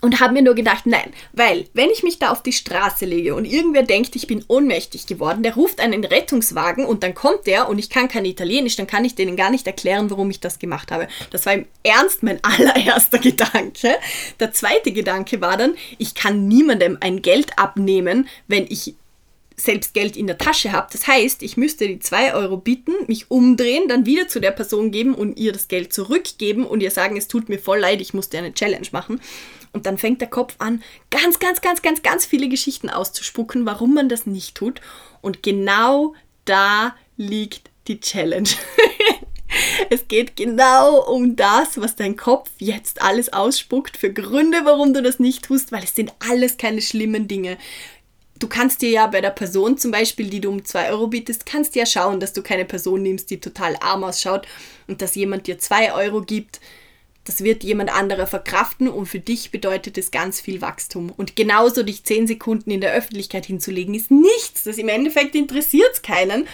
und 0.01 0.19
habe 0.19 0.33
mir 0.33 0.41
nur 0.41 0.55
gedacht, 0.55 0.85
nein, 0.85 1.13
weil 1.31 1.67
wenn 1.73 1.89
ich 1.89 2.03
mich 2.03 2.19
da 2.19 2.31
auf 2.31 2.43
die 2.43 2.51
Straße 2.51 3.05
lege 3.05 3.35
und 3.35 3.45
irgendwer 3.45 3.83
denkt, 3.83 4.15
ich 4.15 4.27
bin 4.27 4.43
ohnmächtig 4.47 5.05
geworden, 5.05 5.43
der 5.43 5.55
ruft 5.55 5.79
einen 5.79 6.03
Rettungswagen 6.03 6.85
und 6.85 7.03
dann 7.03 7.13
kommt 7.13 7.47
der 7.47 7.69
und 7.69 7.77
ich 7.77 7.89
kann 7.89 8.07
kein 8.07 8.25
Italienisch, 8.25 8.75
dann 8.75 8.87
kann 8.87 9.05
ich 9.05 9.15
denen 9.15 9.35
gar 9.35 9.51
nicht 9.51 9.67
erklären, 9.67 10.09
warum 10.09 10.29
ich 10.29 10.39
das 10.39 10.59
gemacht 10.59 10.91
habe. 10.91 11.07
Das 11.29 11.45
war 11.45 11.53
im 11.53 11.65
Ernst 11.83 12.23
mein 12.23 12.39
allererster 12.43 13.19
Gedanke. 13.19 13.95
Der 14.39 14.51
zweite 14.51 14.91
Gedanke 14.91 15.39
war 15.39 15.57
dann, 15.57 15.75
ich 15.97 16.15
kann 16.15 16.47
niemandem 16.47 16.97
ein 16.99 17.21
Geld 17.21 17.57
abnehmen, 17.57 18.27
wenn 18.47 18.65
ich 18.67 18.95
selbst 19.63 19.93
Geld 19.93 20.17
in 20.17 20.27
der 20.27 20.37
Tasche 20.37 20.71
habe. 20.71 20.87
Das 20.91 21.07
heißt, 21.07 21.43
ich 21.43 21.57
müsste 21.57 21.87
die 21.87 21.99
2 21.99 22.33
Euro 22.33 22.57
bitten, 22.57 22.93
mich 23.07 23.29
umdrehen, 23.29 23.87
dann 23.87 24.05
wieder 24.05 24.27
zu 24.27 24.39
der 24.39 24.51
Person 24.51 24.91
geben 24.91 25.13
und 25.13 25.37
ihr 25.37 25.51
das 25.51 25.67
Geld 25.67 25.93
zurückgeben 25.93 26.65
und 26.65 26.81
ihr 26.81 26.91
sagen, 26.91 27.17
es 27.17 27.27
tut 27.27 27.49
mir 27.49 27.59
voll 27.59 27.79
leid, 27.79 28.01
ich 28.01 28.13
musste 28.13 28.37
eine 28.37 28.53
Challenge 28.53 28.87
machen. 28.91 29.21
Und 29.73 29.85
dann 29.85 29.97
fängt 29.97 30.21
der 30.21 30.29
Kopf 30.29 30.55
an, 30.57 30.83
ganz, 31.09 31.39
ganz, 31.39 31.61
ganz, 31.61 31.81
ganz, 31.81 32.01
ganz 32.01 32.25
viele 32.25 32.49
Geschichten 32.49 32.89
auszuspucken, 32.89 33.65
warum 33.65 33.93
man 33.93 34.09
das 34.09 34.25
nicht 34.25 34.55
tut. 34.55 34.81
Und 35.21 35.43
genau 35.43 36.13
da 36.45 36.95
liegt 37.15 37.69
die 37.87 37.99
Challenge. 37.99 38.49
es 39.89 40.07
geht 40.07 40.35
genau 40.35 41.01
um 41.03 41.35
das, 41.35 41.79
was 41.79 41.95
dein 41.95 42.17
Kopf 42.17 42.49
jetzt 42.57 43.01
alles 43.01 43.31
ausspuckt, 43.31 43.97
für 43.97 44.11
Gründe, 44.11 44.61
warum 44.63 44.93
du 44.93 45.01
das 45.01 45.19
nicht 45.19 45.45
tust, 45.45 45.71
weil 45.71 45.83
es 45.83 45.95
sind 45.95 46.13
alles 46.19 46.57
keine 46.57 46.81
schlimmen 46.81 47.27
Dinge. 47.27 47.57
Du 48.41 48.47
kannst 48.47 48.81
dir 48.81 48.89
ja 48.89 49.05
bei 49.05 49.21
der 49.21 49.29
Person 49.29 49.77
zum 49.77 49.91
Beispiel, 49.91 50.27
die 50.27 50.41
du 50.41 50.49
um 50.49 50.65
2 50.65 50.89
Euro 50.89 51.05
bietest, 51.05 51.45
kannst 51.45 51.75
ja 51.75 51.85
schauen, 51.85 52.19
dass 52.19 52.33
du 52.33 52.41
keine 52.41 52.65
Person 52.65 53.03
nimmst, 53.03 53.29
die 53.29 53.39
total 53.39 53.75
arm 53.81 54.03
ausschaut 54.03 54.47
und 54.87 55.03
dass 55.03 55.13
jemand 55.13 55.45
dir 55.45 55.59
2 55.59 55.93
Euro 55.93 56.23
gibt, 56.23 56.59
das 57.23 57.43
wird 57.43 57.63
jemand 57.63 57.93
anderer 57.93 58.25
verkraften 58.25 58.87
und 58.87 59.05
für 59.05 59.19
dich 59.19 59.51
bedeutet 59.51 59.95
es 59.99 60.09
ganz 60.09 60.41
viel 60.41 60.59
Wachstum. 60.59 61.11
Und 61.15 61.35
genauso 61.35 61.83
dich 61.83 62.03
zehn 62.03 62.25
Sekunden 62.25 62.71
in 62.71 62.81
der 62.81 62.93
Öffentlichkeit 62.93 63.45
hinzulegen, 63.45 63.93
ist 63.93 64.09
nichts. 64.09 64.63
Das 64.63 64.79
im 64.79 64.89
Endeffekt 64.89 65.35
interessiert 65.35 65.91
es 65.93 66.01
keinen. 66.01 66.47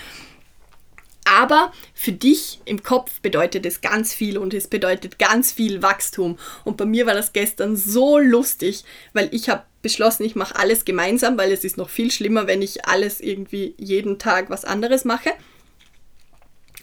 Aber 1.23 1.71
für 1.93 2.11
dich 2.11 2.59
im 2.65 2.83
Kopf 2.83 3.21
bedeutet 3.21 3.65
es 3.65 3.79
ganz 3.79 4.13
viel 4.13 4.37
und 4.37 4.53
es 4.53 4.67
bedeutet 4.67 5.19
ganz 5.19 5.53
viel 5.53 5.81
Wachstum. 5.81 6.37
Und 6.65 6.75
bei 6.75 6.85
mir 6.85 7.05
war 7.05 7.13
das 7.13 7.31
gestern 7.31 7.77
so 7.77 8.17
lustig, 8.17 8.83
weil 9.13 9.29
ich 9.33 9.47
habe 9.47 9.63
beschlossen, 9.87 10.25
ich 10.25 10.35
mache 10.35 10.57
alles 10.57 10.83
gemeinsam, 10.83 11.37
weil 11.37 11.53
es 11.53 11.63
ist 11.63 11.77
noch 11.77 11.89
viel 11.89 12.11
schlimmer, 12.11 12.45
wenn 12.45 12.61
ich 12.61 12.85
alles 12.85 13.21
irgendwie 13.21 13.73
jeden 13.77 14.19
Tag 14.19 14.49
was 14.49 14.65
anderes 14.65 15.05
mache. 15.05 15.29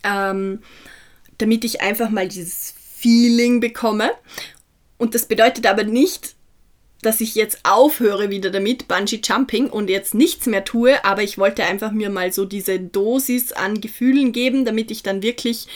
Ähm, 0.02 0.60
damit 1.36 1.64
ich 1.64 1.82
einfach 1.82 2.08
mal 2.08 2.28
dieses 2.28 2.72
Feeling 2.96 3.60
bekomme. 3.60 4.10
Und 4.96 5.14
das 5.14 5.26
bedeutet 5.26 5.66
aber 5.66 5.84
nicht, 5.84 6.34
dass 7.02 7.20
ich 7.20 7.34
jetzt 7.34 7.58
aufhöre 7.62 8.30
wieder 8.30 8.48
damit, 8.50 8.88
Bungee 8.88 9.20
Jumping 9.22 9.68
und 9.68 9.90
jetzt 9.90 10.14
nichts 10.14 10.46
mehr 10.46 10.64
tue, 10.64 11.04
aber 11.04 11.22
ich 11.22 11.36
wollte 11.36 11.64
einfach 11.64 11.92
mir 11.92 12.08
mal 12.08 12.32
so 12.32 12.46
diese 12.46 12.80
Dosis 12.80 13.52
an 13.52 13.82
Gefühlen 13.82 14.32
geben, 14.32 14.64
damit 14.64 14.90
ich 14.90 15.02
dann 15.02 15.22
wirklich 15.22 15.66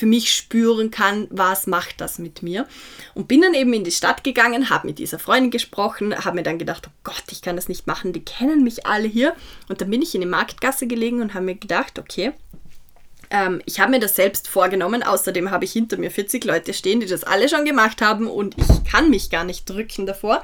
für 0.00 0.06
mich 0.06 0.32
spüren 0.32 0.90
kann, 0.90 1.28
was 1.28 1.66
macht 1.66 2.00
das 2.00 2.18
mit 2.18 2.42
mir. 2.42 2.66
Und 3.12 3.28
bin 3.28 3.42
dann 3.42 3.52
eben 3.52 3.74
in 3.74 3.84
die 3.84 3.90
Stadt 3.90 4.24
gegangen, 4.24 4.70
habe 4.70 4.86
mit 4.86 4.98
dieser 4.98 5.18
Freundin 5.18 5.50
gesprochen, 5.50 6.16
habe 6.24 6.36
mir 6.36 6.42
dann 6.42 6.58
gedacht, 6.58 6.88
oh 6.88 6.92
Gott, 7.04 7.24
ich 7.30 7.42
kann 7.42 7.54
das 7.54 7.68
nicht 7.68 7.86
machen, 7.86 8.14
die 8.14 8.24
kennen 8.24 8.64
mich 8.64 8.86
alle 8.86 9.06
hier. 9.06 9.36
Und 9.68 9.82
dann 9.82 9.90
bin 9.90 10.00
ich 10.00 10.14
in 10.14 10.22
die 10.22 10.26
Marktgasse 10.26 10.86
gelegen 10.86 11.20
und 11.20 11.34
habe 11.34 11.44
mir 11.44 11.54
gedacht, 11.54 11.98
okay, 11.98 12.32
ähm, 13.28 13.60
ich 13.66 13.78
habe 13.78 13.90
mir 13.90 14.00
das 14.00 14.16
selbst 14.16 14.48
vorgenommen. 14.48 15.02
Außerdem 15.02 15.50
habe 15.50 15.66
ich 15.66 15.72
hinter 15.72 15.98
mir 15.98 16.10
40 16.10 16.46
Leute 16.46 16.72
stehen, 16.72 17.00
die 17.00 17.06
das 17.06 17.22
alle 17.22 17.50
schon 17.50 17.66
gemacht 17.66 18.00
haben 18.00 18.26
und 18.26 18.56
ich 18.56 18.90
kann 18.90 19.10
mich 19.10 19.28
gar 19.28 19.44
nicht 19.44 19.68
drücken 19.68 20.06
davor. 20.06 20.42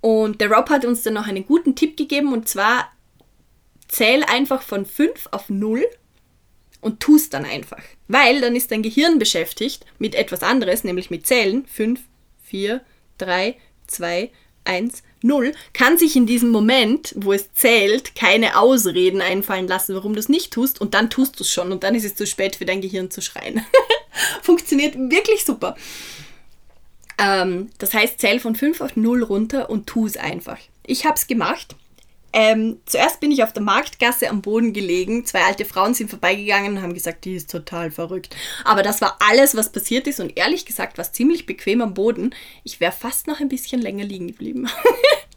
Und 0.00 0.40
der 0.40 0.50
Rob 0.50 0.70
hat 0.70 0.86
uns 0.86 1.02
dann 1.02 1.12
noch 1.12 1.26
einen 1.26 1.44
guten 1.44 1.74
Tipp 1.74 1.98
gegeben 1.98 2.32
und 2.32 2.48
zwar 2.48 2.90
zähl 3.88 4.24
einfach 4.24 4.62
von 4.62 4.86
5 4.86 5.28
auf 5.32 5.50
0 5.50 5.84
und 6.80 7.00
tust 7.00 7.34
dann 7.34 7.44
einfach. 7.44 7.82
Weil 8.06 8.40
dann 8.40 8.56
ist 8.56 8.70
dein 8.70 8.82
Gehirn 8.82 9.18
beschäftigt 9.18 9.84
mit 9.98 10.14
etwas 10.14 10.42
anderes, 10.42 10.84
nämlich 10.84 11.10
mit 11.10 11.26
Zählen. 11.26 11.66
5, 11.66 12.00
4, 12.44 12.80
3, 13.18 13.56
2, 13.86 14.30
1, 14.64 15.02
0, 15.22 15.52
kann 15.72 15.98
sich 15.98 16.14
in 16.14 16.26
diesem 16.26 16.50
Moment, 16.50 17.14
wo 17.16 17.32
es 17.32 17.52
zählt, 17.52 18.14
keine 18.14 18.58
Ausreden 18.58 19.20
einfallen 19.20 19.66
lassen, 19.66 19.94
warum 19.94 20.12
du 20.12 20.20
es 20.20 20.28
nicht 20.28 20.52
tust 20.52 20.80
und 20.80 20.94
dann 20.94 21.10
tust 21.10 21.40
du 21.40 21.42
es 21.42 21.50
schon 21.50 21.72
und 21.72 21.82
dann 21.82 21.94
ist 21.94 22.04
es 22.04 22.14
zu 22.14 22.26
spät 22.26 22.56
für 22.56 22.66
dein 22.66 22.80
Gehirn 22.80 23.10
zu 23.10 23.20
schreien. 23.20 23.64
Funktioniert 24.42 24.94
wirklich 24.96 25.44
super. 25.44 25.76
Ähm, 27.18 27.70
das 27.78 27.94
heißt, 27.94 28.20
zähl 28.20 28.38
von 28.38 28.54
5 28.54 28.80
auf 28.80 28.96
0 28.96 29.24
runter 29.24 29.70
und 29.70 29.86
tu 29.86 30.06
es 30.06 30.16
einfach. 30.16 30.58
Ich 30.86 31.04
habe 31.04 31.16
es 31.16 31.26
gemacht 31.26 31.74
ähm, 32.32 32.80
zuerst 32.84 33.20
bin 33.20 33.30
ich 33.32 33.42
auf 33.42 33.52
der 33.52 33.62
Marktgasse 33.62 34.28
am 34.28 34.42
Boden 34.42 34.72
gelegen. 34.72 35.24
Zwei 35.24 35.42
alte 35.42 35.64
Frauen 35.64 35.94
sind 35.94 36.10
vorbeigegangen 36.10 36.76
und 36.76 36.82
haben 36.82 36.94
gesagt, 36.94 37.24
die 37.24 37.34
ist 37.34 37.50
total 37.50 37.90
verrückt. 37.90 38.36
Aber 38.64 38.82
das 38.82 39.00
war 39.00 39.16
alles, 39.28 39.56
was 39.56 39.72
passiert 39.72 40.06
ist. 40.06 40.20
Und 40.20 40.36
ehrlich 40.36 40.66
gesagt 40.66 40.98
war 40.98 41.04
es 41.04 41.12
ziemlich 41.12 41.46
bequem 41.46 41.80
am 41.80 41.94
Boden. 41.94 42.34
Ich 42.64 42.80
wäre 42.80 42.92
fast 42.92 43.26
noch 43.26 43.40
ein 43.40 43.48
bisschen 43.48 43.80
länger 43.80 44.04
liegen 44.04 44.28
geblieben. 44.28 44.68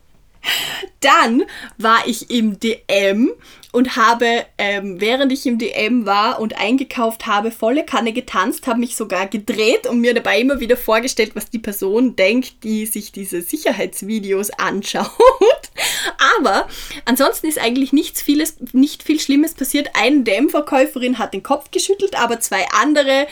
Dann 1.00 1.44
war 1.78 2.08
ich 2.08 2.30
im 2.30 2.60
DM 2.60 3.32
und 3.72 3.96
habe, 3.96 4.46
ähm, 4.58 5.00
während 5.00 5.32
ich 5.32 5.46
im 5.46 5.58
DM 5.58 6.06
war 6.06 6.40
und 6.40 6.58
eingekauft 6.58 7.26
habe, 7.26 7.52
volle 7.52 7.86
Kanne 7.86 8.12
getanzt, 8.14 8.68
habe 8.68 8.80
mich 8.80 8.96
sogar 8.96 9.28
gedreht 9.28 9.88
und 9.88 10.02
mir 10.02 10.14
dabei 10.14 10.40
immer 10.40 10.60
wieder 10.60 10.78
vorgestellt, 10.78 11.32
was 11.36 11.50
die 11.50 11.60
Person 11.60 12.16
denkt, 12.16 12.64
die 12.64 12.86
sich 12.86 13.12
diese 13.12 13.42
Sicherheitsvideos 13.42 14.52
anschaut. 14.52 15.10
Aber 16.38 16.68
ansonsten 17.06 17.48
ist 17.48 17.60
eigentlich 17.60 17.94
nichts 17.94 18.22
vieles, 18.22 18.58
nicht 18.74 19.04
viel 19.04 19.20
Schlimmes 19.20 19.54
passiert. 19.54 19.90
Eine 19.94 20.24
DM-Verkäuferin 20.24 21.18
hat 21.18 21.34
den 21.34 21.44
Kopf 21.44 21.72
geschüttelt, 21.72 22.16
aber 22.16 22.40
zwei 22.40 22.66
andere 22.80 23.28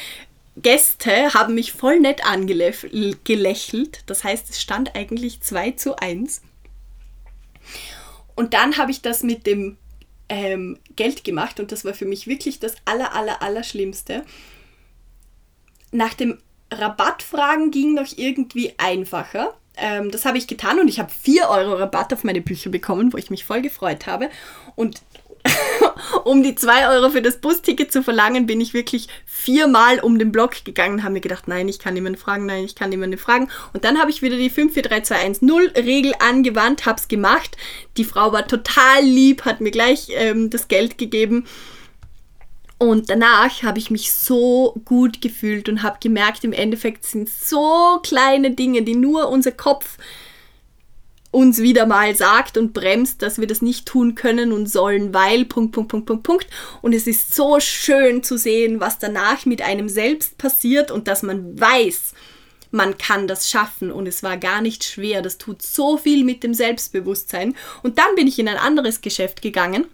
Gäste 0.57 1.34
haben 1.34 1.55
mich 1.55 1.72
voll 1.72 1.99
nett 1.99 2.26
angelächelt. 2.26 3.99
Das 4.05 4.24
heißt, 4.24 4.49
es 4.49 4.62
stand 4.62 4.95
eigentlich 4.95 5.41
2 5.41 5.72
zu 5.72 5.97
1. 5.97 6.41
Und 8.39 8.53
dann 8.53 8.77
habe 8.77 8.89
ich 8.89 9.01
das 9.01 9.21
mit 9.21 9.45
dem 9.45 9.75
ähm, 10.29 10.77
Geld 10.95 11.25
gemacht 11.25 11.59
und 11.59 11.73
das 11.73 11.83
war 11.83 11.93
für 11.93 12.05
mich 12.05 12.25
wirklich 12.25 12.57
das 12.61 12.73
aller, 12.85 13.13
aller, 13.13 13.41
aller 13.41 13.63
Schlimmste. 13.63 14.23
Nach 15.91 16.13
dem 16.13 16.37
Rabattfragen 16.71 17.69
ging 17.69 17.95
noch 17.95 18.07
irgendwie 18.15 18.75
einfacher. 18.77 19.57
Ähm, 19.75 20.09
das 20.09 20.23
habe 20.23 20.37
ich 20.37 20.47
getan 20.47 20.79
und 20.79 20.87
ich 20.87 21.01
habe 21.01 21.11
4 21.11 21.49
Euro 21.49 21.73
Rabatt 21.73 22.13
auf 22.13 22.23
meine 22.23 22.39
Bücher 22.39 22.69
bekommen, 22.69 23.11
wo 23.11 23.17
ich 23.17 23.29
mich 23.29 23.43
voll 23.43 23.61
gefreut 23.61 24.07
habe. 24.07 24.29
Und 24.77 25.01
um 26.24 26.43
die 26.43 26.56
2 26.56 26.89
Euro 26.89 27.10
für 27.10 27.22
das 27.22 27.38
Busticket 27.38 27.91
zu 27.91 28.04
verlangen, 28.04 28.45
bin 28.45 28.62
ich 28.62 28.74
wirklich 28.74 29.08
viermal 29.26 30.00
um 30.00 30.20
den 30.20 30.32
Block 30.32 30.66
gegangen 30.66 31.04
habe 31.04 31.14
mir 31.14 31.22
gedacht, 31.22 31.47
nein, 31.47 31.68
ich 31.68 31.80
kann 31.80 31.93
niemanden 31.93 32.20
fragen, 32.20 32.45
nein, 32.45 32.64
ich 32.64 32.76
kann 32.76 32.89
niemanden 32.89 33.18
fragen. 33.18 33.50
Und 33.74 33.84
dann 33.84 34.00
habe 34.00 34.12
ich 34.12 34.22
wieder 34.22 34.38
die 34.38 34.50
54321 34.50 35.86
Regel 35.86 36.14
angewandt, 36.20 36.86
habe 36.86 37.00
es 37.00 37.08
gemacht. 37.08 37.58
Die 37.97 38.06
Frau 38.06 38.32
war 38.32 38.47
total 38.47 39.04
lieb, 39.04 39.45
hat 39.45 39.62
mir 39.62 39.72
gleich 39.72 40.10
ähm, 40.12 40.50
das 40.50 40.68
Geld 40.68 40.97
gegeben. 40.97 41.45
Und 42.78 43.10
danach 43.10 43.62
habe 43.64 43.78
ich 43.78 43.91
mich 43.91 44.14
so 44.14 44.80
gut 44.86 45.22
gefühlt 45.22 45.68
und 45.68 45.84
habe 45.84 45.97
gemerkt, 46.02 46.45
im 46.45 46.54
Endeffekt 46.54 47.06
sind 47.06 47.30
so 47.30 48.00
kleine 48.04 48.52
Dinge, 48.52 48.84
die 48.84 48.95
nur 48.95 49.30
unser 49.30 49.52
Kopf 49.52 49.97
uns 51.32 51.59
wieder 51.59 51.86
mal 51.86 52.15
sagt 52.15 52.57
und 52.57 52.73
bremst, 52.73 53.21
dass 53.21 53.39
wir 53.39 53.47
das 53.47 53.61
nicht 53.61 53.86
tun 53.86 54.15
können 54.15 54.51
und 54.51 54.67
sollen, 54.67 55.13
weil 55.13 55.45
Punkt, 55.45 55.73
Punkt, 55.73 55.89
Punkt, 55.89 56.05
Punkt, 56.07 56.23
Punkt. 56.23 56.47
Und 56.82 56.93
es 56.93 57.05
ist 57.05 57.36
so 57.36 57.59
schön 57.59 58.23
zu 58.23 58.38
sehen, 58.38 58.80
was 58.80 58.97
danach 58.97 59.45
mit 59.45 59.61
einem 59.61 59.89
selbst 59.89 60.38
passiert 60.38 60.89
und 60.89 61.07
dass 61.07 61.21
man 61.21 61.59
weiß, 61.59 62.13
man 62.71 62.97
kann 62.97 63.27
das 63.27 63.49
schaffen 63.49 63.91
und 63.91 64.07
es 64.07 64.23
war 64.23 64.38
gar 64.38 64.61
nicht 64.61 64.84
schwer. 64.84 65.21
Das 65.21 65.38
tut 65.38 65.61
so 65.61 65.97
viel 65.97 66.23
mit 66.23 66.43
dem 66.43 66.53
Selbstbewusstsein. 66.53 67.55
Und 67.84 67.97
dann 67.97 68.15
bin 68.15 68.27
ich 68.27 68.39
in 68.39 68.47
ein 68.47 68.57
anderes 68.57 69.01
Geschäft 69.01 69.41
gegangen 69.41 69.86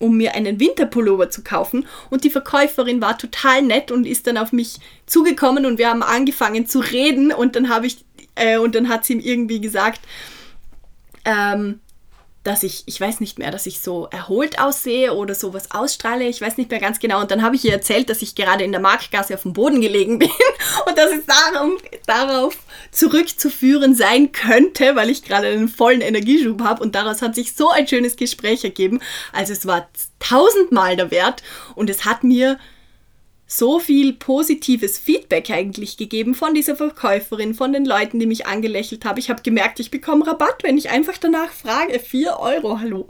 um 0.00 0.16
mir 0.16 0.34
einen 0.34 0.60
Winterpullover 0.60 1.30
zu 1.30 1.42
kaufen. 1.42 1.86
Und 2.10 2.24
die 2.24 2.30
Verkäuferin 2.30 3.00
war 3.00 3.18
total 3.18 3.62
nett 3.62 3.90
und 3.90 4.06
ist 4.06 4.26
dann 4.26 4.36
auf 4.36 4.52
mich 4.52 4.76
zugekommen 5.06 5.66
und 5.66 5.78
wir 5.78 5.90
haben 5.90 6.02
angefangen 6.02 6.66
zu 6.66 6.78
reden 6.80 7.32
und 7.32 7.56
dann 7.56 7.68
habe 7.68 7.86
ich, 7.86 8.04
äh, 8.36 8.58
und 8.58 8.74
dann 8.74 8.88
hat 8.88 9.04
sie 9.04 9.14
ihm 9.14 9.20
irgendwie 9.20 9.60
gesagt, 9.60 10.00
ähm, 11.28 11.80
dass 12.44 12.62
ich, 12.62 12.84
ich 12.86 12.98
weiß 12.98 13.20
nicht 13.20 13.38
mehr, 13.38 13.50
dass 13.50 13.66
ich 13.66 13.80
so 13.82 14.06
erholt 14.10 14.58
aussehe 14.58 15.12
oder 15.12 15.34
sowas 15.34 15.70
ausstrahle, 15.70 16.26
ich 16.26 16.40
weiß 16.40 16.56
nicht 16.56 16.70
mehr 16.70 16.80
ganz 16.80 16.98
genau. 16.98 17.20
Und 17.20 17.30
dann 17.30 17.42
habe 17.42 17.56
ich 17.56 17.64
ihr 17.64 17.72
erzählt, 17.72 18.08
dass 18.08 18.22
ich 18.22 18.34
gerade 18.34 18.64
in 18.64 18.72
der 18.72 18.80
Marktgasse 18.80 19.34
auf 19.34 19.42
dem 19.42 19.52
Boden 19.52 19.82
gelegen 19.82 20.18
bin 20.18 20.30
und 20.86 20.96
dass 20.96 21.10
es 21.10 21.26
darum, 21.26 21.76
darauf 22.06 22.56
zurückzuführen 22.90 23.94
sein 23.94 24.32
könnte, 24.32 24.96
weil 24.96 25.10
ich 25.10 25.24
gerade 25.24 25.48
einen 25.48 25.68
vollen 25.68 26.00
Energieschub 26.00 26.62
habe. 26.62 26.82
Und 26.82 26.94
daraus 26.94 27.20
hat 27.20 27.34
sich 27.34 27.54
so 27.54 27.70
ein 27.70 27.86
schönes 27.86 28.16
Gespräch 28.16 28.64
ergeben. 28.64 29.00
Also 29.32 29.52
es 29.52 29.66
war 29.66 29.88
tausendmal 30.18 30.96
der 30.96 31.10
Wert 31.10 31.42
und 31.74 31.90
es 31.90 32.06
hat 32.06 32.24
mir 32.24 32.58
so 33.50 33.80
viel 33.80 34.12
positives 34.12 34.98
Feedback 34.98 35.48
eigentlich 35.48 35.96
gegeben 35.96 36.34
von 36.34 36.52
dieser 36.52 36.76
Verkäuferin, 36.76 37.54
von 37.54 37.72
den 37.72 37.86
Leuten, 37.86 38.20
die 38.20 38.26
mich 38.26 38.46
angelächelt 38.46 39.06
haben. 39.06 39.18
Ich 39.18 39.30
habe 39.30 39.42
gemerkt, 39.42 39.80
ich 39.80 39.90
bekomme 39.90 40.26
Rabatt, 40.26 40.62
wenn 40.62 40.76
ich 40.76 40.90
einfach 40.90 41.16
danach 41.16 41.50
frage. 41.50 41.98
4 41.98 42.38
Euro, 42.38 42.78
hallo. 42.78 43.08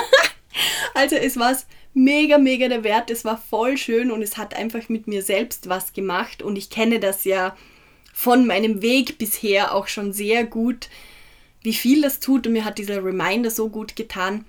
also 0.94 1.16
es 1.16 1.36
war 1.36 1.56
mega, 1.92 2.38
mega 2.38 2.68
der 2.68 2.84
Wert. 2.84 3.10
Es 3.10 3.24
war 3.24 3.36
voll 3.36 3.76
schön 3.76 4.12
und 4.12 4.22
es 4.22 4.36
hat 4.36 4.54
einfach 4.54 4.88
mit 4.88 5.08
mir 5.08 5.22
selbst 5.22 5.68
was 5.68 5.92
gemacht. 5.92 6.40
Und 6.40 6.54
ich 6.54 6.70
kenne 6.70 7.00
das 7.00 7.24
ja 7.24 7.56
von 8.12 8.46
meinem 8.46 8.80
Weg 8.80 9.18
bisher 9.18 9.74
auch 9.74 9.88
schon 9.88 10.12
sehr 10.12 10.44
gut, 10.44 10.88
wie 11.62 11.74
viel 11.74 12.00
das 12.02 12.20
tut. 12.20 12.46
Und 12.46 12.52
mir 12.52 12.64
hat 12.64 12.78
dieser 12.78 13.04
Reminder 13.04 13.50
so 13.50 13.68
gut 13.70 13.96
getan, 13.96 14.44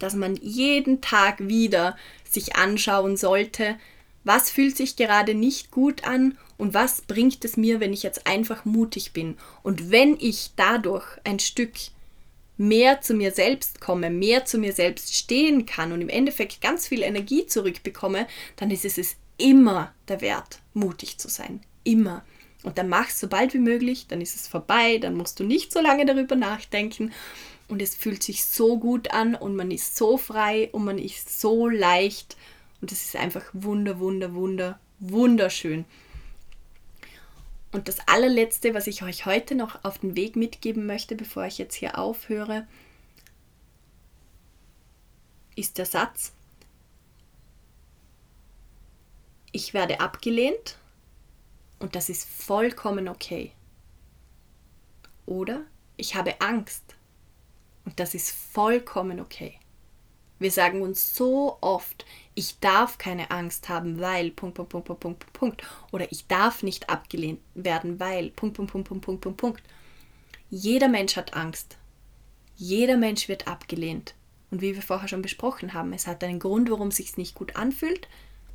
dass 0.00 0.16
man 0.16 0.34
jeden 0.42 1.00
Tag 1.00 1.36
wieder 1.38 1.96
sich 2.28 2.56
anschauen 2.56 3.16
sollte, 3.16 3.76
was 4.28 4.50
fühlt 4.50 4.76
sich 4.76 4.96
gerade 4.96 5.34
nicht 5.34 5.70
gut 5.70 6.04
an 6.04 6.36
und 6.58 6.74
was 6.74 7.00
bringt 7.00 7.44
es 7.46 7.56
mir, 7.56 7.80
wenn 7.80 7.94
ich 7.94 8.02
jetzt 8.02 8.26
einfach 8.26 8.66
mutig 8.66 9.12
bin. 9.12 9.38
Und 9.62 9.90
wenn 9.90 10.18
ich 10.20 10.50
dadurch 10.54 11.06
ein 11.24 11.38
Stück 11.38 11.72
mehr 12.58 13.00
zu 13.00 13.14
mir 13.14 13.32
selbst 13.32 13.80
komme, 13.80 14.10
mehr 14.10 14.44
zu 14.44 14.58
mir 14.58 14.74
selbst 14.74 15.14
stehen 15.14 15.64
kann 15.64 15.92
und 15.92 16.02
im 16.02 16.10
Endeffekt 16.10 16.60
ganz 16.60 16.86
viel 16.86 17.02
Energie 17.02 17.46
zurückbekomme, 17.46 18.26
dann 18.56 18.70
ist 18.70 18.84
es 18.84 18.98
es 18.98 19.16
immer 19.38 19.94
der 20.08 20.20
Wert, 20.20 20.58
mutig 20.74 21.16
zu 21.16 21.28
sein. 21.28 21.60
Immer. 21.84 22.22
Und 22.64 22.76
dann 22.76 22.88
mach 22.88 23.08
es 23.08 23.20
so 23.20 23.28
bald 23.28 23.54
wie 23.54 23.58
möglich, 23.58 24.08
dann 24.08 24.20
ist 24.20 24.36
es 24.36 24.46
vorbei, 24.46 24.98
dann 24.98 25.14
musst 25.14 25.40
du 25.40 25.44
nicht 25.44 25.72
so 25.72 25.80
lange 25.80 26.04
darüber 26.04 26.36
nachdenken. 26.36 27.12
Und 27.68 27.80
es 27.80 27.94
fühlt 27.94 28.22
sich 28.22 28.44
so 28.44 28.78
gut 28.78 29.10
an 29.10 29.34
und 29.34 29.56
man 29.56 29.70
ist 29.70 29.96
so 29.96 30.18
frei 30.18 30.68
und 30.72 30.84
man 30.84 30.98
ist 30.98 31.40
so 31.40 31.66
leicht 31.68 32.36
und 32.80 32.92
es 32.92 33.04
ist 33.04 33.16
einfach 33.16 33.44
wunder, 33.52 33.98
wunder, 33.98 34.34
wunder, 34.34 34.80
wunderschön. 34.98 35.84
Und 37.70 37.88
das 37.88 37.98
allerletzte, 38.06 38.72
was 38.72 38.86
ich 38.86 39.02
euch 39.02 39.26
heute 39.26 39.54
noch 39.54 39.84
auf 39.84 39.98
den 39.98 40.16
Weg 40.16 40.36
mitgeben 40.36 40.86
möchte, 40.86 41.14
bevor 41.14 41.44
ich 41.44 41.58
jetzt 41.58 41.74
hier 41.74 41.98
aufhöre, 41.98 42.66
ist 45.54 45.76
der 45.76 45.86
Satz, 45.86 46.32
ich 49.52 49.74
werde 49.74 50.00
abgelehnt 50.00 50.78
und 51.78 51.94
das 51.94 52.08
ist 52.08 52.28
vollkommen 52.28 53.08
okay. 53.08 53.52
Oder 55.26 55.62
ich 55.96 56.14
habe 56.14 56.40
Angst 56.40 56.96
und 57.84 58.00
das 58.00 58.14
ist 58.14 58.30
vollkommen 58.30 59.20
okay. 59.20 59.58
Wir 60.38 60.52
sagen 60.52 60.82
uns 60.82 61.14
so 61.14 61.58
oft, 61.60 62.06
ich 62.38 62.60
darf 62.60 62.98
keine 62.98 63.32
Angst 63.32 63.68
haben, 63.68 63.98
weil 63.98 64.30
Punkt, 64.30 64.54
Punkt, 64.54 64.70
Punkt, 64.70 64.86
Punkt, 64.86 65.00
Punkt, 65.00 65.32
Punkt. 65.32 65.62
Oder 65.90 66.12
ich 66.12 66.28
darf 66.28 66.62
nicht 66.62 66.88
abgelehnt 66.88 67.40
werden, 67.54 67.98
weil 67.98 68.30
Punkt, 68.30 68.56
Punkt, 68.56 68.70
Punkt, 68.70 68.86
Punkt, 68.86 69.04
Punkt, 69.04 69.20
Punkt, 69.20 69.40
Punkt. 69.40 69.62
Jeder 70.48 70.86
Mensch 70.86 71.16
hat 71.16 71.34
Angst. 71.34 71.78
Jeder 72.54 72.96
Mensch 72.96 73.28
wird 73.28 73.48
abgelehnt. 73.48 74.14
Und 74.52 74.62
wie 74.62 74.76
wir 74.76 74.82
vorher 74.82 75.08
schon 75.08 75.20
besprochen 75.20 75.74
haben, 75.74 75.92
es 75.92 76.06
hat 76.06 76.22
einen 76.22 76.38
Grund, 76.38 76.70
warum 76.70 76.88
es 76.88 76.96
sich 76.98 77.16
nicht 77.16 77.34
gut 77.34 77.56
anfühlt. 77.56 78.06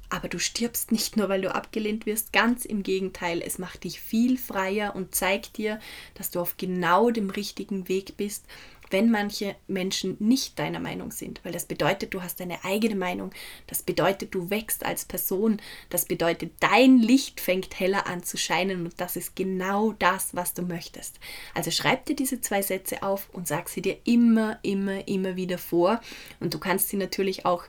Aber 0.09 0.29
du 0.29 0.39
stirbst 0.39 0.93
nicht 0.93 1.17
nur, 1.17 1.27
weil 1.27 1.41
du 1.41 1.53
abgelehnt 1.53 2.05
wirst. 2.05 2.31
Ganz 2.31 2.63
im 2.63 2.83
Gegenteil, 2.83 3.41
es 3.41 3.59
macht 3.59 3.83
dich 3.83 3.99
viel 3.99 4.37
freier 4.37 4.95
und 4.95 5.13
zeigt 5.13 5.57
dir, 5.57 5.81
dass 6.13 6.31
du 6.31 6.39
auf 6.39 6.55
genau 6.55 7.09
dem 7.09 7.29
richtigen 7.29 7.89
Weg 7.89 8.15
bist 8.15 8.45
wenn 8.93 9.11
manche 9.11 9.55
Menschen 9.67 10.15
nicht 10.19 10.57
deiner 10.59 10.79
Meinung 10.79 11.11
sind, 11.11 11.41
weil 11.43 11.51
das 11.51 11.65
bedeutet, 11.65 12.13
du 12.13 12.21
hast 12.21 12.39
deine 12.39 12.63
eigene 12.63 12.95
Meinung, 12.95 13.31
das 13.67 13.81
bedeutet, 13.81 14.33
du 14.33 14.49
wächst 14.49 14.85
als 14.85 15.03
Person, 15.03 15.59
das 15.89 16.05
bedeutet, 16.05 16.53
dein 16.61 16.99
Licht 16.99 17.41
fängt 17.41 17.79
heller 17.79 18.07
an 18.07 18.23
zu 18.23 18.37
scheinen 18.37 18.85
und 18.85 19.01
das 19.01 19.17
ist 19.17 19.35
genau 19.35 19.93
das, 19.93 20.35
was 20.35 20.53
du 20.53 20.61
möchtest. 20.61 21.19
Also 21.53 21.71
schreib 21.71 22.05
dir 22.05 22.15
diese 22.15 22.39
zwei 22.39 22.61
Sätze 22.61 23.03
auf 23.03 23.29
und 23.33 23.47
sag 23.47 23.67
sie 23.67 23.81
dir 23.81 23.97
immer, 24.05 24.59
immer, 24.61 25.07
immer 25.07 25.35
wieder 25.35 25.57
vor 25.57 25.99
und 26.39 26.53
du 26.53 26.59
kannst 26.59 26.89
sie 26.89 26.97
natürlich 26.97 27.45
auch 27.45 27.65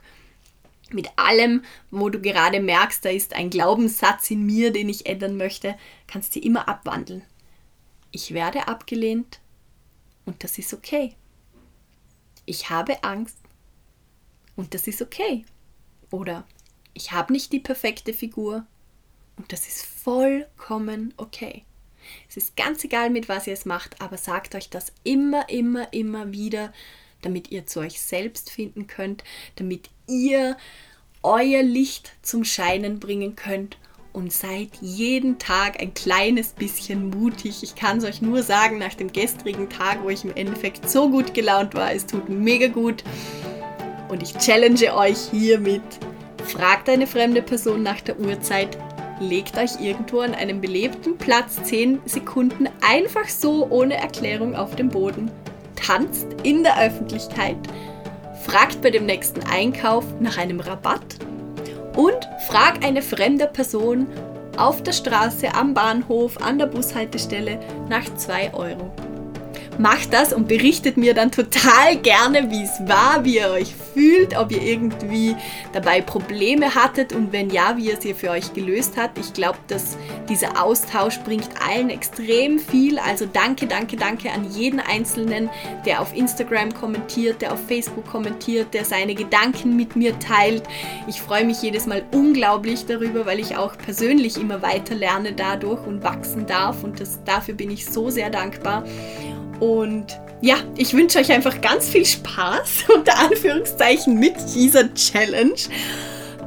mit 0.91 1.09
allem, 1.15 1.63
wo 1.89 2.09
du 2.09 2.21
gerade 2.21 2.59
merkst, 2.59 3.03
da 3.03 3.09
ist 3.09 3.33
ein 3.33 3.49
Glaubenssatz 3.49 4.29
in 4.29 4.45
mir, 4.45 4.71
den 4.71 4.87
ich 4.87 5.07
ändern 5.07 5.35
möchte, 5.35 5.75
kannst 6.05 6.33
sie 6.33 6.39
immer 6.39 6.69
abwandeln. 6.69 7.23
Ich 8.11 8.33
werde 8.33 8.67
abgelehnt, 8.67 9.39
und 10.25 10.43
das 10.43 10.57
ist 10.57 10.73
okay. 10.73 11.15
Ich 12.45 12.69
habe 12.69 13.03
Angst 13.03 13.37
und 14.55 14.73
das 14.73 14.87
ist 14.87 15.01
okay. 15.01 15.45
Oder 16.11 16.45
ich 16.93 17.11
habe 17.11 17.33
nicht 17.33 17.51
die 17.51 17.59
perfekte 17.59 18.13
Figur 18.13 18.65
und 19.37 19.51
das 19.51 19.67
ist 19.67 19.85
vollkommen 19.85 21.13
okay. 21.17 21.63
Es 22.29 22.37
ist 22.37 22.55
ganz 22.55 22.83
egal, 22.83 23.09
mit 23.09 23.27
was 23.29 23.47
ihr 23.47 23.53
es 23.53 23.65
macht, 23.65 24.01
aber 24.01 24.17
sagt 24.17 24.55
euch 24.55 24.69
das 24.69 24.91
immer, 25.03 25.49
immer, 25.49 25.91
immer 25.91 26.31
wieder, 26.31 26.71
damit 27.21 27.51
ihr 27.51 27.65
zu 27.65 27.79
euch 27.79 27.99
selbst 27.99 28.51
finden 28.51 28.87
könnt, 28.87 29.23
damit 29.55 29.89
ihr 30.07 30.57
euer 31.23 31.63
Licht 31.63 32.13
zum 32.21 32.43
Scheinen 32.43 32.99
bringen 32.99 33.35
könnt 33.35 33.77
und 34.15 34.31
seid 34.31 34.69
jeden 34.79 35.37
Tag 35.39 35.81
ein 35.81 35.93
kleines 35.93 36.49
bisschen 36.53 37.09
mutig. 37.09 37.61
Ich 37.63 37.75
kann 37.75 37.97
es 37.97 38.05
euch 38.05 38.21
nur 38.21 38.43
sagen, 38.43 38.77
nach 38.77 38.93
dem 38.93 39.11
gestrigen 39.11 39.69
Tag, 39.69 40.03
wo 40.03 40.09
ich 40.09 40.23
im 40.23 40.35
Endeffekt 40.35 40.89
so 40.89 41.09
gut 41.09 41.33
gelaunt 41.33 41.75
war, 41.75 41.91
es 41.91 42.05
tut 42.05 42.29
mega 42.29 42.67
gut. 42.67 43.03
Und 44.07 44.23
ich 44.23 44.37
challenge 44.37 44.95
euch 44.95 45.17
hiermit. 45.31 45.81
Fragt 46.45 46.87
eine 46.89 47.07
fremde 47.07 47.41
Person 47.41 47.83
nach 47.83 47.99
der 48.01 48.19
Uhrzeit, 48.19 48.77
legt 49.19 49.57
euch 49.57 49.81
irgendwo 49.81 50.19
an 50.19 50.33
einem 50.33 50.61
belebten 50.61 51.17
Platz 51.17 51.61
10 51.63 52.01
Sekunden 52.05 52.69
einfach 52.81 53.27
so 53.27 53.67
ohne 53.69 53.95
Erklärung 53.95 54.55
auf 54.55 54.75
den 54.75 54.89
Boden, 54.89 55.29
tanzt 55.75 56.27
in 56.43 56.63
der 56.63 56.79
Öffentlichkeit, 56.79 57.57
fragt 58.43 58.81
bei 58.81 58.91
dem 58.91 59.05
nächsten 59.05 59.41
Einkauf 59.43 60.05
nach 60.19 60.37
einem 60.37 60.59
Rabatt 60.59 61.17
und 61.95 62.27
frag 62.47 62.83
eine 62.83 63.01
fremde 63.01 63.47
Person 63.47 64.07
auf 64.57 64.83
der 64.83 64.93
Straße, 64.93 65.53
am 65.53 65.73
Bahnhof, 65.73 66.41
an 66.41 66.57
der 66.57 66.67
Bushaltestelle 66.67 67.59
nach 67.89 68.05
2 68.15 68.53
Euro 68.53 68.91
macht 69.77 70.13
das 70.13 70.33
und 70.33 70.47
berichtet 70.47 70.97
mir 70.97 71.13
dann 71.13 71.31
total 71.31 71.97
gerne, 72.01 72.49
wie 72.49 72.63
es 72.63 72.87
war, 72.87 73.23
wie 73.23 73.37
ihr 73.37 73.49
euch 73.49 73.73
fühlt, 73.93 74.37
ob 74.37 74.51
ihr 74.51 74.61
irgendwie 74.61 75.35
dabei 75.73 76.01
Probleme 76.01 76.75
hattet 76.75 77.13
und 77.13 77.31
wenn 77.31 77.49
ja, 77.49 77.77
wie 77.77 77.89
ihr 77.89 77.99
sie 77.99 78.13
für 78.13 78.29
euch 78.29 78.53
gelöst 78.53 78.93
habt. 78.97 79.17
Ich 79.17 79.33
glaube, 79.33 79.57
dass 79.67 79.97
dieser 80.29 80.61
Austausch 80.61 81.19
bringt 81.19 81.49
allen 81.67 81.89
extrem 81.89 82.59
viel. 82.59 82.99
Also 82.99 83.25
danke, 83.31 83.67
danke, 83.67 83.97
danke 83.97 84.31
an 84.31 84.49
jeden 84.51 84.79
Einzelnen, 84.79 85.49
der 85.85 86.01
auf 86.01 86.15
Instagram 86.15 86.73
kommentiert, 86.73 87.41
der 87.41 87.53
auf 87.53 87.65
Facebook 87.67 88.05
kommentiert, 88.07 88.73
der 88.73 88.85
seine 88.85 89.15
Gedanken 89.15 89.75
mit 89.75 89.95
mir 89.95 90.17
teilt. 90.19 90.63
Ich 91.07 91.21
freue 91.21 91.45
mich 91.45 91.61
jedes 91.61 91.85
Mal 91.85 92.03
unglaublich 92.11 92.85
darüber, 92.85 93.25
weil 93.25 93.39
ich 93.39 93.55
auch 93.55 93.77
persönlich 93.77 94.37
immer 94.37 94.61
weiter 94.61 94.95
lerne 94.95 95.33
dadurch 95.33 95.85
und 95.85 96.03
wachsen 96.03 96.45
darf 96.45 96.83
und 96.83 96.99
das, 96.99 97.19
dafür 97.23 97.53
bin 97.53 97.71
ich 97.71 97.85
so 97.85 98.09
sehr 98.09 98.29
dankbar. 98.29 98.83
Und 99.59 100.19
ja, 100.41 100.57
ich 100.77 100.93
wünsche 100.93 101.19
euch 101.19 101.31
einfach 101.31 101.61
ganz 101.61 101.89
viel 101.89 102.05
Spaß, 102.05 102.85
unter 102.95 103.17
Anführungszeichen, 103.17 104.19
mit 104.19 104.35
dieser 104.53 104.93
Challenge. 104.93 105.55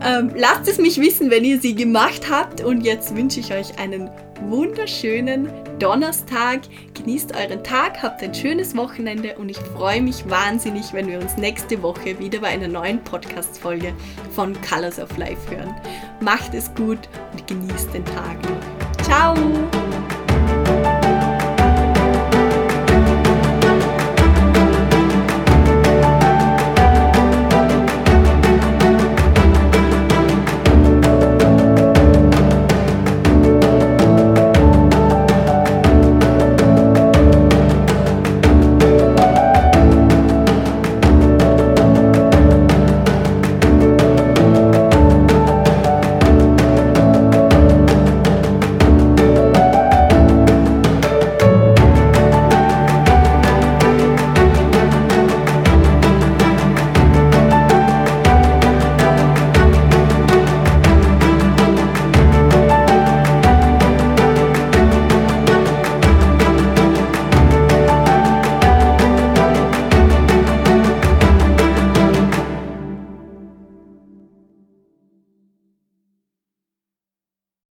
Ähm, 0.00 0.30
lasst 0.36 0.68
es 0.68 0.78
mich 0.78 1.00
wissen, 1.00 1.30
wenn 1.30 1.44
ihr 1.44 1.60
sie 1.60 1.74
gemacht 1.74 2.30
habt. 2.30 2.62
Und 2.62 2.82
jetzt 2.82 3.16
wünsche 3.16 3.40
ich 3.40 3.52
euch 3.52 3.78
einen 3.78 4.10
wunderschönen 4.42 5.50
Donnerstag. 5.78 6.60
Genießt 6.94 7.34
euren 7.34 7.62
Tag, 7.64 8.02
habt 8.02 8.22
ein 8.22 8.34
schönes 8.34 8.76
Wochenende 8.76 9.36
und 9.36 9.48
ich 9.48 9.58
freue 9.58 10.02
mich 10.02 10.28
wahnsinnig, 10.28 10.92
wenn 10.92 11.08
wir 11.08 11.18
uns 11.18 11.36
nächste 11.36 11.82
Woche 11.82 12.18
wieder 12.18 12.40
bei 12.40 12.48
einer 12.48 12.68
neuen 12.68 13.02
Podcast-Folge 13.02 13.92
von 14.30 14.56
Colors 14.62 14.98
of 14.98 15.16
Life 15.16 15.50
hören. 15.50 15.74
Macht 16.20 16.54
es 16.54 16.72
gut 16.74 17.08
und 17.32 17.46
genießt 17.46 17.92
den 17.94 18.04
Tag. 18.04 18.36
Ciao! 19.02 19.34